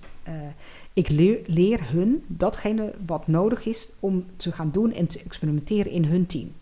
ik 0.93 1.09
leer, 1.09 1.41
leer 1.47 1.91
hun 1.91 2.25
datgene 2.27 2.95
wat 3.07 3.27
nodig 3.27 3.67
is 3.67 3.89
om 4.01 4.25
te 4.37 4.53
gaan 4.53 4.71
doen 4.73 4.93
en 4.93 5.07
te 5.07 5.23
experimenteren 5.25 5.93
in 5.93 6.05
hun 6.05 6.27
team. 6.27 6.53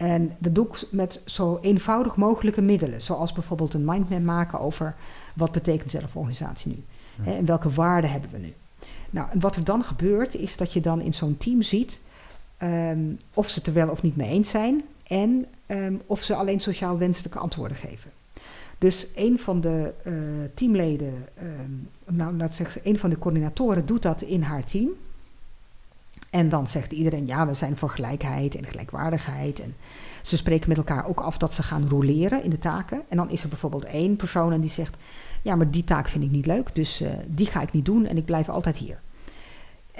En 0.00 0.36
dat 0.38 0.54
doe 0.54 0.66
ik 0.66 0.86
met 0.90 1.20
zo 1.24 1.58
eenvoudig 1.62 2.16
mogelijke 2.16 2.60
middelen. 2.60 3.00
Zoals 3.00 3.32
bijvoorbeeld 3.32 3.74
een 3.74 3.84
mindmap 3.84 4.22
maken 4.22 4.60
over 4.60 4.94
wat 5.34 5.52
betekent 5.52 5.90
zelforganisatie 5.90 6.70
nu. 6.70 6.84
En 7.32 7.44
welke 7.44 7.70
waarden 7.70 8.10
hebben 8.10 8.30
we 8.30 8.38
nu. 8.38 8.52
Nou, 9.10 9.30
en 9.30 9.40
wat 9.40 9.56
er 9.56 9.64
dan 9.64 9.84
gebeurt 9.84 10.34
is 10.34 10.56
dat 10.56 10.72
je 10.72 10.80
dan 10.80 11.00
in 11.00 11.14
zo'n 11.14 11.36
team 11.36 11.62
ziet 11.62 12.00
ehm, 12.56 13.00
of 13.34 13.48
ze 13.48 13.58
het 13.58 13.66
er 13.66 13.72
wel 13.72 13.88
of 13.88 14.02
niet 14.02 14.16
mee 14.16 14.28
eens 14.28 14.50
zijn 14.50 14.82
en 15.06 15.46
ehm, 15.66 15.94
of 16.06 16.22
ze 16.22 16.34
alleen 16.34 16.60
sociaal 16.60 16.98
wenselijke 16.98 17.38
antwoorden 17.38 17.76
geven. 17.76 18.10
Dus 18.78 19.06
een 19.14 19.38
van 19.38 19.60
de 19.60 19.92
eh, 20.02 20.12
teamleden, 20.54 21.14
ehm, 21.34 22.16
nou 22.16 22.36
laat 22.36 22.52
zeggen, 22.52 22.80
een 22.84 22.98
van 22.98 23.10
de 23.10 23.18
coördinatoren 23.18 23.86
doet 23.86 24.02
dat 24.02 24.22
in 24.22 24.42
haar 24.42 24.64
team. 24.64 24.88
En 26.30 26.48
dan 26.48 26.66
zegt 26.66 26.92
iedereen, 26.92 27.26
ja, 27.26 27.46
we 27.46 27.54
zijn 27.54 27.76
voor 27.76 27.90
gelijkheid 27.90 28.54
en 28.54 28.66
gelijkwaardigheid. 28.66 29.60
En 29.60 29.74
ze 30.22 30.36
spreken 30.36 30.68
met 30.68 30.78
elkaar 30.78 31.06
ook 31.06 31.20
af 31.20 31.38
dat 31.38 31.52
ze 31.52 31.62
gaan 31.62 31.88
roleren 31.88 32.44
in 32.44 32.50
de 32.50 32.58
taken. 32.58 33.02
En 33.08 33.16
dan 33.16 33.30
is 33.30 33.42
er 33.42 33.48
bijvoorbeeld 33.48 33.84
één 33.84 34.16
persoon 34.16 34.52
en 34.52 34.60
die 34.60 34.70
zegt, 34.70 34.96
ja, 35.42 35.54
maar 35.54 35.70
die 35.70 35.84
taak 35.84 36.08
vind 36.08 36.24
ik 36.24 36.30
niet 36.30 36.46
leuk, 36.46 36.74
dus 36.74 37.00
eh, 37.00 37.10
die 37.26 37.46
ga 37.46 37.62
ik 37.62 37.72
niet 37.72 37.84
doen 37.84 38.06
en 38.06 38.16
ik 38.16 38.24
blijf 38.24 38.48
altijd 38.48 38.76
hier. 38.76 39.00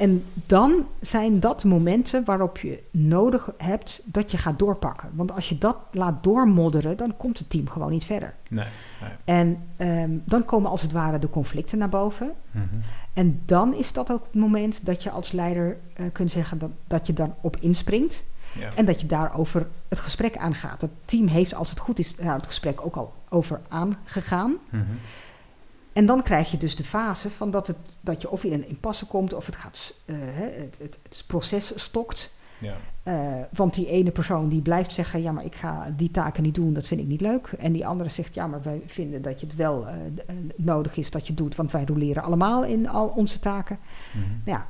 En 0.01 0.25
dan 0.47 0.87
zijn 1.01 1.41
dat 1.41 1.65
momenten 1.65 2.25
waarop 2.25 2.59
je 2.59 2.83
nodig 2.91 3.51
hebt 3.57 4.03
dat 4.05 4.31
je 4.31 4.37
gaat 4.37 4.59
doorpakken. 4.59 5.09
Want 5.13 5.33
als 5.33 5.49
je 5.49 5.59
dat 5.59 5.77
laat 5.93 6.25
doormodderen, 6.25 6.97
dan 6.97 7.17
komt 7.17 7.39
het 7.39 7.51
team 7.51 7.69
gewoon 7.69 7.91
niet 7.91 8.05
verder. 8.05 8.35
Nee. 8.49 8.65
nee. 9.01 9.11
En 9.25 9.59
ehm, 9.77 10.11
dan 10.25 10.45
komen 10.45 10.71
als 10.71 10.83
het 10.83 10.93
ware 10.93 11.19
de 11.19 11.31
conflicten 11.31 11.79
naar 11.79 11.89
boven. 11.89 12.33
Mhm. 12.51 12.65
En 13.13 13.43
dan 13.47 13.75
is 13.75 13.93
dat 13.93 14.11
ook 14.13 14.25
het 14.25 14.35
moment 14.35 14.87
dat 14.87 15.03
je 15.03 15.11
als 15.11 15.33
leider 15.33 15.77
eh, 15.95 16.07
kunt 16.13 16.31
zeggen 16.31 16.59
dat, 16.59 16.71
dat 16.87 17.07
je 17.07 17.13
dan 17.13 17.35
op 17.41 17.57
inspringt. 17.57 18.23
Ja. 18.53 18.71
En 18.75 18.85
dat 18.85 19.01
je 19.01 19.07
daarover 19.07 19.67
het 19.89 19.99
gesprek 19.99 20.37
aangaat. 20.37 20.81
Het 20.81 20.91
team 21.05 21.27
heeft, 21.27 21.55
als 21.55 21.71
het 21.71 21.79
goed 21.79 21.99
is, 21.99 22.17
daar 22.17 22.35
het 22.35 22.47
gesprek 22.47 22.85
ook 22.85 22.97
al 22.97 23.13
over 23.29 23.61
aangegaan. 23.69 24.57
Mhm. 24.71 24.83
En 25.93 26.07
dan 26.07 26.23
krijg 26.23 26.51
je 26.51 26.57
dus 26.57 26.77
de 26.77 26.85
fase 26.85 27.31
van 27.31 27.51
dat, 27.51 27.67
het, 27.67 27.77
dat 28.01 28.23
je 28.23 28.31
of 28.31 28.45
in 28.45 28.53
een 28.53 28.69
impasse 28.69 29.07
komt 29.07 29.35
of 29.35 29.47
het, 29.47 29.57
gaat, 29.57 29.93
eh, 30.05 30.17
het, 30.19 30.79
het, 30.79 30.99
het 31.03 31.25
proces 31.27 31.73
stokt. 31.75 32.39
Ja. 32.59 32.75
Eh, 33.03 33.45
want 33.51 33.75
die 33.75 33.87
ene 33.87 34.11
persoon 34.11 34.49
die 34.49 34.63
blijft 34.63 34.93
zeggen, 34.93 35.23
ja 35.23 35.33
maar 35.33 35.45
ik 35.45 35.55
ga 35.55 35.93
die 35.97 36.11
taken 36.11 36.43
niet 36.43 36.55
doen, 36.55 36.73
dat 36.73 36.87
vind 36.87 37.01
ik 37.01 37.07
niet 37.07 37.21
leuk. 37.21 37.53
En 37.59 37.73
die 37.73 37.87
andere 37.87 38.11
zegt, 38.11 38.35
ja 38.35 38.47
maar 38.47 38.63
wij 38.63 38.83
vinden 38.87 39.23
dat 39.23 39.41
je 39.41 39.47
het 39.47 39.57
wel 39.57 39.87
eh, 39.87 39.95
nodig 40.57 40.97
is 40.97 41.11
dat 41.11 41.27
je 41.27 41.35
doet, 41.35 41.57
want 41.57 41.73
wij 41.73 41.85
roleren 41.85 42.23
allemaal 42.23 42.65
in 42.65 42.89
al 42.89 43.07
onze 43.07 43.39
taken. 43.39 43.79
Mhm. 44.13 44.51
Ja. 44.51 44.67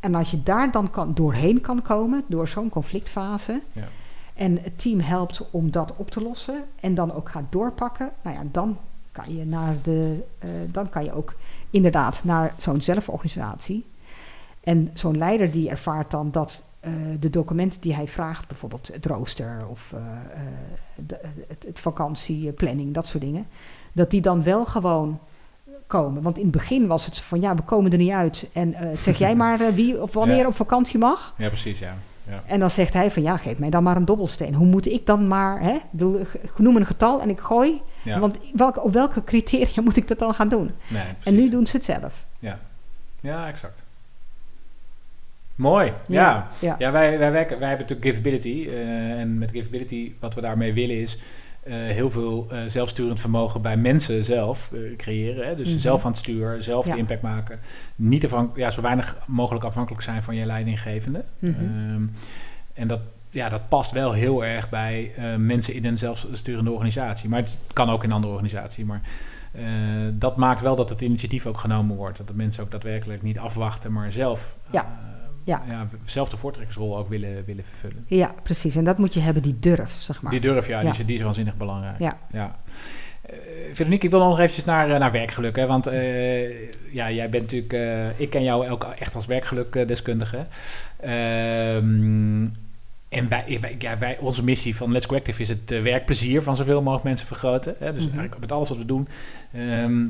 En 0.00 0.14
als 0.14 0.30
je 0.30 0.42
daar 0.42 0.70
dan 0.70 0.90
kan, 0.90 1.14
doorheen 1.14 1.60
kan 1.60 1.82
komen, 1.82 2.24
door 2.26 2.48
zo'n 2.48 2.68
conflictfase, 2.68 3.60
Ja. 3.72 3.88
en 4.34 4.62
het 4.62 4.78
team 4.78 5.00
helpt 5.00 5.50
om 5.50 5.70
dat 5.70 5.96
op 5.96 6.10
te 6.10 6.22
lossen 6.22 6.64
en 6.80 6.94
dan 6.94 7.12
ook 7.12 7.28
gaat 7.28 7.44
doorpakken, 7.52 8.10
nou 8.22 8.36
ja, 8.36 8.42
dan 8.50 8.78
kan 9.22 9.36
je, 9.36 9.44
naar 9.46 9.74
de, 9.82 10.24
eh, 10.38 10.48
dan 10.70 10.88
kan 10.88 11.04
je 11.04 11.12
ook 11.12 11.34
inderdaad 11.70 12.20
naar 12.24 12.54
zo'n 12.58 12.80
zelforganisatie. 12.80 13.86
En 14.60 14.90
zo'n 14.94 15.18
leider 15.18 15.50
die 15.50 15.70
ervaart 15.70 16.10
dan 16.10 16.30
dat 16.30 16.62
eh, 16.80 16.92
de 17.20 17.30
documenten 17.30 17.80
die 17.80 17.94
hij 17.94 18.08
vraagt, 18.08 18.48
bijvoorbeeld 18.48 18.88
het 18.92 19.06
rooster 19.06 19.66
of 19.70 19.92
eh, 19.92 20.00
de- 20.94 21.20
het, 21.48 21.64
het 21.66 21.80
vakantieplanning, 21.80 22.94
dat 22.94 23.06
soort 23.06 23.22
dingen, 23.22 23.46
dat 23.92 24.10
die 24.10 24.20
dan 24.20 24.42
wel 24.42 24.64
gewoon 24.66 25.18
komen. 25.86 26.22
Want 26.22 26.36
in 26.36 26.42
het 26.42 26.52
begin 26.52 26.86
was 26.86 27.04
het 27.04 27.18
van 27.18 27.40
ja, 27.40 27.54
we 27.54 27.62
komen 27.62 27.92
er 27.92 27.98
niet 27.98 28.10
uit. 28.10 28.48
En 28.52 28.74
zeg 28.96 29.18
jij 29.18 29.36
maar 29.42 29.74
wie 29.74 30.02
of 30.02 30.12
wanneer 30.12 30.36
Ja. 30.36 30.46
op 30.46 30.54
vakantie 30.54 30.98
mag. 30.98 31.34
Ja, 31.38 31.48
precies, 31.48 31.78
ja. 31.78 31.94
ja. 32.28 32.42
En 32.46 32.58
dan 32.60 32.70
zegt 32.70 32.92
hij 32.92 33.10
van 33.10 33.22
ja, 33.22 33.36
geef 33.36 33.58
mij 33.58 33.70
dan 33.70 33.82
maar 33.82 33.96
een 33.96 34.04
dobbelsteen. 34.04 34.54
Hoe 34.54 34.66
moet 34.66 34.86
ik 34.86 35.06
dan 35.06 35.26
maar, 35.28 35.60
hè, 35.60 35.76
doe, 35.90 36.26
noem 36.56 36.76
een 36.76 36.86
getal 36.86 37.20
en 37.20 37.28
ik 37.28 37.40
gooi. 37.40 37.80
Ja. 38.04 38.18
Want 38.18 38.38
welke, 38.54 38.82
op 38.82 38.92
welke 38.92 39.24
criteria 39.24 39.82
moet 39.82 39.96
ik 39.96 40.08
dat 40.08 40.18
dan 40.18 40.34
gaan 40.34 40.48
doen? 40.48 40.70
nee, 40.88 41.02
En 41.24 41.34
nu 41.34 41.50
doen 41.50 41.66
ze 41.66 41.76
het 41.76 41.84
zelf. 41.84 42.24
Ja, 43.20 43.48
exact. 43.48 43.84
Mooi, 45.54 45.92
ja. 46.06 46.48
ja. 46.60 46.76
Ja, 46.78 46.92
wij, 46.92 47.18
wij, 47.18 47.30
werken, 47.32 47.58
wij 47.58 47.68
hebben 47.68 47.86
natuurlijk 47.86 48.16
Givability. 48.16 48.68
eh, 48.68 49.20
en 49.20 49.38
met 49.38 49.50
Givability, 49.50 50.12
wat 50.20 50.34
we 50.34 50.40
daarmee 50.40 50.72
willen 50.72 51.00
is... 51.00 51.18
eh, 51.62 51.74
heel 51.74 52.10
veel 52.10 52.46
eh, 52.50 52.58
zelfsturend 52.66 53.20
vermogen 53.20 53.62
bij 53.62 53.76
mensen 53.76 54.24
zelf 54.24 54.70
creëren. 54.96 55.46
Hè? 55.46 55.56
Dus 55.56 55.68
Mhm. 55.70 55.78
zelf 55.78 56.04
aan 56.04 56.10
het 56.10 56.18
stuur, 56.20 56.62
zelf 56.62 56.86
Ja. 56.86 56.92
de 56.92 56.98
impact 56.98 57.22
maken. 57.22 57.60
Niet 57.96 58.30
ja, 58.54 58.70
zo 58.70 58.82
weinig 58.82 59.24
mogelijk 59.26 59.64
afhankelijk 59.64 60.02
zijn 60.02 60.22
van 60.22 60.34
je 60.34 60.46
leidinggevende. 60.46 61.24
Mhm. 61.38 61.52
Ehm, 61.60 62.02
en 62.74 62.88
dat, 62.88 63.00
ja, 63.34 63.48
dat 63.48 63.68
past 63.68 63.90
wel 63.90 64.12
heel 64.12 64.44
erg 64.44 64.68
bij 64.70 65.12
eh, 65.16 65.24
mensen 65.36 65.74
in 65.74 65.84
een 65.84 65.98
zelfsturende 65.98 66.70
organisatie. 66.70 67.28
Maar 67.28 67.38
het 67.40 67.58
kan 67.72 67.90
ook 67.90 68.02
in 68.02 68.08
een 68.08 68.14
andere 68.14 68.32
organisatie. 68.32 68.84
Maar 68.84 69.00
eh, 69.52 69.62
dat 70.12 70.36
maakt 70.36 70.60
wel 70.60 70.76
dat 70.76 70.88
het 70.88 71.00
initiatief 71.00 71.46
ook 71.46 71.58
genomen 71.58 71.96
wordt. 71.96 72.18
Dat 72.18 72.28
de 72.28 72.34
mensen 72.34 72.62
ook 72.64 72.70
daadwerkelijk 72.70 73.22
niet 73.22 73.38
afwachten, 73.38 73.92
maar 73.92 74.12
zelf, 74.12 74.56
Ja. 74.70 74.82
eh, 74.82 74.86
Ja. 75.44 75.88
zelf 76.04 76.28
de 76.28 76.36
voortrekkersrol 76.36 76.96
ook 76.98 77.08
willen, 77.08 77.44
willen 77.44 77.64
vervullen. 77.64 78.04
Ja, 78.08 78.34
precies. 78.42 78.76
En 78.76 78.84
dat 78.84 78.98
moet 78.98 79.14
je 79.14 79.20
hebben, 79.20 79.42
die 79.42 79.58
durf, 79.58 79.92
zeg 80.00 80.22
maar. 80.22 80.30
Die 80.32 80.40
durf, 80.40 80.66
ja, 80.66 80.80
Ja. 80.80 80.90
Die, 80.90 81.00
is, 81.00 81.06
die 81.06 81.16
is 81.16 81.22
waanzinnig 81.22 81.56
belangrijk. 81.56 81.98
Ja. 81.98 82.18
ja. 82.32 82.56
Veronique, 83.72 84.04
ik 84.04 84.10
wil 84.10 84.20
nog 84.20 84.38
eventjes 84.38 84.64
naar, 84.64 84.98
naar 84.98 85.12
werkgeluk. 85.12 85.56
Hè? 85.56 85.66
Want 85.66 85.84
ja, 86.90 87.10
jij 87.10 87.28
bent 87.28 87.42
natuurlijk... 87.52 88.12
ik 88.16 88.30
ken 88.30 88.42
jou 88.42 88.68
ook 88.68 88.84
echt 88.84 89.14
als 89.14 89.26
werkgelukdeskundige. 89.26 90.46
En 93.14 93.28
wij, 93.28 93.58
wij, 93.60 93.76
ja, 93.78 93.98
wij, 93.98 94.18
onze 94.18 94.44
missie 94.44 94.76
van 94.76 94.92
Let's 94.92 95.06
Go 95.06 95.16
Active 95.16 95.40
is 95.42 95.48
het 95.48 95.70
eh, 95.70 95.82
werkplezier 95.82 96.42
van 96.42 96.56
zoveel 96.56 96.82
mogelijk 96.82 97.04
mensen 97.04 97.26
vergroten. 97.26 97.74
Hè? 97.78 97.92
Dus 97.92 98.02
Mhm. 98.06 98.12
eigenlijk 98.12 98.40
met 98.40 98.52
alles 98.52 98.68
wat 98.68 98.78
we 98.78 98.84
doen, 98.84 99.08
ehm, 99.52 100.06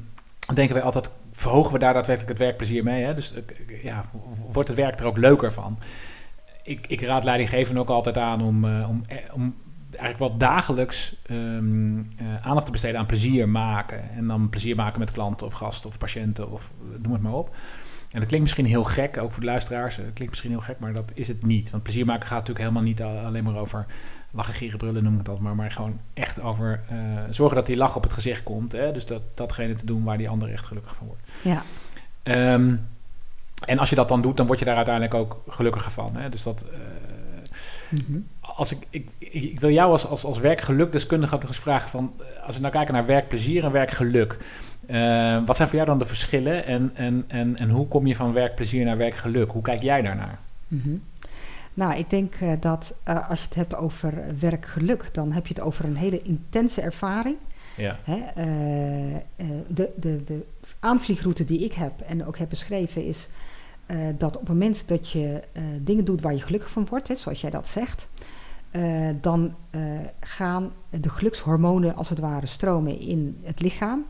denken 0.55 0.75
wij 0.75 0.83
altijd, 0.83 1.11
verhogen 1.33 1.73
we 1.73 1.79
daar 1.79 1.95
daadwerkelijk 1.95 2.33
het 2.39 2.47
werkplezier 2.47 2.85
mee? 2.85 3.05
Hè? 3.05 3.15
Dus 3.15 3.33
eh, 3.35 3.83
ja, 3.83 4.05
wordt 4.53 4.69
het 4.69 4.79
werk 4.79 5.01
er 5.01 5.07
ook 5.07 5.17
leuker 5.17 5.53
van? 5.53 5.79
Ik, 6.63 6.87
ik 6.87 7.01
raad 7.01 7.25
leidinggevenden 7.25 7.83
ook 7.83 7.89
altijd 7.89 8.19
aan 8.19 8.43
om, 8.43 8.65
eh, 8.65 8.89
om, 8.89 9.03
om 9.33 9.55
eigenlijk 9.91 10.19
wel 10.19 10.37
dagelijks 10.39 11.17
ehm, 11.27 11.99
eh, 11.99 12.27
aandacht 12.43 12.67
te 12.67 12.73
besteden 12.73 13.01
aan 13.01 13.07
plezier 13.07 13.49
maken. 13.49 14.11
En 14.11 14.27
dan 14.27 14.49
plezier 14.49 14.77
maken 14.77 14.99
met 14.99 15.11
klanten 15.11 15.47
of 15.47 15.53
gasten 15.53 15.91
of 15.91 15.99
patiënten 15.99 16.51
of 16.51 16.71
noem 17.03 17.13
het 17.13 17.23
maar 17.23 17.33
op. 17.35 17.57
En 18.15 18.21
dat 18.21 18.29
klinkt 18.29 18.41
misschien 18.41 18.67
heel 18.67 18.85
gek, 18.85 19.17
ook 19.19 19.33
voor 19.33 19.41
de 19.41 19.47
luisteraars. 19.47 19.97
Het 19.97 20.05
klinkt 20.05 20.29
misschien 20.31 20.51
heel 20.51 20.61
gek, 20.61 20.79
maar 20.79 20.93
dat 20.93 21.11
is 21.15 21.29
het 21.29 21.47
niet. 21.47 21.71
Want 21.71 21.83
plezier 21.83 22.07
maken 22.07 22.23
gaat 22.29 22.39
natuurlijk 22.39 22.59
helemaal 22.59 22.83
niet 22.83 23.03
alleen 23.03 23.45
maar 23.45 23.57
over 23.57 23.87
lachen, 24.31 24.55
gieren, 24.55 24.79
brullen, 24.79 25.03
noem 25.05 25.19
ik 25.19 25.25
dat 25.25 25.39
maar. 25.41 25.55
Maar 25.55 25.71
gewoon 25.71 26.01
echt 26.15 26.41
over 26.41 26.81
eh, 26.89 26.97
zorgen 27.31 27.57
dat 27.57 27.67
die 27.67 27.77
lach 27.77 27.97
op 27.97 28.03
het 28.03 28.13
gezicht 28.13 28.43
komt. 28.43 28.73
Hè? 28.73 28.93
Dus 28.93 29.07
dat, 29.07 29.23
datgene 29.35 29.75
te 29.75 29.87
doen 29.87 30.05
waar 30.05 30.19
die 30.19 30.29
ander 30.29 30.53
echt 30.53 30.67
gelukkig 30.67 30.95
van 30.95 31.07
wordt. 31.07 31.23
Ja, 31.43 31.63
Ehm, 32.23 32.75
en 33.67 33.79
als 33.79 33.91
je 33.91 33.97
dat 33.97 34.09
dan 34.09 34.23
doet, 34.23 34.37
dan 34.37 34.47
word 34.47 34.59
je 34.59 34.65
daar 34.65 34.77
uiteindelijk 34.77 35.15
ook 35.15 35.43
gelukkiger 35.49 35.93
van. 35.93 36.17
Hè? 36.17 36.29
Dus 36.29 36.43
dat... 36.43 36.63
eh, 36.63 36.79
Mhm. 37.91 38.19
als 38.41 38.73
ik, 38.73 38.87
ik, 38.91 39.09
ik, 39.19 39.33
ik 39.43 39.61
wil 39.61 39.71
jou 39.71 39.93
als, 39.93 40.07
als, 40.07 40.25
als 40.25 40.39
werkgelukdeskundige 40.39 41.35
ook 41.35 41.41
nog 41.41 41.51
eens 41.51 41.59
vragen 41.61 41.89
van... 41.91 42.13
eh, 42.19 42.47
als 42.47 42.55
we 42.55 42.61
nou 42.61 42.73
kijken 42.73 42.95
naar 42.95 43.07
werkplezier 43.07 43.65
en 43.65 43.73
werkgeluk... 43.73 44.37
eh, 44.87 45.47
wat 45.47 45.57
zijn 45.57 45.69
voor 45.69 45.77
jou 45.77 45.91
dan 45.91 45.99
de 45.99 46.07
verschillen 46.07 46.67
en, 46.67 46.91
en, 46.95 47.25
en, 47.27 47.57
en 47.57 47.71
hoe 47.71 47.89
kom 47.89 48.07
je 48.07 48.15
van 48.15 48.33
werkplezier 48.33 48.85
naar 48.85 48.97
werkgeluk? 48.97 49.51
Hoe 49.51 49.63
kijk 49.63 49.83
jij 49.83 50.03
daarnaar? 50.03 50.39
Mhm. 50.69 50.97
Nou, 51.75 51.95
ik 51.95 52.11
denk 52.11 52.35
eh, 52.35 52.53
dat 52.61 52.95
eh, 53.03 53.31
als 53.31 53.41
je 53.41 53.47
het 53.47 53.55
hebt 53.55 53.77
over 53.77 54.25
werkgeluk, 54.39 55.09
dan 55.13 55.33
heb 55.33 55.47
je 55.47 55.55
het 55.55 55.63
over 55.63 55.85
een 55.85 55.97
hele 55.97 56.23
intense 56.23 56.81
ervaring. 56.81 57.37
Ja, 57.77 57.99
Hè? 58.05 58.19
De, 59.69 59.91
de, 59.97 60.23
de 60.25 60.47
aanvliegroute 60.81 61.45
die 61.45 61.59
ik 61.59 61.73
heb 61.73 62.01
en 62.01 62.27
ook 62.27 62.39
heb 62.39 62.49
beschreven 62.49 63.05
is 63.07 63.29
dat 64.19 64.35
op 64.35 64.41
het 64.41 64.49
moment 64.49 64.89
dat 64.89 65.11
je 65.11 65.43
dingen 65.81 66.05
doet 66.05 66.21
waar 66.21 66.33
je 66.33 66.41
gelukkig 66.41 66.71
van 66.71 66.87
wordt, 66.91 67.09
hè, 67.09 67.15
zoals 67.15 67.41
jij 67.41 67.51
dat 67.51 67.69
zegt, 67.69 68.09
dan 69.21 69.55
gaan 70.21 70.73
de 70.91 71.09
gelukshormonen 71.09 71.97
als 71.97 72.09
het 72.09 72.19
ware 72.19 72.47
stromen 72.47 73.01
in 73.01 73.39
het 73.43 73.61
lichaam. 73.61 74.05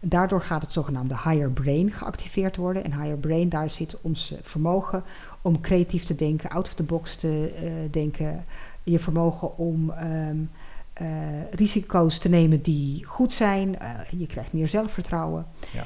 Daardoor 0.00 0.42
gaat 0.42 0.62
het 0.62 0.72
zogenaamde 0.72 1.14
higher 1.14 1.50
brain 1.50 1.90
geactiveerd 1.90 2.56
worden. 2.56 2.84
En 2.84 3.00
higher 3.00 3.16
brain, 3.16 3.48
daar 3.48 3.70
zit 3.70 3.96
ons 4.00 4.32
eh, 4.32 4.38
vermogen 4.42 5.02
om 5.42 5.60
creatief 5.60 6.04
te 6.04 6.14
denken, 6.14 6.50
out 6.50 6.66
of 6.66 6.74
the 6.74 6.82
box 6.82 7.16
te 7.16 7.52
eh, 7.56 7.72
denken. 7.90 8.44
Je 8.82 8.98
vermogen 8.98 9.56
om 9.58 9.90
ehm, 9.90 10.36
eh, 10.92 11.06
risico's 11.50 12.18
te 12.18 12.28
nemen 12.28 12.62
die 12.62 13.04
goed 13.04 13.32
zijn. 13.32 13.76
Je 14.16 14.26
krijgt 14.26 14.52
meer 14.52 14.68
zelfvertrouwen. 14.68 15.46
Ja. 15.72 15.84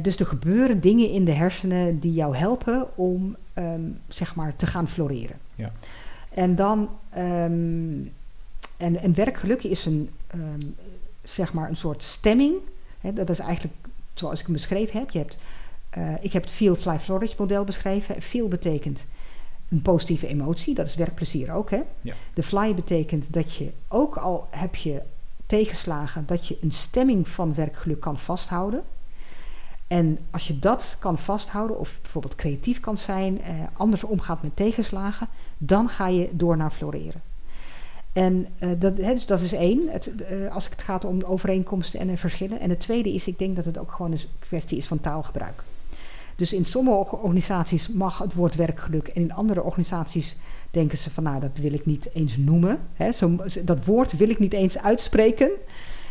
Dus 0.00 0.20
er 0.20 0.26
gebeuren 0.26 0.80
dingen 0.80 1.10
in 1.10 1.24
de 1.24 1.32
hersenen 1.32 1.98
die 1.98 2.12
jou 2.12 2.36
helpen 2.36 2.96
om 2.96 3.36
ehm, 3.52 3.82
zeg 4.08 4.34
maar 4.34 4.56
te 4.56 4.66
gaan 4.66 4.88
floreren. 4.88 5.36
Ja. 5.54 5.72
En 6.28 6.54
dan 6.54 6.88
ehm, 7.10 8.06
en, 8.76 9.00
en 9.00 9.14
werkgeluk 9.14 9.62
is 9.62 9.86
een 9.86 10.10
zeg 11.22 11.52
maar 11.52 11.68
een 11.68 11.76
soort 11.76 12.02
stemming. 12.02 12.54
Dat 13.12 13.28
is 13.28 13.38
eigenlijk 13.38 13.74
zoals 14.14 14.40
ik 14.40 14.46
hem 14.46 14.54
beschreven 14.54 14.98
heb. 14.98 15.10
Je 15.10 15.18
hebt, 15.18 15.38
eh, 15.90 16.12
ik 16.20 16.32
heb 16.32 16.42
het 16.42 16.52
Feel 16.52 16.74
Fly 16.74 16.98
Flourish 16.98 17.36
model 17.36 17.64
beschreven. 17.64 18.22
Feel 18.22 18.48
betekent 18.48 19.04
een 19.68 19.82
positieve 19.82 20.26
emotie, 20.26 20.74
dat 20.74 20.86
is 20.86 20.94
werkplezier 20.94 21.52
ook. 21.52 21.70
Hè? 21.70 21.82
Ja. 22.00 22.14
De 22.34 22.42
fly 22.42 22.74
betekent 22.74 23.32
dat 23.32 23.54
je 23.54 23.70
ook 23.88 24.16
al 24.16 24.48
heb 24.50 24.76
je 24.76 25.02
tegenslagen, 25.46 26.26
dat 26.26 26.46
je 26.46 26.58
een 26.60 26.72
stemming 26.72 27.28
van 27.28 27.54
werkgeluk 27.54 28.00
kan 28.00 28.18
vasthouden. 28.18 28.82
En 29.86 30.18
als 30.30 30.46
je 30.46 30.58
dat 30.58 30.96
kan 30.98 31.18
vasthouden, 31.18 31.78
of 31.78 31.98
bijvoorbeeld 32.02 32.34
creatief 32.34 32.80
kan 32.80 32.98
zijn, 32.98 33.42
eh, 33.42 33.54
anders 33.72 34.04
omgaat 34.04 34.42
met 34.42 34.56
tegenslagen, 34.56 35.28
dan 35.58 35.88
ga 35.88 36.08
je 36.08 36.28
door 36.32 36.56
naar 36.56 36.70
floreren. 36.70 37.22
En 38.14 38.46
eh, 38.58 38.68
dat, 38.78 38.96
hè, 38.96 39.14
dus 39.14 39.26
dat 39.26 39.40
is 39.40 39.52
één, 39.52 39.88
het, 39.88 40.14
eh, 40.16 40.54
als 40.54 40.68
het 40.68 40.82
gaat 40.82 41.04
om 41.04 41.22
overeenkomsten 41.22 42.00
en 42.00 42.18
verschillen. 42.18 42.60
En 42.60 42.70
het 42.70 42.80
tweede 42.80 43.12
is, 43.12 43.26
ik 43.26 43.38
denk 43.38 43.56
dat 43.56 43.64
het 43.64 43.78
ook 43.78 43.92
gewoon 43.92 44.12
een 44.12 44.18
kwestie 44.38 44.78
is 44.78 44.86
van 44.86 45.00
taalgebruik. 45.00 45.62
Dus 46.36 46.52
in 46.52 46.64
sommige 46.64 47.16
organisaties 47.16 47.88
mag 47.88 48.18
het 48.18 48.34
woord 48.34 48.54
werkgeluk 48.54 49.08
en 49.08 49.22
in 49.22 49.32
andere 49.32 49.62
organisaties 49.62 50.36
denken 50.70 50.98
ze 50.98 51.10
van 51.10 51.22
nou 51.22 51.40
dat 51.40 51.50
wil 51.54 51.72
ik 51.72 51.86
niet 51.86 52.08
eens 52.12 52.36
noemen. 52.36 52.78
Hè, 52.94 53.12
zo, 53.12 53.36
dat 53.62 53.84
woord 53.84 54.16
wil 54.16 54.28
ik 54.28 54.38
niet 54.38 54.52
eens 54.52 54.78
uitspreken. 54.78 55.50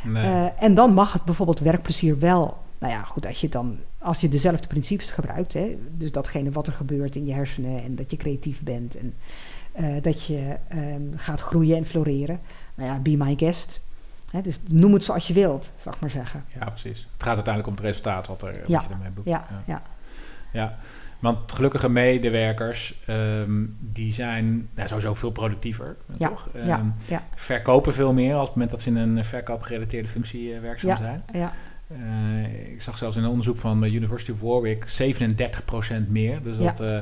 nee. 0.03 0.23
Eh, 0.23 0.63
en 0.63 0.73
dan 0.73 0.93
mag 0.93 1.13
het 1.13 1.23
bijvoorbeeld 1.23 1.59
werkplezier 1.59 2.19
wel. 2.19 2.57
Nou 2.79 2.93
ja, 2.93 3.01
goed, 3.01 3.25
als 3.25 3.41
je 3.41 3.49
dan 3.49 3.77
als 4.03 4.21
je 4.21 4.29
dezelfde 4.29 4.67
principes 4.67 5.09
gebruikt, 5.09 5.53
hè, 5.53 5.77
dus 5.91 6.11
datgene 6.11 6.51
wat 6.51 6.67
er 6.67 6.73
gebeurt 6.73 7.15
in 7.15 7.25
je 7.25 7.33
hersenen 7.33 7.83
en 7.83 7.95
dat 7.95 8.11
je 8.11 8.17
creatief 8.17 8.61
bent 8.61 8.95
en 8.95 9.13
dat 10.01 10.25
je 10.25 10.55
ehm, 10.67 11.01
gaat 11.15 11.41
groeien 11.41 11.77
en 11.77 11.85
floreren. 11.85 12.39
Nou 12.75 12.89
ja, 12.89 12.99
be 12.99 13.15
my 13.17 13.33
guest. 13.37 13.79
Dus 14.43 14.59
noem 14.69 14.93
het 14.93 15.03
zoals 15.03 15.27
je 15.27 15.33
wilt, 15.33 15.71
zal 15.77 15.93
ik 15.93 15.99
maar 15.99 16.09
zeggen. 16.09 16.43
ja, 16.59 16.69
precies. 16.69 16.99
Het 17.13 17.23
gaat 17.23 17.35
uiteindelijk 17.35 17.67
om 17.67 17.73
het 17.73 17.83
resultaat 17.83 18.27
wat, 18.27 18.41
er, 18.41 18.53
Ja. 18.53 18.61
wat 18.77 18.83
je 18.87 18.93
ermee 18.93 19.09
boekt. 19.09 19.27
Ja, 19.29 19.47
ja. 19.67 19.81
Ja, 20.53 20.77
want 21.19 21.51
gelukkige 21.51 21.89
medewerkers, 21.89 22.95
ehm, 23.05 23.63
die 23.79 24.13
zijn 24.13 24.69
nou, 24.75 24.87
sowieso 24.87 25.13
veel 25.13 25.31
productiever, 25.31 25.95
eh, 26.09 26.15
Ja, 26.17 26.27
toch? 26.27 26.49
ja, 26.53 26.59
Ehm, 26.77 26.85
ja, 27.07 27.23
verkopen 27.35 27.93
veel 27.93 28.13
meer 28.13 28.33
als 28.33 28.43
het 28.43 28.51
moment 28.53 28.71
dat 28.71 28.81
ze 28.81 28.89
in 28.89 28.95
een 28.95 29.25
verkoopgerelateerde 29.25 30.07
functie 30.07 30.53
eh, 30.53 30.61
werkzaam 30.61 30.97
zijn. 30.97 31.23
ja, 31.33 31.51
Eh, 31.87 32.71
ik 32.73 32.81
zag 32.81 32.97
zelfs 32.97 33.15
in 33.15 33.23
een 33.23 33.29
onderzoek 33.29 33.57
van 33.57 33.81
de 33.81 33.91
University 33.91 34.31
of 34.31 34.41
Warwick 34.41 34.89
37% 34.89 36.09
meer. 36.09 36.43
Dus 36.43 36.57
Ja. 36.57 36.63
dat 36.63 36.79
eh, 36.79 36.97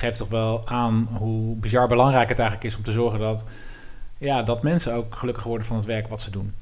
geeft 0.00 0.18
toch 0.18 0.28
wel 0.28 0.66
aan 0.68 1.08
hoe 1.12 1.56
bizar 1.56 1.88
belangrijk 1.88 2.28
het 2.28 2.38
eigenlijk 2.38 2.68
is 2.68 2.76
om 2.76 2.82
te 2.82 2.92
zorgen 2.92 3.18
dat, 3.18 3.44
ja, 4.18 4.42
dat 4.42 4.62
mensen 4.62 4.94
ook 4.94 5.14
gelukkig 5.14 5.44
worden 5.44 5.66
van 5.66 5.76
het 5.76 5.84
werk 5.84 6.08
wat 6.08 6.20
ze 6.20 6.30
doen. 6.30 6.54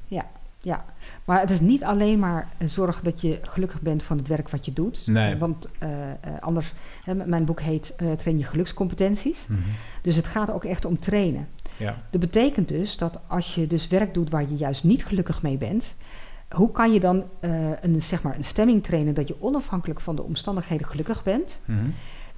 ja. 0.61 0.85
Maar 1.25 1.39
het 1.39 1.49
is 1.49 1.59
niet 1.59 1.83
alleen 1.83 2.19
maar 2.19 2.47
zorgen 2.65 3.03
dat 3.03 3.21
je 3.21 3.39
gelukkig 3.41 3.81
bent 3.81 4.03
van 4.03 4.17
het 4.17 4.27
werk 4.27 4.49
wat 4.49 4.65
je 4.65 4.73
doet. 4.73 5.07
Nee. 5.07 5.37
Want 5.37 5.67
eh, 5.79 6.09
eh, 6.11 6.15
anders, 6.39 6.73
hè, 7.03 7.15
mijn 7.15 7.45
boek 7.45 7.61
heet 7.61 7.93
eh, 7.95 8.11
Train 8.11 8.37
je 8.37 8.43
gelukscompetenties. 8.43 9.45
Dus 10.01 10.15
het 10.15 10.27
gaat 10.27 10.51
ook 10.51 10.63
echt 10.63 10.85
om 10.85 10.99
trainen. 10.99 11.47
Ja, 11.77 11.97
Dat 12.09 12.21
betekent 12.21 12.67
dus 12.67 12.97
dat 12.97 13.19
als 13.27 13.55
je 13.55 13.67
dus 13.67 13.87
werk 13.87 14.13
doet 14.13 14.29
waar 14.29 14.41
je 14.41 14.55
juist 14.55 14.83
niet 14.83 15.05
gelukkig 15.05 15.41
mee 15.41 15.57
bent, 15.57 15.93
hoe 16.49 16.71
kan 16.71 16.93
je 16.93 16.99
dan 16.99 17.23
een, 17.81 18.01
zeg 18.01 18.21
maar 18.21 18.35
een 18.35 18.43
stemming 18.43 18.83
trainen 18.83 19.13
dat 19.13 19.27
je 19.27 19.35
onafhankelijk 19.41 20.01
van 20.01 20.15
de 20.15 20.23
omstandigheden 20.23 20.87
gelukkig 20.87 21.23
bent? 21.23 21.59
Mhm. 21.65 21.89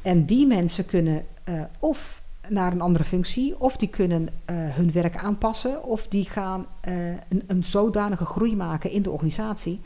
En 0.01 0.25
die 0.25 0.47
mensen 0.47 0.85
kunnen 0.85 1.25
eh, 1.43 1.61
of 1.79 2.21
naar 2.49 2.71
een 2.71 2.81
andere 2.81 3.03
functie, 3.03 3.59
of 3.59 3.77
die 3.77 3.89
kunnen 3.89 4.29
eh, 4.45 4.55
hun 4.55 4.91
werk 4.91 5.17
aanpassen, 5.17 5.83
of 5.83 6.07
die 6.07 6.29
gaan 6.29 6.65
eh, 6.81 6.93
een, 7.07 7.43
een 7.47 7.63
zodanige 7.63 8.25
groei 8.25 8.55
maken 8.55 8.91
in 8.91 9.01
de 9.01 9.09
organisatie 9.11 9.81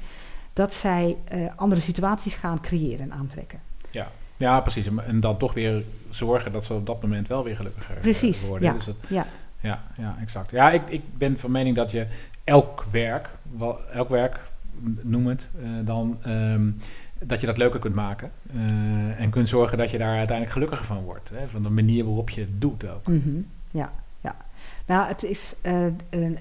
dat 0.53 0.74
zij 0.74 1.18
andere 1.55 1.82
situaties 1.82 2.34
gaan 2.34 2.61
creëren 2.61 2.99
en 2.99 3.13
aantrekken. 3.13 3.59
Ja. 3.91 4.07
ja, 4.38 4.61
precies. 4.61 4.88
En- 4.88 5.20
dan 5.20 5.38
toch 5.38 5.53
weer 5.53 5.84
zorgen 6.09 6.51
dat 6.51 6.66
ze 6.66 6.74
op 6.74 6.86
dat 6.86 7.01
moment 7.01 7.28
wel 7.28 7.43
weer 7.43 7.55
gelukkiger 7.55 7.95
Precies, 7.99 8.47
worden. 8.47 8.68
ja. 8.68 8.74
Dus 8.74 8.86
dat, 8.86 8.95
Ja, 9.07 9.26
ja, 9.59 9.84
ja, 9.97 10.16
exact. 10.22 10.51
Ja, 10.51 10.72
ik, 10.72 10.89
ik 10.89 11.18
ben 11.18 11.38
van 11.38 11.51
mening 11.51 11.76
dat 11.76 11.91
je 11.91 12.07
elk 12.43 12.86
werk, 12.91 13.30
wel, 13.57 13.86
elk 13.89 14.09
werk, 14.09 14.39
noem 15.01 15.28
het, 15.28 15.49
dan 15.84 16.18
ehm, 16.22 16.72
dat 17.20 17.41
je 17.41 17.47
dat 17.47 17.57
leuker 17.57 17.80
kunt 17.80 17.95
maken. 17.95 18.32
eh, 18.53 19.22
en 19.22 19.30
kunt 19.30 19.49
zorgen 19.49 19.78
dat 19.78 19.91
je 19.91 19.97
daar 19.97 20.18
uiteindelijk 20.18 20.51
gelukkiger 20.51 20.86
van 20.86 21.03
wordt. 21.03 21.30
Hè, 21.34 21.47
van 21.47 21.63
de 21.63 21.70
manier 21.70 22.05
waarop 22.05 22.30
je 22.30 22.41
het 22.41 22.61
doet 22.61 22.88
ook. 22.88 23.07
mhm, 23.07 23.39
ja, 23.72 23.91
ja. 24.22 24.36
Nou, 24.86 25.07
het 25.07 25.24
is 25.24 25.55
eh, 25.61 25.86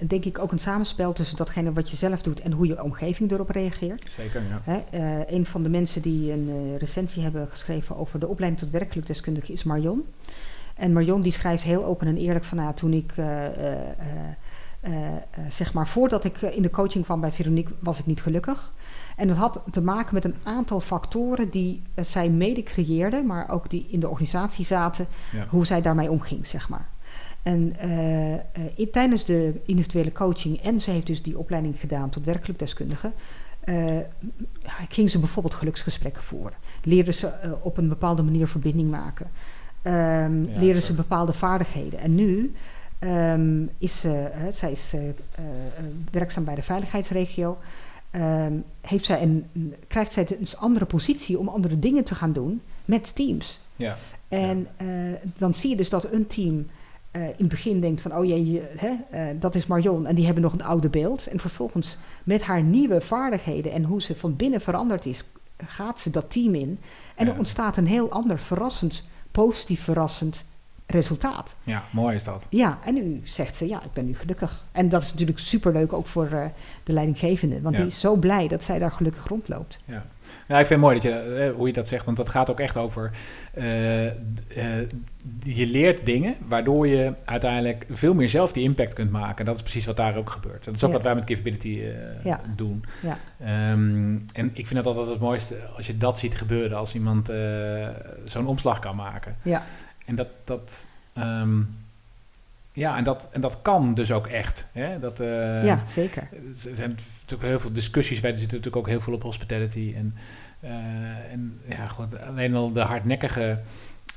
denk 0.06 0.24
ik 0.24 0.38
ook 0.38 0.52
een 0.52 0.58
samenspel 0.58 1.12
tussen 1.12 1.36
datgene 1.36 1.72
wat 1.72 1.90
je 1.90 1.96
zelf 1.96 2.22
doet 2.22 2.40
en 2.40 2.52
hoe 2.52 2.66
je 2.66 2.82
omgeving 2.82 3.30
erop 3.30 3.50
reageert. 3.50 4.12
Zeker, 4.12 4.42
ja. 4.48 4.60
Hè, 4.64 4.82
eh, 4.90 5.34
een 5.34 5.46
van 5.46 5.62
de 5.62 5.68
mensen 5.68 6.02
die 6.02 6.32
een 6.32 6.76
recensie 6.78 7.22
hebben 7.22 7.48
geschreven 7.48 7.96
over 7.96 8.20
de 8.20 8.28
opleiding 8.28 8.62
tot 8.62 8.72
werkelijk 8.72 9.06
deskundige 9.06 9.52
is 9.52 9.64
Marion. 9.64 10.04
En 10.74 10.92
Marion 10.92 11.22
die 11.22 11.32
schrijft 11.32 11.62
heel 11.62 11.84
open 11.84 12.06
en 12.06 12.16
eerlijk 12.16 12.44
van, 12.44 12.58
nou, 12.58 12.74
toen 12.74 12.92
ik, 12.92 13.12
zeg 15.48 15.72
maar, 15.72 15.88
voordat 15.88 16.24
ik 16.24 16.40
in 16.40 16.62
de 16.62 16.70
coaching 16.70 17.04
kwam 17.04 17.20
bij 17.20 17.32
Veronique, 17.32 17.74
was 17.78 17.98
ik 17.98 18.06
niet 18.06 18.22
gelukkig. 18.22 18.72
En 19.16 19.28
dat 19.28 19.36
had 19.36 19.60
te 19.70 19.80
maken 19.80 20.14
met 20.14 20.24
een 20.24 20.34
aantal 20.42 20.80
factoren 20.80 21.50
die 21.50 21.82
eh, 21.94 22.04
zij 22.04 22.28
mede 22.30 22.62
creëerde, 22.62 23.22
maar 23.22 23.50
ook 23.50 23.70
die 23.70 23.86
in 23.90 24.00
de 24.00 24.08
organisatie 24.08 24.64
zaten, 24.64 25.06
Ja. 25.32 25.46
hoe 25.48 25.66
zij 25.66 25.80
daarmee 25.82 26.10
omging, 26.10 26.46
zeg 26.46 26.68
maar. 26.68 26.88
En 27.42 27.74
eh, 27.78 28.34
eh, 28.34 28.40
in- 28.74 28.90
tijdens 28.90 29.24
de 29.24 29.60
individuele 29.66 30.12
coaching, 30.12 30.60
en 30.60 30.80
ze 30.80 30.90
heeft 30.90 31.06
dus 31.06 31.22
die 31.22 31.38
opleiding 31.38 31.80
gedaan 31.80 32.10
tot 32.10 32.24
werkelijk 32.24 32.58
deskundige, 32.58 33.12
ging 34.88 35.10
ze 35.10 35.18
bijvoorbeeld 35.18 35.54
geluksgesprekken 35.54 36.22
voeren. 36.22 36.56
Leerde 36.82 37.12
ze 37.12 37.30
op 37.62 37.76
een 37.76 37.88
bepaalde 37.88 38.22
manier 38.22 38.48
verbinding 38.48 38.90
maken. 38.90 39.26
Ja, 39.82 40.28
leerde 40.58 40.80
ze 40.80 40.92
bepaalde 40.92 41.32
vaardigheden. 41.32 41.98
En 41.98 42.14
nu 42.14 42.54
ehm, 42.98 43.62
is 43.78 44.00
ze, 44.00 44.30
zij 44.50 44.72
is 44.72 44.94
werkzaam 46.10 46.44
bij 46.44 46.54
de 46.54 46.62
veiligheidsregio. 46.62 47.58
Ehm, 48.14 48.52
heeft 48.80 49.04
zij 49.04 49.22
een, 49.22 49.46
een- 49.54 49.74
krijgt 49.86 50.12
zij 50.12 50.24
dus 50.24 50.52
een 50.52 50.58
andere 50.58 50.84
positie 50.84 51.38
om 51.38 51.48
andere 51.48 51.78
dingen 51.78 52.04
te 52.04 52.14
gaan 52.14 52.32
doen 52.32 52.60
met 52.84 53.14
teams. 53.14 53.60
Ja. 53.76 53.96
En 54.28 54.66
eh, 54.76 54.86
dan 55.36 55.54
zie 55.54 55.70
je 55.70 55.76
dus 55.76 55.88
dat 55.88 56.12
een 56.12 56.26
team 56.26 56.66
eh, 57.10 57.22
in 57.22 57.34
het 57.36 57.48
begin 57.48 57.80
denkt 57.80 58.00
van... 58.00 58.16
oh 58.16 58.24
jee, 58.24 58.52
je- 58.52 58.70
hè, 58.76 58.92
eh, 59.10 59.26
dat 59.40 59.54
is 59.54 59.66
Marion 59.66 60.06
en 60.06 60.14
die 60.14 60.24
hebben 60.24 60.42
nog 60.42 60.52
een 60.52 60.62
oude 60.64 60.88
beeld. 60.88 61.26
En 61.26 61.40
vervolgens 61.40 61.96
met 62.24 62.42
haar 62.42 62.62
nieuwe 62.62 63.00
vaardigheden 63.00 63.72
en 63.72 63.84
hoe 63.84 64.02
ze 64.02 64.16
van 64.16 64.36
binnen 64.36 64.60
veranderd 64.60 65.06
is... 65.06 65.24
gaat 65.56 66.00
ze 66.00 66.10
dat 66.10 66.30
team 66.30 66.54
in. 66.54 66.78
En 67.14 67.26
er 67.28 67.38
ontstaat 67.38 67.76
een 67.76 67.86
heel 67.86 68.10
ander 68.10 68.38
verrassend, 68.38 69.04
positief 69.30 69.82
verrassend 69.82 70.44
resultaat. 70.86 71.54
ja, 71.64 71.82
mooi 71.90 72.14
is 72.14 72.24
dat. 72.24 72.46
Ja, 72.48 72.78
en 72.84 72.94
nu 72.94 73.20
zegt 73.24 73.56
ze, 73.56 73.68
ja, 73.68 73.82
ik 73.82 73.92
ben 73.92 74.06
nu 74.06 74.14
gelukkig. 74.16 74.62
En 74.72 74.88
dat 74.88 75.02
is 75.02 75.10
natuurlijk 75.10 75.38
superleuk 75.38 75.92
ook 75.92 76.06
voor 76.06 76.26
eh, 76.32 76.44
de 76.84 76.92
leidinggevende. 76.92 77.60
Want 77.60 77.76
Ja. 77.76 77.80
die 77.82 77.90
is 77.90 78.00
zo 78.00 78.16
blij 78.16 78.48
dat 78.48 78.62
zij 78.62 78.78
daar 78.78 78.92
gelukkig 78.92 79.26
rondloopt. 79.28 79.76
Ja. 79.84 80.06
Ja, 80.48 80.58
ik 80.58 80.66
vind 80.66 80.68
het 80.68 80.78
mooi 80.90 80.94
dat 80.94 81.02
je, 81.02 81.10
eh, 81.44 81.54
hoe 81.56 81.66
je 81.66 81.72
dat 81.72 81.88
zegt, 81.88 82.04
want 82.04 82.16
dat 82.16 82.30
gaat 82.30 82.50
ook 82.50 82.60
echt 82.60 82.76
over. 82.76 83.10
eh, 83.52 84.12
je 85.42 85.66
leert 85.66 86.06
dingen 86.06 86.34
waardoor 86.48 86.86
je 86.88 87.12
uiteindelijk 87.24 87.86
veel 87.90 88.14
meer 88.14 88.28
zelf 88.28 88.52
die 88.52 88.64
impact 88.64 88.94
kunt 88.94 89.10
maken. 89.10 89.44
Dat 89.44 89.54
is 89.54 89.60
precies 89.62 89.86
wat 89.86 89.96
daar 89.96 90.16
ook 90.16 90.30
gebeurt. 90.30 90.64
Dat 90.64 90.74
is 90.74 90.84
ook 90.84 90.90
Ja. 90.90 90.96
wat 90.96 91.04
wij 91.04 91.14
met 91.14 91.24
Giveability 91.26 91.80
eh, 91.80 92.24
Ja. 92.24 92.40
doen. 92.56 92.84
Ja. 93.02 93.16
Ehm, 93.40 94.18
en 94.32 94.50
ik 94.52 94.66
vind 94.66 94.76
het 94.78 94.86
altijd 94.86 95.08
het 95.08 95.20
mooiste 95.20 95.56
als 95.76 95.86
je 95.86 95.96
dat 95.96 96.18
ziet 96.18 96.36
gebeuren, 96.36 96.76
als 96.78 96.94
iemand 96.94 97.30
zo'n 98.24 98.46
omslag 98.46 98.78
kan 98.78 98.96
maken. 98.96 99.36
Ja, 99.42 99.62
En 100.04 100.14
dat. 100.14 100.28
dat 100.44 100.88
ehm, 101.12 101.60
ja, 102.72 102.96
en 102.96 103.04
dat, 103.04 103.28
en 103.32 103.40
dat 103.40 103.62
kan 103.62 103.94
dus 103.94 104.12
ook 104.12 104.26
echt. 104.26 104.68
Hè? 104.72 104.98
Dat, 104.98 105.20
eh, 105.20 105.64
ja 105.64 105.82
zeker. 105.86 106.28
er 106.32 106.76
zijn 106.76 106.96
natuurlijk 107.20 107.48
heel 107.48 107.60
veel 107.60 107.72
discussies. 107.72 108.20
Wij 108.20 108.30
zitten 108.30 108.56
natuurlijk 108.56 108.76
ook 108.76 108.88
heel 108.88 109.00
veel 109.00 109.12
op 109.12 109.22
hospitality. 109.22 109.94
En, 109.96 110.14
eh, 110.60 111.32
en 111.32 111.60
ja, 111.68 111.86
gewoon 111.86 112.20
alleen 112.20 112.54
al 112.54 112.72
de 112.72 112.80
hardnekkige 112.80 113.60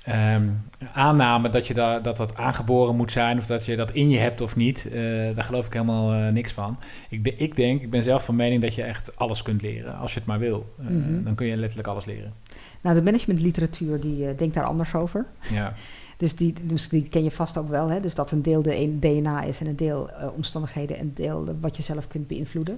ehm, 0.07 0.47
aanname 0.93 1.49
dat, 1.49 1.67
je 1.67 1.73
da, 1.73 1.99
dat 1.99 2.17
dat 2.17 2.35
aangeboren 2.37 2.95
moet 2.95 3.11
zijn. 3.11 3.37
Of 3.37 3.45
dat 3.45 3.65
je 3.65 3.75
dat 3.75 3.91
in 3.91 4.09
je 4.09 4.17
hebt 4.17 4.41
of 4.41 4.55
niet. 4.55 4.85
eh, 4.91 5.01
daar 5.35 5.43
geloof 5.43 5.65
ik 5.65 5.73
helemaal 5.73 6.13
eh, 6.13 6.27
niks 6.31 6.51
van. 6.51 6.79
Ik, 7.09 7.23
de- 7.23 7.35
ik 7.35 7.55
denk, 7.55 7.81
ik 7.81 7.89
ben 7.89 8.03
zelf 8.03 8.25
van 8.25 8.35
mening 8.35 8.61
dat 8.61 8.73
je 8.75 8.83
echt 8.83 9.17
alles 9.17 9.41
kunt 9.41 9.61
leren. 9.61 9.97
Als 9.97 10.13
je 10.13 10.19
het 10.19 10.27
maar 10.27 10.39
wil. 10.39 10.73
Eh, 10.79 10.85
Mhm. 10.87 11.23
Dan 11.23 11.35
kun 11.35 11.47
je 11.47 11.57
letterlijk 11.57 11.87
alles 11.87 12.05
leren. 12.05 12.33
Nou, 12.81 12.95
de 12.95 13.03
managementliteratuur 13.03 13.99
die 13.99 14.35
denkt 14.35 14.53
daar 14.55 14.65
anders 14.65 14.93
over. 14.95 15.25
Ja, 15.53 15.73
Dus 16.17 16.35
die, 16.35 16.53
dus 16.63 16.89
die 16.89 17.07
ken 17.07 17.23
je 17.23 17.31
vast 17.31 17.57
ook 17.57 17.69
wel. 17.69 17.89
Hè? 17.89 17.99
Dus 17.99 18.15
dat 18.15 18.31
een 18.31 18.41
deel 18.41 18.61
de 18.61 18.97
DNA 18.99 19.43
is 19.43 19.59
en 19.59 19.67
een 19.67 19.75
deel 19.75 20.09
omstandigheden 20.35 20.97
en 20.97 21.03
een 21.03 21.13
deel 21.13 21.55
wat 21.61 21.77
je 21.77 21.83
zelf 21.83 22.07
kunt 22.07 22.27
beïnvloeden. 22.27 22.77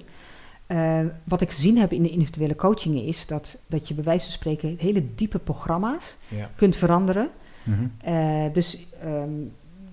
Eh, 0.70 1.00
wat 1.24 1.40
ik 1.40 1.50
gezien 1.50 1.78
heb 1.78 1.92
in 1.92 2.02
de 2.02 2.08
individuele 2.08 2.56
coachingen 2.56 3.04
is 3.04 3.26
dat, 3.26 3.56
dat 3.66 3.88
je 3.88 3.94
bij 3.94 4.04
wijze 4.04 4.24
van 4.24 4.32
spreken 4.32 4.76
hele 4.78 5.14
diepe 5.14 5.38
programma's 5.38 6.16
ja. 6.28 6.50
kunt 6.56 6.76
veranderen. 6.76 7.30
Mhm. 7.62 7.86
Eh, 8.00 8.52
dus 8.52 8.86
ehm, 9.02 9.30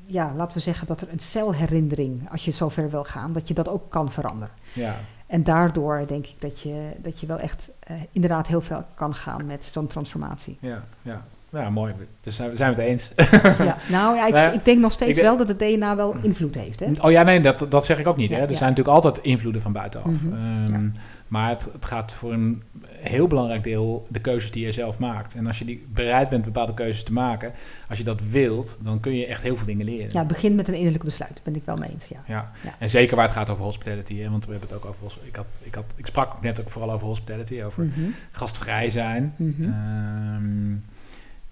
ja, 0.06 0.34
laten 0.36 0.54
we 0.54 0.60
zeggen 0.60 0.88
dat 0.88 1.02
er 1.02 1.08
een 1.12 1.20
celherinnering, 1.20 2.32
als 2.32 2.46
je 2.46 2.52
zover 2.52 2.90
wil 2.90 3.04
gaan, 3.04 3.34
dat 3.34 3.48
je 3.48 3.54
dat 3.54 3.70
ook 3.70 3.90
kan 3.90 4.12
veranderen. 4.12 4.54
ja. 4.74 4.96
En 5.28 5.44
daardoor 5.44 6.08
denk 6.08 6.26
ik 6.26 6.36
dat 6.42 6.60
je, 6.60 6.92
dat 6.98 7.20
je 7.20 7.26
wel 7.26 7.40
echt 7.40 7.70
eh, 7.80 7.96
inderdaad 8.12 8.48
heel 8.48 8.62
veel 8.62 8.84
kan 8.96 9.16
gaan 9.16 9.46
met 9.46 9.70
zo'n 9.72 9.88
transformatie. 9.88 10.58
Ja, 10.62 10.84
ja. 11.02 11.26
Ja, 11.52 11.70
mooi. 11.70 11.94
Dus 12.22 12.36
zijn 12.36 12.50
we 12.50 12.56
zijn 12.56 12.74
we 12.74 12.82
het 12.82 12.90
eens. 12.90 13.12
ja, 13.58 13.78
nou 13.98 14.16
ja, 14.16 14.28
ik, 14.28 14.34
Nou 14.34 14.54
ik 14.54 14.66
denk 14.66 14.80
nog 14.80 14.92
steeds 14.92 15.14
denk- 15.14 15.28
wel 15.28 15.38
dat 15.38 15.48
het 15.48 15.60
DNA 15.60 15.96
wel 15.96 16.16
invloed 16.22 16.56
heeft. 16.56 16.80
Hè? 16.80 16.92
Oh 17.02 17.12
ja, 17.12 17.24
nee, 17.24 17.42
dat, 17.42 17.66
dat 17.70 17.86
zeg 17.86 18.00
ik 18.00 18.08
ook 18.08 18.18
niet. 18.18 18.30
Ja, 18.30 18.36
hè. 18.36 18.44
Er 18.44 18.50
ja. 18.52 18.58
zijn 18.58 18.70
natuurlijk 18.70 18.96
altijd 18.96 19.26
invloeden 19.26 19.62
van 19.62 19.72
buitenaf. 19.72 20.24
Mhm, 20.24 20.34
Ehm. 20.34 20.90
Maar 21.28 21.50
het, 21.50 21.70
het 21.72 21.86
gaat 21.86 22.14
voor 22.14 22.34
een 22.34 22.62
heel 22.88 23.28
belangrijk 23.28 23.64
deel 23.64 24.06
de 24.10 24.20
keuzes 24.20 24.52
die 24.52 24.66
je 24.66 24.72
zelf 24.72 25.00
maakt. 25.00 25.34
En 25.36 25.48
als 25.48 25.60
je 25.60 25.66
die 25.66 25.86
bereid 25.94 26.30
bent 26.30 26.46
bepaalde 26.46 26.74
keuzes 26.74 27.04
te 27.04 27.14
maken, 27.14 27.52
als 27.90 27.98
je 27.98 28.04
dat 28.04 28.22
wilt, 28.30 28.78
dan 28.82 29.00
kun 29.00 29.16
je 29.16 29.26
echt 29.26 29.42
heel 29.42 29.56
veel 29.56 29.66
dingen 29.66 29.86
leren. 29.86 30.10
Ja, 30.12 30.20
het 30.20 30.28
begint 30.28 30.56
met 30.56 30.68
een 30.68 30.74
innerlijk 30.74 31.04
besluit, 31.04 31.32
daar 31.34 31.44
ben 31.44 31.56
ik 31.56 31.62
wel 31.66 31.76
mee 31.76 31.90
eens. 31.90 32.08
Ja. 32.08 32.20
Ja. 32.28 32.52
Ja. 32.64 32.74
En 32.80 32.90
zeker 32.90 33.16
waar 33.16 33.26
het 33.26 33.34
gaat 33.36 33.50
over 33.50 33.64
hospitality. 33.64 34.20
Hè, 34.22 34.30
want 34.30 34.46
we 34.46 34.52
hebben 34.52 34.70
het 34.70 34.78
ook 34.78 34.86
over. 34.86 35.18
Ik, 35.24 35.36
had, 35.36 35.46
ik, 35.62 35.76
had, 35.76 35.86
ik 35.96 36.06
sprak 36.06 36.42
net 36.42 36.62
ook 36.62 36.72
vooral 36.72 36.92
over 36.92 37.08
hospitality, 37.08 37.62
over 37.64 37.84
Mhm, 37.84 38.10
gastvrij 38.32 38.90
zijn. 38.90 39.34
Ehm, 39.40 40.72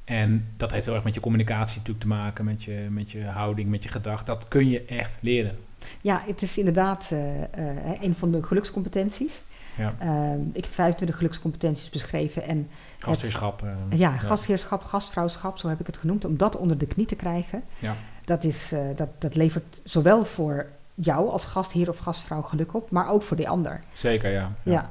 en 0.06 0.48
dat 0.58 0.72
heeft 0.72 0.86
heel 0.86 0.96
erg 0.96 1.04
met 1.04 1.14
je 1.14 1.20
communicatie 1.20 1.78
natuurlijk 1.78 2.00
te 2.06 2.08
maken, 2.08 2.46
met 2.46 2.64
je, 2.64 2.88
met 2.90 3.12
je 3.12 3.24
houding, 3.26 3.70
met 3.70 3.84
je 3.84 3.90
gedrag. 3.90 4.24
Dat 4.24 4.48
kun 4.48 4.70
je 4.70 4.86
echt 4.86 5.18
leren. 5.22 5.58
Ja, 6.02 6.22
het 6.26 6.42
is 6.42 6.58
inderdaad 6.58 7.10
eh, 7.12 7.44
eh, 7.44 8.02
een 8.02 8.16
van 8.16 8.32
de 8.32 8.44
gelukscompetenties. 8.44 9.42
Ja. 9.78 9.94
Ehm, 10.00 10.40
ik 10.54 10.64
heb 10.64 10.74
25 10.74 11.16
gelukscompetenties 11.18 11.90
beschreven. 11.90 12.44
En 12.44 12.70
Gastheerschap. 12.98 13.64
eh, 13.64 13.98
ja, 14.00 14.12
gastheerschap, 14.18 14.84
gastvrouwschap, 14.84 15.58
zo 15.58 15.68
heb 15.68 15.80
ik 15.80 15.88
het 15.88 15.98
genoemd. 15.98 16.26
Om 16.26 16.38
dat 16.38 16.58
onder 16.58 16.78
de 16.78 16.86
knie 16.86 17.06
te 17.06 17.16
krijgen, 17.16 17.64
Ja. 17.80 17.96
dat, 18.26 18.44
is, 18.44 18.72
dat, 18.96 19.10
dat 19.20 19.36
levert 19.36 19.82
zowel 19.84 20.26
voor 20.26 20.68
jou 20.96 21.30
als 21.30 21.44
gastheer 21.46 21.90
of 21.90 21.98
gastvrouw 21.98 22.42
geluk 22.42 22.74
op, 22.74 22.92
maar 22.92 23.10
ook 23.10 23.24
voor 23.24 23.38
die 23.38 23.50
ander. 23.50 23.82
Zeker, 23.94 24.32
ja. 24.32 24.52
Ja, 24.64 24.72
Ja, 24.72 24.88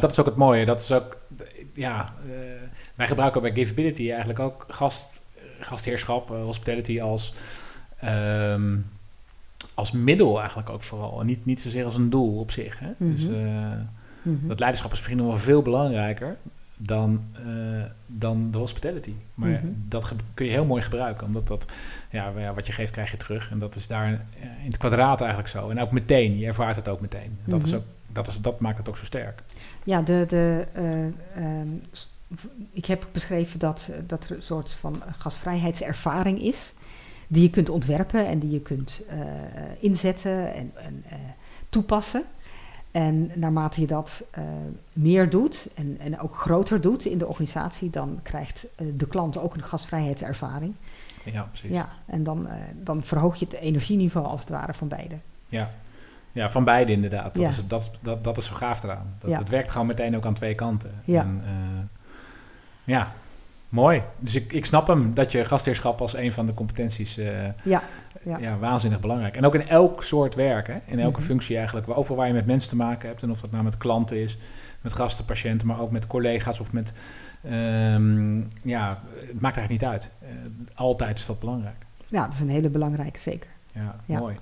dat 0.00 0.10
is 0.10 0.18
ook 0.18 0.26
het 0.26 0.36
mooie. 0.36 0.64
Dat 0.64 0.80
is 0.80 0.92
ook, 0.92 1.18
ja, 1.74 2.04
eh, 2.04 2.30
wij 2.94 3.06
gebruiken 3.06 3.42
bij 3.42 3.52
Giveability 3.52 4.08
eigenlijk 4.10 4.38
ook 4.38 4.64
gast, 4.68 5.24
gastheerschap, 5.60 6.30
eh, 6.30 6.42
hospitality 6.42 7.00
als, 7.00 7.34
ehm, 7.96 8.76
als 9.74 9.92
middel 9.92 10.38
eigenlijk 10.38 10.70
ook 10.70 10.82
vooral. 10.82 11.20
En 11.20 11.26
niet, 11.26 11.44
niet 11.44 11.60
zozeer 11.60 11.84
als 11.84 11.96
een 11.96 12.10
doel 12.10 12.38
op 12.38 12.50
zich. 12.50 12.78
Hè? 12.78 12.88
Dus 12.98 13.22
Mhm. 13.28 13.34
eh, 13.34 13.72
Mhm. 14.22 14.46
dat 14.48 14.58
leiderschap 14.58 14.92
is 14.92 14.96
misschien 14.98 15.18
nog 15.18 15.26
wel 15.26 15.36
veel 15.38 15.62
belangrijker 15.62 16.36
dan, 16.76 17.24
dan 18.06 18.50
de 18.50 18.58
hospitality. 18.58 19.12
Maar 19.34 19.48
Mhm. 19.50 19.66
dat 19.74 20.12
kun 20.34 20.46
je 20.46 20.52
heel 20.52 20.64
mooi 20.64 20.82
gebruiken, 20.82 21.26
omdat 21.26 21.46
dat, 21.46 21.66
ja, 22.10 22.32
ja, 22.36 22.54
wat 22.54 22.66
je 22.66 22.72
geeft 22.72 22.92
krijg 22.92 23.10
je 23.10 23.16
terug. 23.16 23.50
En 23.50 23.58
dat 23.58 23.76
is 23.76 23.86
daar 23.86 24.08
in 24.40 24.64
het 24.64 24.76
kwadraat 24.76 25.20
eigenlijk 25.20 25.50
zo. 25.50 25.70
En 25.70 25.80
ook 25.80 25.90
meteen, 25.92 26.38
je 26.38 26.46
ervaart 26.46 26.76
het 26.76 26.88
ook 26.88 27.00
meteen. 27.00 27.38
Dat, 27.44 27.62
is 27.62 27.74
ook, 27.74 27.84
dat, 28.12 28.26
is, 28.26 28.40
dat 28.40 28.60
maakt 28.60 28.78
het 28.78 28.88
ook 28.88 28.96
zo 28.96 29.04
sterk. 29.04 29.42
Ja, 29.84 30.02
de, 30.02 30.24
de, 30.28 30.66
eh, 30.72 31.04
ehm, 31.04 31.68
ik 32.72 32.84
heb 32.84 33.06
beschreven 33.12 33.58
dat, 33.58 33.88
eh, 33.90 33.98
dat 34.06 34.24
er 34.24 34.36
een 34.36 34.42
soort 34.42 34.70
van 34.70 35.02
gastvrijheidservaring 35.18 36.40
is. 36.40 36.72
Die 37.28 37.42
je 37.42 37.50
kunt 37.50 37.68
ontwerpen 37.68 38.26
en 38.26 38.38
die 38.38 38.50
je 38.50 38.60
kunt 38.60 39.00
eh, 39.08 39.18
inzetten 39.78 40.54
en, 40.54 40.72
en 40.74 41.04
toepassen. 41.68 42.22
En 42.90 43.30
naarmate 43.34 43.80
je 43.80 43.86
dat 43.86 44.24
meer 44.92 45.30
doet 45.30 45.68
en, 45.74 45.96
en 46.00 46.20
ook 46.20 46.36
groter 46.36 46.80
doet 46.80 47.04
in 47.04 47.18
de 47.18 47.26
organisatie, 47.26 47.90
dan 47.90 48.20
krijgt 48.22 48.66
de 48.96 49.06
klant 49.06 49.38
ook 49.38 49.54
een 49.54 49.62
gastvrijheidservaring. 49.62 50.74
Ja, 51.24 51.42
precies. 51.42 51.70
Ja, 51.70 51.88
en 52.06 52.22
dan, 52.22 52.48
dan 52.74 53.04
verhoog 53.04 53.36
je 53.36 53.44
het 53.44 53.54
energieniveau 53.54 54.26
als 54.26 54.40
het 54.40 54.48
ware 54.48 54.74
van 54.74 54.88
beide. 54.88 55.14
Ja, 55.48 55.70
ja 56.32 56.50
van 56.50 56.64
beide 56.64 56.92
inderdaad. 56.92 57.34
Dat, 57.34 57.42
Ja. 57.42 57.48
is, 57.48 57.62
dat, 57.66 57.90
dat, 58.00 58.24
dat 58.24 58.36
is 58.36 58.44
zo 58.46 58.54
gaaf 58.54 58.82
eraan. 58.82 59.14
Dat, 59.18 59.30
Ja. 59.30 59.38
Het 59.38 59.48
werkt 59.48 59.70
gewoon 59.70 59.86
meteen 59.86 60.16
ook 60.16 60.26
aan 60.26 60.34
twee 60.34 60.54
kanten. 60.54 60.90
Ja. 61.04 61.20
En, 61.20 61.40
eh, 61.44 61.82
ja, 62.84 63.12
mooi. 63.68 64.02
Dus 64.18 64.34
ik, 64.34 64.52
ik 64.52 64.66
snap 64.66 64.86
hem 64.86 65.14
dat 65.14 65.32
je 65.32 65.44
gastheerschap 65.44 66.00
als 66.00 66.16
een 66.16 66.32
van 66.32 66.46
de 66.46 66.54
competenties 66.54 67.18
eh, 67.18 67.44
Ja, 67.64 67.82
ja. 68.24 68.38
ja. 68.38 68.58
waanzinnig 68.58 69.00
belangrijk. 69.00 69.36
En 69.36 69.44
ook 69.46 69.54
in 69.54 69.68
elk 69.68 70.02
soort 70.04 70.34
werk, 70.34 70.66
hè? 70.66 70.76
in 70.84 70.98
elke 70.98 71.18
Mhm. 71.18 71.26
functie 71.28 71.56
eigenlijk, 71.56 71.88
overal 71.98 72.16
waar 72.16 72.26
je 72.26 72.32
met 72.32 72.46
mensen 72.46 72.68
te 72.70 72.76
maken 72.76 73.08
hebt. 73.08 73.22
En 73.22 73.30
of 73.30 73.40
dat 73.40 73.50
nou 73.50 73.64
met 73.64 73.76
klanten 73.76 74.22
is, 74.22 74.38
met 74.80 74.92
gasten, 74.92 75.24
patiënten, 75.24 75.66
maar 75.66 75.80
ook 75.80 75.90
met 75.90 76.06
collega's 76.06 76.60
of 76.60 76.72
met... 76.72 76.92
ehm, 77.42 78.36
ja, 78.62 79.02
het 79.14 79.40
maakt 79.40 79.56
eigenlijk 79.56 79.70
niet 79.70 79.84
uit. 79.84 80.10
Eh, 80.20 80.28
altijd 80.74 81.18
is 81.18 81.26
dat 81.26 81.38
belangrijk. 81.38 81.86
ja, 82.08 82.24
dat 82.24 82.32
is 82.34 82.40
een 82.40 82.48
hele 82.48 82.68
belangrijke, 82.68 83.20
zeker. 83.20 83.50
Ja. 83.74 84.18
mooi. 84.18 84.36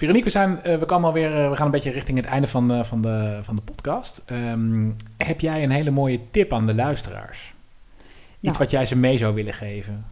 Veronique, 0.00 0.24
we, 0.24 0.30
zijn, 0.30 0.62
eh, 0.62 0.78
we, 0.78 0.84
komen 0.86 1.06
alweer, 1.08 1.34
eh, 1.44 1.50
we 1.50 1.56
gaan 1.56 1.64
een 1.66 1.72
beetje 1.72 1.90
richting 1.90 2.18
het 2.18 2.26
einde 2.26 2.46
van, 2.46 2.68
de- 2.68 2.84
van, 2.84 3.02
de, 3.02 3.38
van 3.42 3.56
de 3.56 3.62
podcast. 3.62 4.22
Ehm, 4.26 4.90
heb 5.16 5.40
jij 5.40 5.62
een 5.62 5.70
hele 5.70 5.90
mooie 5.90 6.20
tip 6.30 6.52
aan 6.52 6.66
de 6.66 6.74
luisteraars? 6.74 7.54
Iets 7.98 8.38
Nou. 8.40 8.58
wat 8.58 8.70
jij 8.70 8.84
ze 8.84 8.96
mee 8.96 9.18
zou 9.18 9.34
willen 9.34 9.52
geven? 9.54 10.04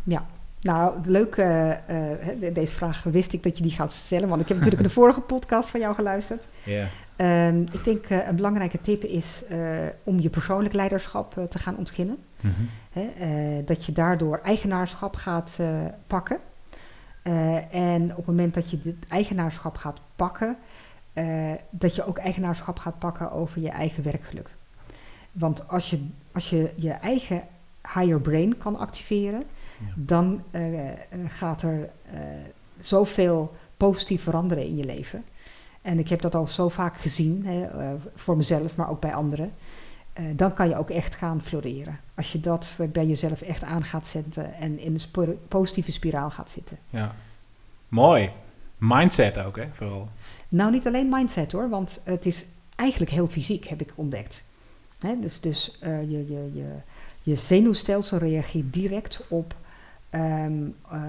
Nou, 0.61 0.95
leuk, 1.05 1.37
eh, 1.37 1.71
eh, 1.71 1.77
hè, 2.21 2.53
deze 2.53 2.75
vraag 2.75 3.03
wist 3.03 3.33
ik 3.33 3.43
dat 3.43 3.57
je 3.57 3.63
die 3.63 3.73
gaat 3.73 3.93
stellen, 3.93 4.29
want 4.29 4.41
ik 4.41 4.49
heb 4.49 4.57
natuurlijk 4.57 4.83
in 4.83 4.89
de 4.89 4.95
vorige 4.95 5.21
podcast 5.35 5.69
van 5.69 5.81
jou 5.81 5.95
geluisterd. 5.95 6.47
Ja. 6.63 6.85
Ehm, 7.17 7.61
ik 7.61 7.85
denk 7.85 8.05
eh, 8.05 8.27
een 8.29 8.37
belangrijke 8.37 8.81
tip 8.81 9.03
is 9.05 9.43
eh, 9.49 9.59
om 10.05 10.21
je 10.21 10.29
persoonlijk 10.29 10.75
leiderschap 10.75 11.39
eh, 11.39 11.45
te 11.45 11.59
gaan 11.59 11.77
ontginnen. 11.77 12.17
Mhm. 12.41 12.53
Eh, 12.93 13.29
dat 13.65 13.85
je 13.85 13.93
daardoor 13.93 14.41
eigenaarschap 14.43 15.17
gaat 15.17 15.57
eh, 15.61 15.67
pakken. 16.07 16.39
Eh, 17.29 17.75
en 17.75 18.11
op 18.11 18.17
het 18.17 18.27
moment 18.27 18.55
dat 18.55 18.71
je 18.71 18.81
dit 18.81 18.97
eigenaarschap 19.09 19.77
gaat 19.77 20.01
pakken, 20.17 20.57
eh, 21.13 21.53
dat 21.71 21.95
je 21.95 22.07
ook 22.07 22.19
eigenaarschap 22.19 22.79
gaat 22.79 22.99
pakken 22.99 23.33
over 23.33 23.61
je 23.61 23.69
eigen 23.69 24.03
werkgeluk. 24.03 24.51
Want 25.33 25.69
als 25.69 25.91
je 25.91 26.07
als 26.33 26.51
je, 26.51 26.73
je 26.77 26.91
eigen 26.91 27.43
higher 27.95 28.21
brain 28.21 28.59
kan 28.59 28.77
activeren, 28.77 29.43
Ja. 29.79 29.87
dan 29.97 30.43
eh, 30.51 30.63
gaat 31.27 31.63
er 31.63 31.91
zoveel 32.81 33.57
positief 33.77 34.23
veranderen 34.23 34.65
in 34.65 34.77
je 34.77 34.85
leven. 34.85 35.25
En 35.83 35.99
ik 35.99 36.09
heb 36.09 36.21
dat 36.21 36.35
al 36.35 36.47
zo 36.47 36.69
vaak 36.69 36.97
gezien, 36.97 37.47
hè, 37.47 37.69
voor 38.15 38.37
mezelf, 38.37 38.77
maar 38.77 38.91
ook 38.91 39.01
bij 39.01 39.15
anderen. 39.15 39.53
Dan 40.35 40.55
kan 40.55 40.69
je 40.69 40.77
ook 40.77 40.91
echt 40.91 41.15
gaan 41.15 41.43
floreren. 41.43 41.99
Als 42.19 42.33
je 42.33 42.41
dat 42.41 42.67
bij 42.93 43.07
jezelf 43.07 43.41
echt 43.41 43.63
aan 43.63 43.85
gaat 43.85 44.07
zetten 44.07 44.55
en 44.55 44.79
in 44.79 45.01
een 45.13 45.39
positieve 45.49 45.93
spiraal 45.93 46.31
gaat 46.31 46.51
zitten. 46.51 46.79
ja. 46.91 47.15
Mooi. 47.89 48.31
Mindset 48.79 49.39
ook, 49.39 49.57
hè, 49.57 49.65
vooral. 49.73 50.09
Nou, 50.49 50.71
niet 50.71 50.87
alleen 50.87 51.09
mindset 51.09 51.53
hoor, 51.53 51.69
want 51.69 51.99
het 52.03 52.27
is 52.27 52.45
eigenlijk 52.77 53.11
heel 53.11 53.27
fysiek, 53.27 53.65
heb 53.65 53.81
ik 53.81 53.93
ontdekt. 53.95 54.43
Hè, 54.99 55.21
dus 55.21 55.41
dus 55.41 55.79
eh, 55.81 56.01
je, 56.01 56.27
je, 56.27 56.51
je, 56.55 56.67
je 57.23 57.35
zenuwstelsel 57.35 58.19
reageert 58.19 58.73
direct 58.73 59.21
op 59.29 59.55
ehm, 60.11 60.53
eh, 60.91 61.01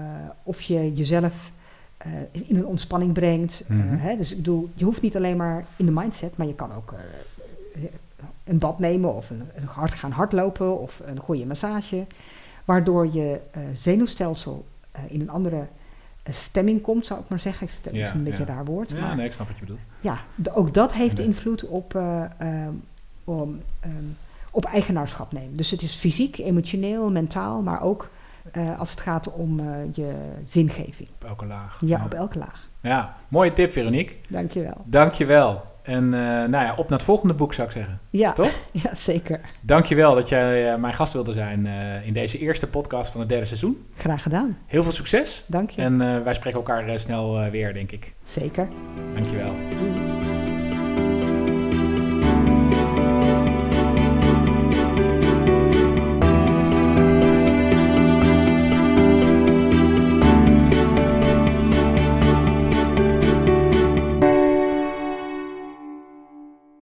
of 0.42 0.60
je 0.60 0.92
jezelf 0.92 1.52
eh, 1.96 2.10
in 2.30 2.56
een 2.56 2.66
ontspanning 2.66 3.12
brengt. 3.12 3.64
Mhm. 3.68 3.96
hè, 3.96 4.16
dus 4.16 4.30
ik 4.30 4.36
bedoel, 4.36 4.70
je 4.74 4.84
hoeft 4.84 5.02
niet 5.02 5.16
alleen 5.16 5.36
maar 5.36 5.66
in 5.76 5.86
de 5.86 5.92
mindset, 5.92 6.36
maar 6.36 6.46
je 6.46 6.54
kan 6.54 6.72
ook 6.72 6.94
een 8.44 8.58
bad 8.58 8.78
nemen 8.78 9.14
of 9.14 9.30
een, 9.30 9.42
een 9.54 9.66
hard 9.66 9.92
gaan 9.92 10.10
hardlopen 10.10 10.80
of 10.80 11.00
een 11.04 11.18
goede 11.20 11.46
massage. 11.46 12.06
Waardoor 12.64 13.12
je 13.12 13.40
eh, 13.50 13.60
zenuwstelsel 13.74 14.64
eh, 14.92 15.00
in 15.08 15.20
een 15.20 15.30
andere 15.30 15.66
eh, 16.22 16.34
stemming 16.34 16.80
komt, 16.82 17.06
zou 17.06 17.20
ik 17.20 17.28
maar 17.28 17.38
zeggen. 17.40 17.68
Stemming 17.68 18.04
is 18.04 18.10
Ja, 18.10 18.16
een 18.16 18.24
beetje 18.24 18.44
ja. 18.46 18.52
raar 18.54 18.64
woord. 18.64 18.90
Ja, 18.90 19.00
maar 19.00 19.16
nee, 19.16 19.26
ik 19.26 19.32
snap 19.32 19.46
wat 19.46 19.56
je 19.56 19.62
bedoelt. 19.64 19.80
ja, 20.00 20.18
ook 20.54 20.74
dat 20.74 20.92
heeft 20.92 21.18
Ja. 21.18 21.24
invloed 21.24 21.66
op, 21.66 21.94
eh, 21.94 22.22
ehm, 22.38 22.72
ehm, 23.24 23.48
op 24.50 24.64
eigenaarschap 24.64 25.32
nemen. 25.32 25.56
Dus 25.56 25.70
het 25.70 25.82
is 25.82 25.94
fysiek, 25.94 26.38
emotioneel, 26.38 27.10
mentaal, 27.10 27.62
maar 27.62 27.82
ook 27.82 28.08
als 28.78 28.90
het 28.90 29.00
gaat 29.00 29.32
om 29.32 29.60
je 29.92 30.14
zingeving. 30.46 31.08
Op 31.14 31.24
elke 31.24 31.46
laag. 31.46 31.78
Ja, 31.84 32.04
op 32.04 32.12
elke 32.14 32.38
laag. 32.38 32.68
Ja, 32.80 33.16
mooie 33.28 33.52
tip, 33.52 33.72
Veronique. 33.72 34.14
Dankjewel. 34.28 34.74
Dankjewel. 34.84 35.62
En 35.82 36.14
eh, 36.14 36.20
nou 36.20 36.64
ja, 36.64 36.74
op 36.76 36.88
naar 36.88 36.98
het 36.98 37.06
volgende 37.06 37.34
boek 37.34 37.54
zou 37.54 37.66
ik 37.66 37.72
zeggen. 37.72 38.00
Ja, 38.10 38.32
Toch? 38.32 38.52
ja 38.82 38.94
zeker. 38.94 39.40
Dankjewel 39.60 40.14
dat 40.14 40.28
jij 40.28 40.72
eh, 40.72 40.78
mijn 40.78 40.94
gast 40.94 41.12
wilde 41.12 41.32
zijn 41.32 41.66
eh, 41.66 42.06
in 42.06 42.12
deze 42.12 42.38
eerste 42.38 42.66
podcast 42.66 43.10
van 43.10 43.20
het 43.20 43.28
derde 43.28 43.44
seizoen. 43.44 43.86
Graag 43.94 44.22
gedaan. 44.22 44.58
Heel 44.66 44.82
veel 44.82 44.92
succes. 44.92 45.44
Dank 45.46 45.70
je. 45.70 45.82
En 45.82 46.24
wij 46.24 46.34
spreken 46.34 46.58
elkaar 46.58 46.98
snel 46.98 47.50
weer, 47.50 47.74
denk 47.74 47.92
ik. 47.92 48.14
Zeker. 48.24 48.68
Dankjewel. 49.14 49.54
Doei. 49.78 50.09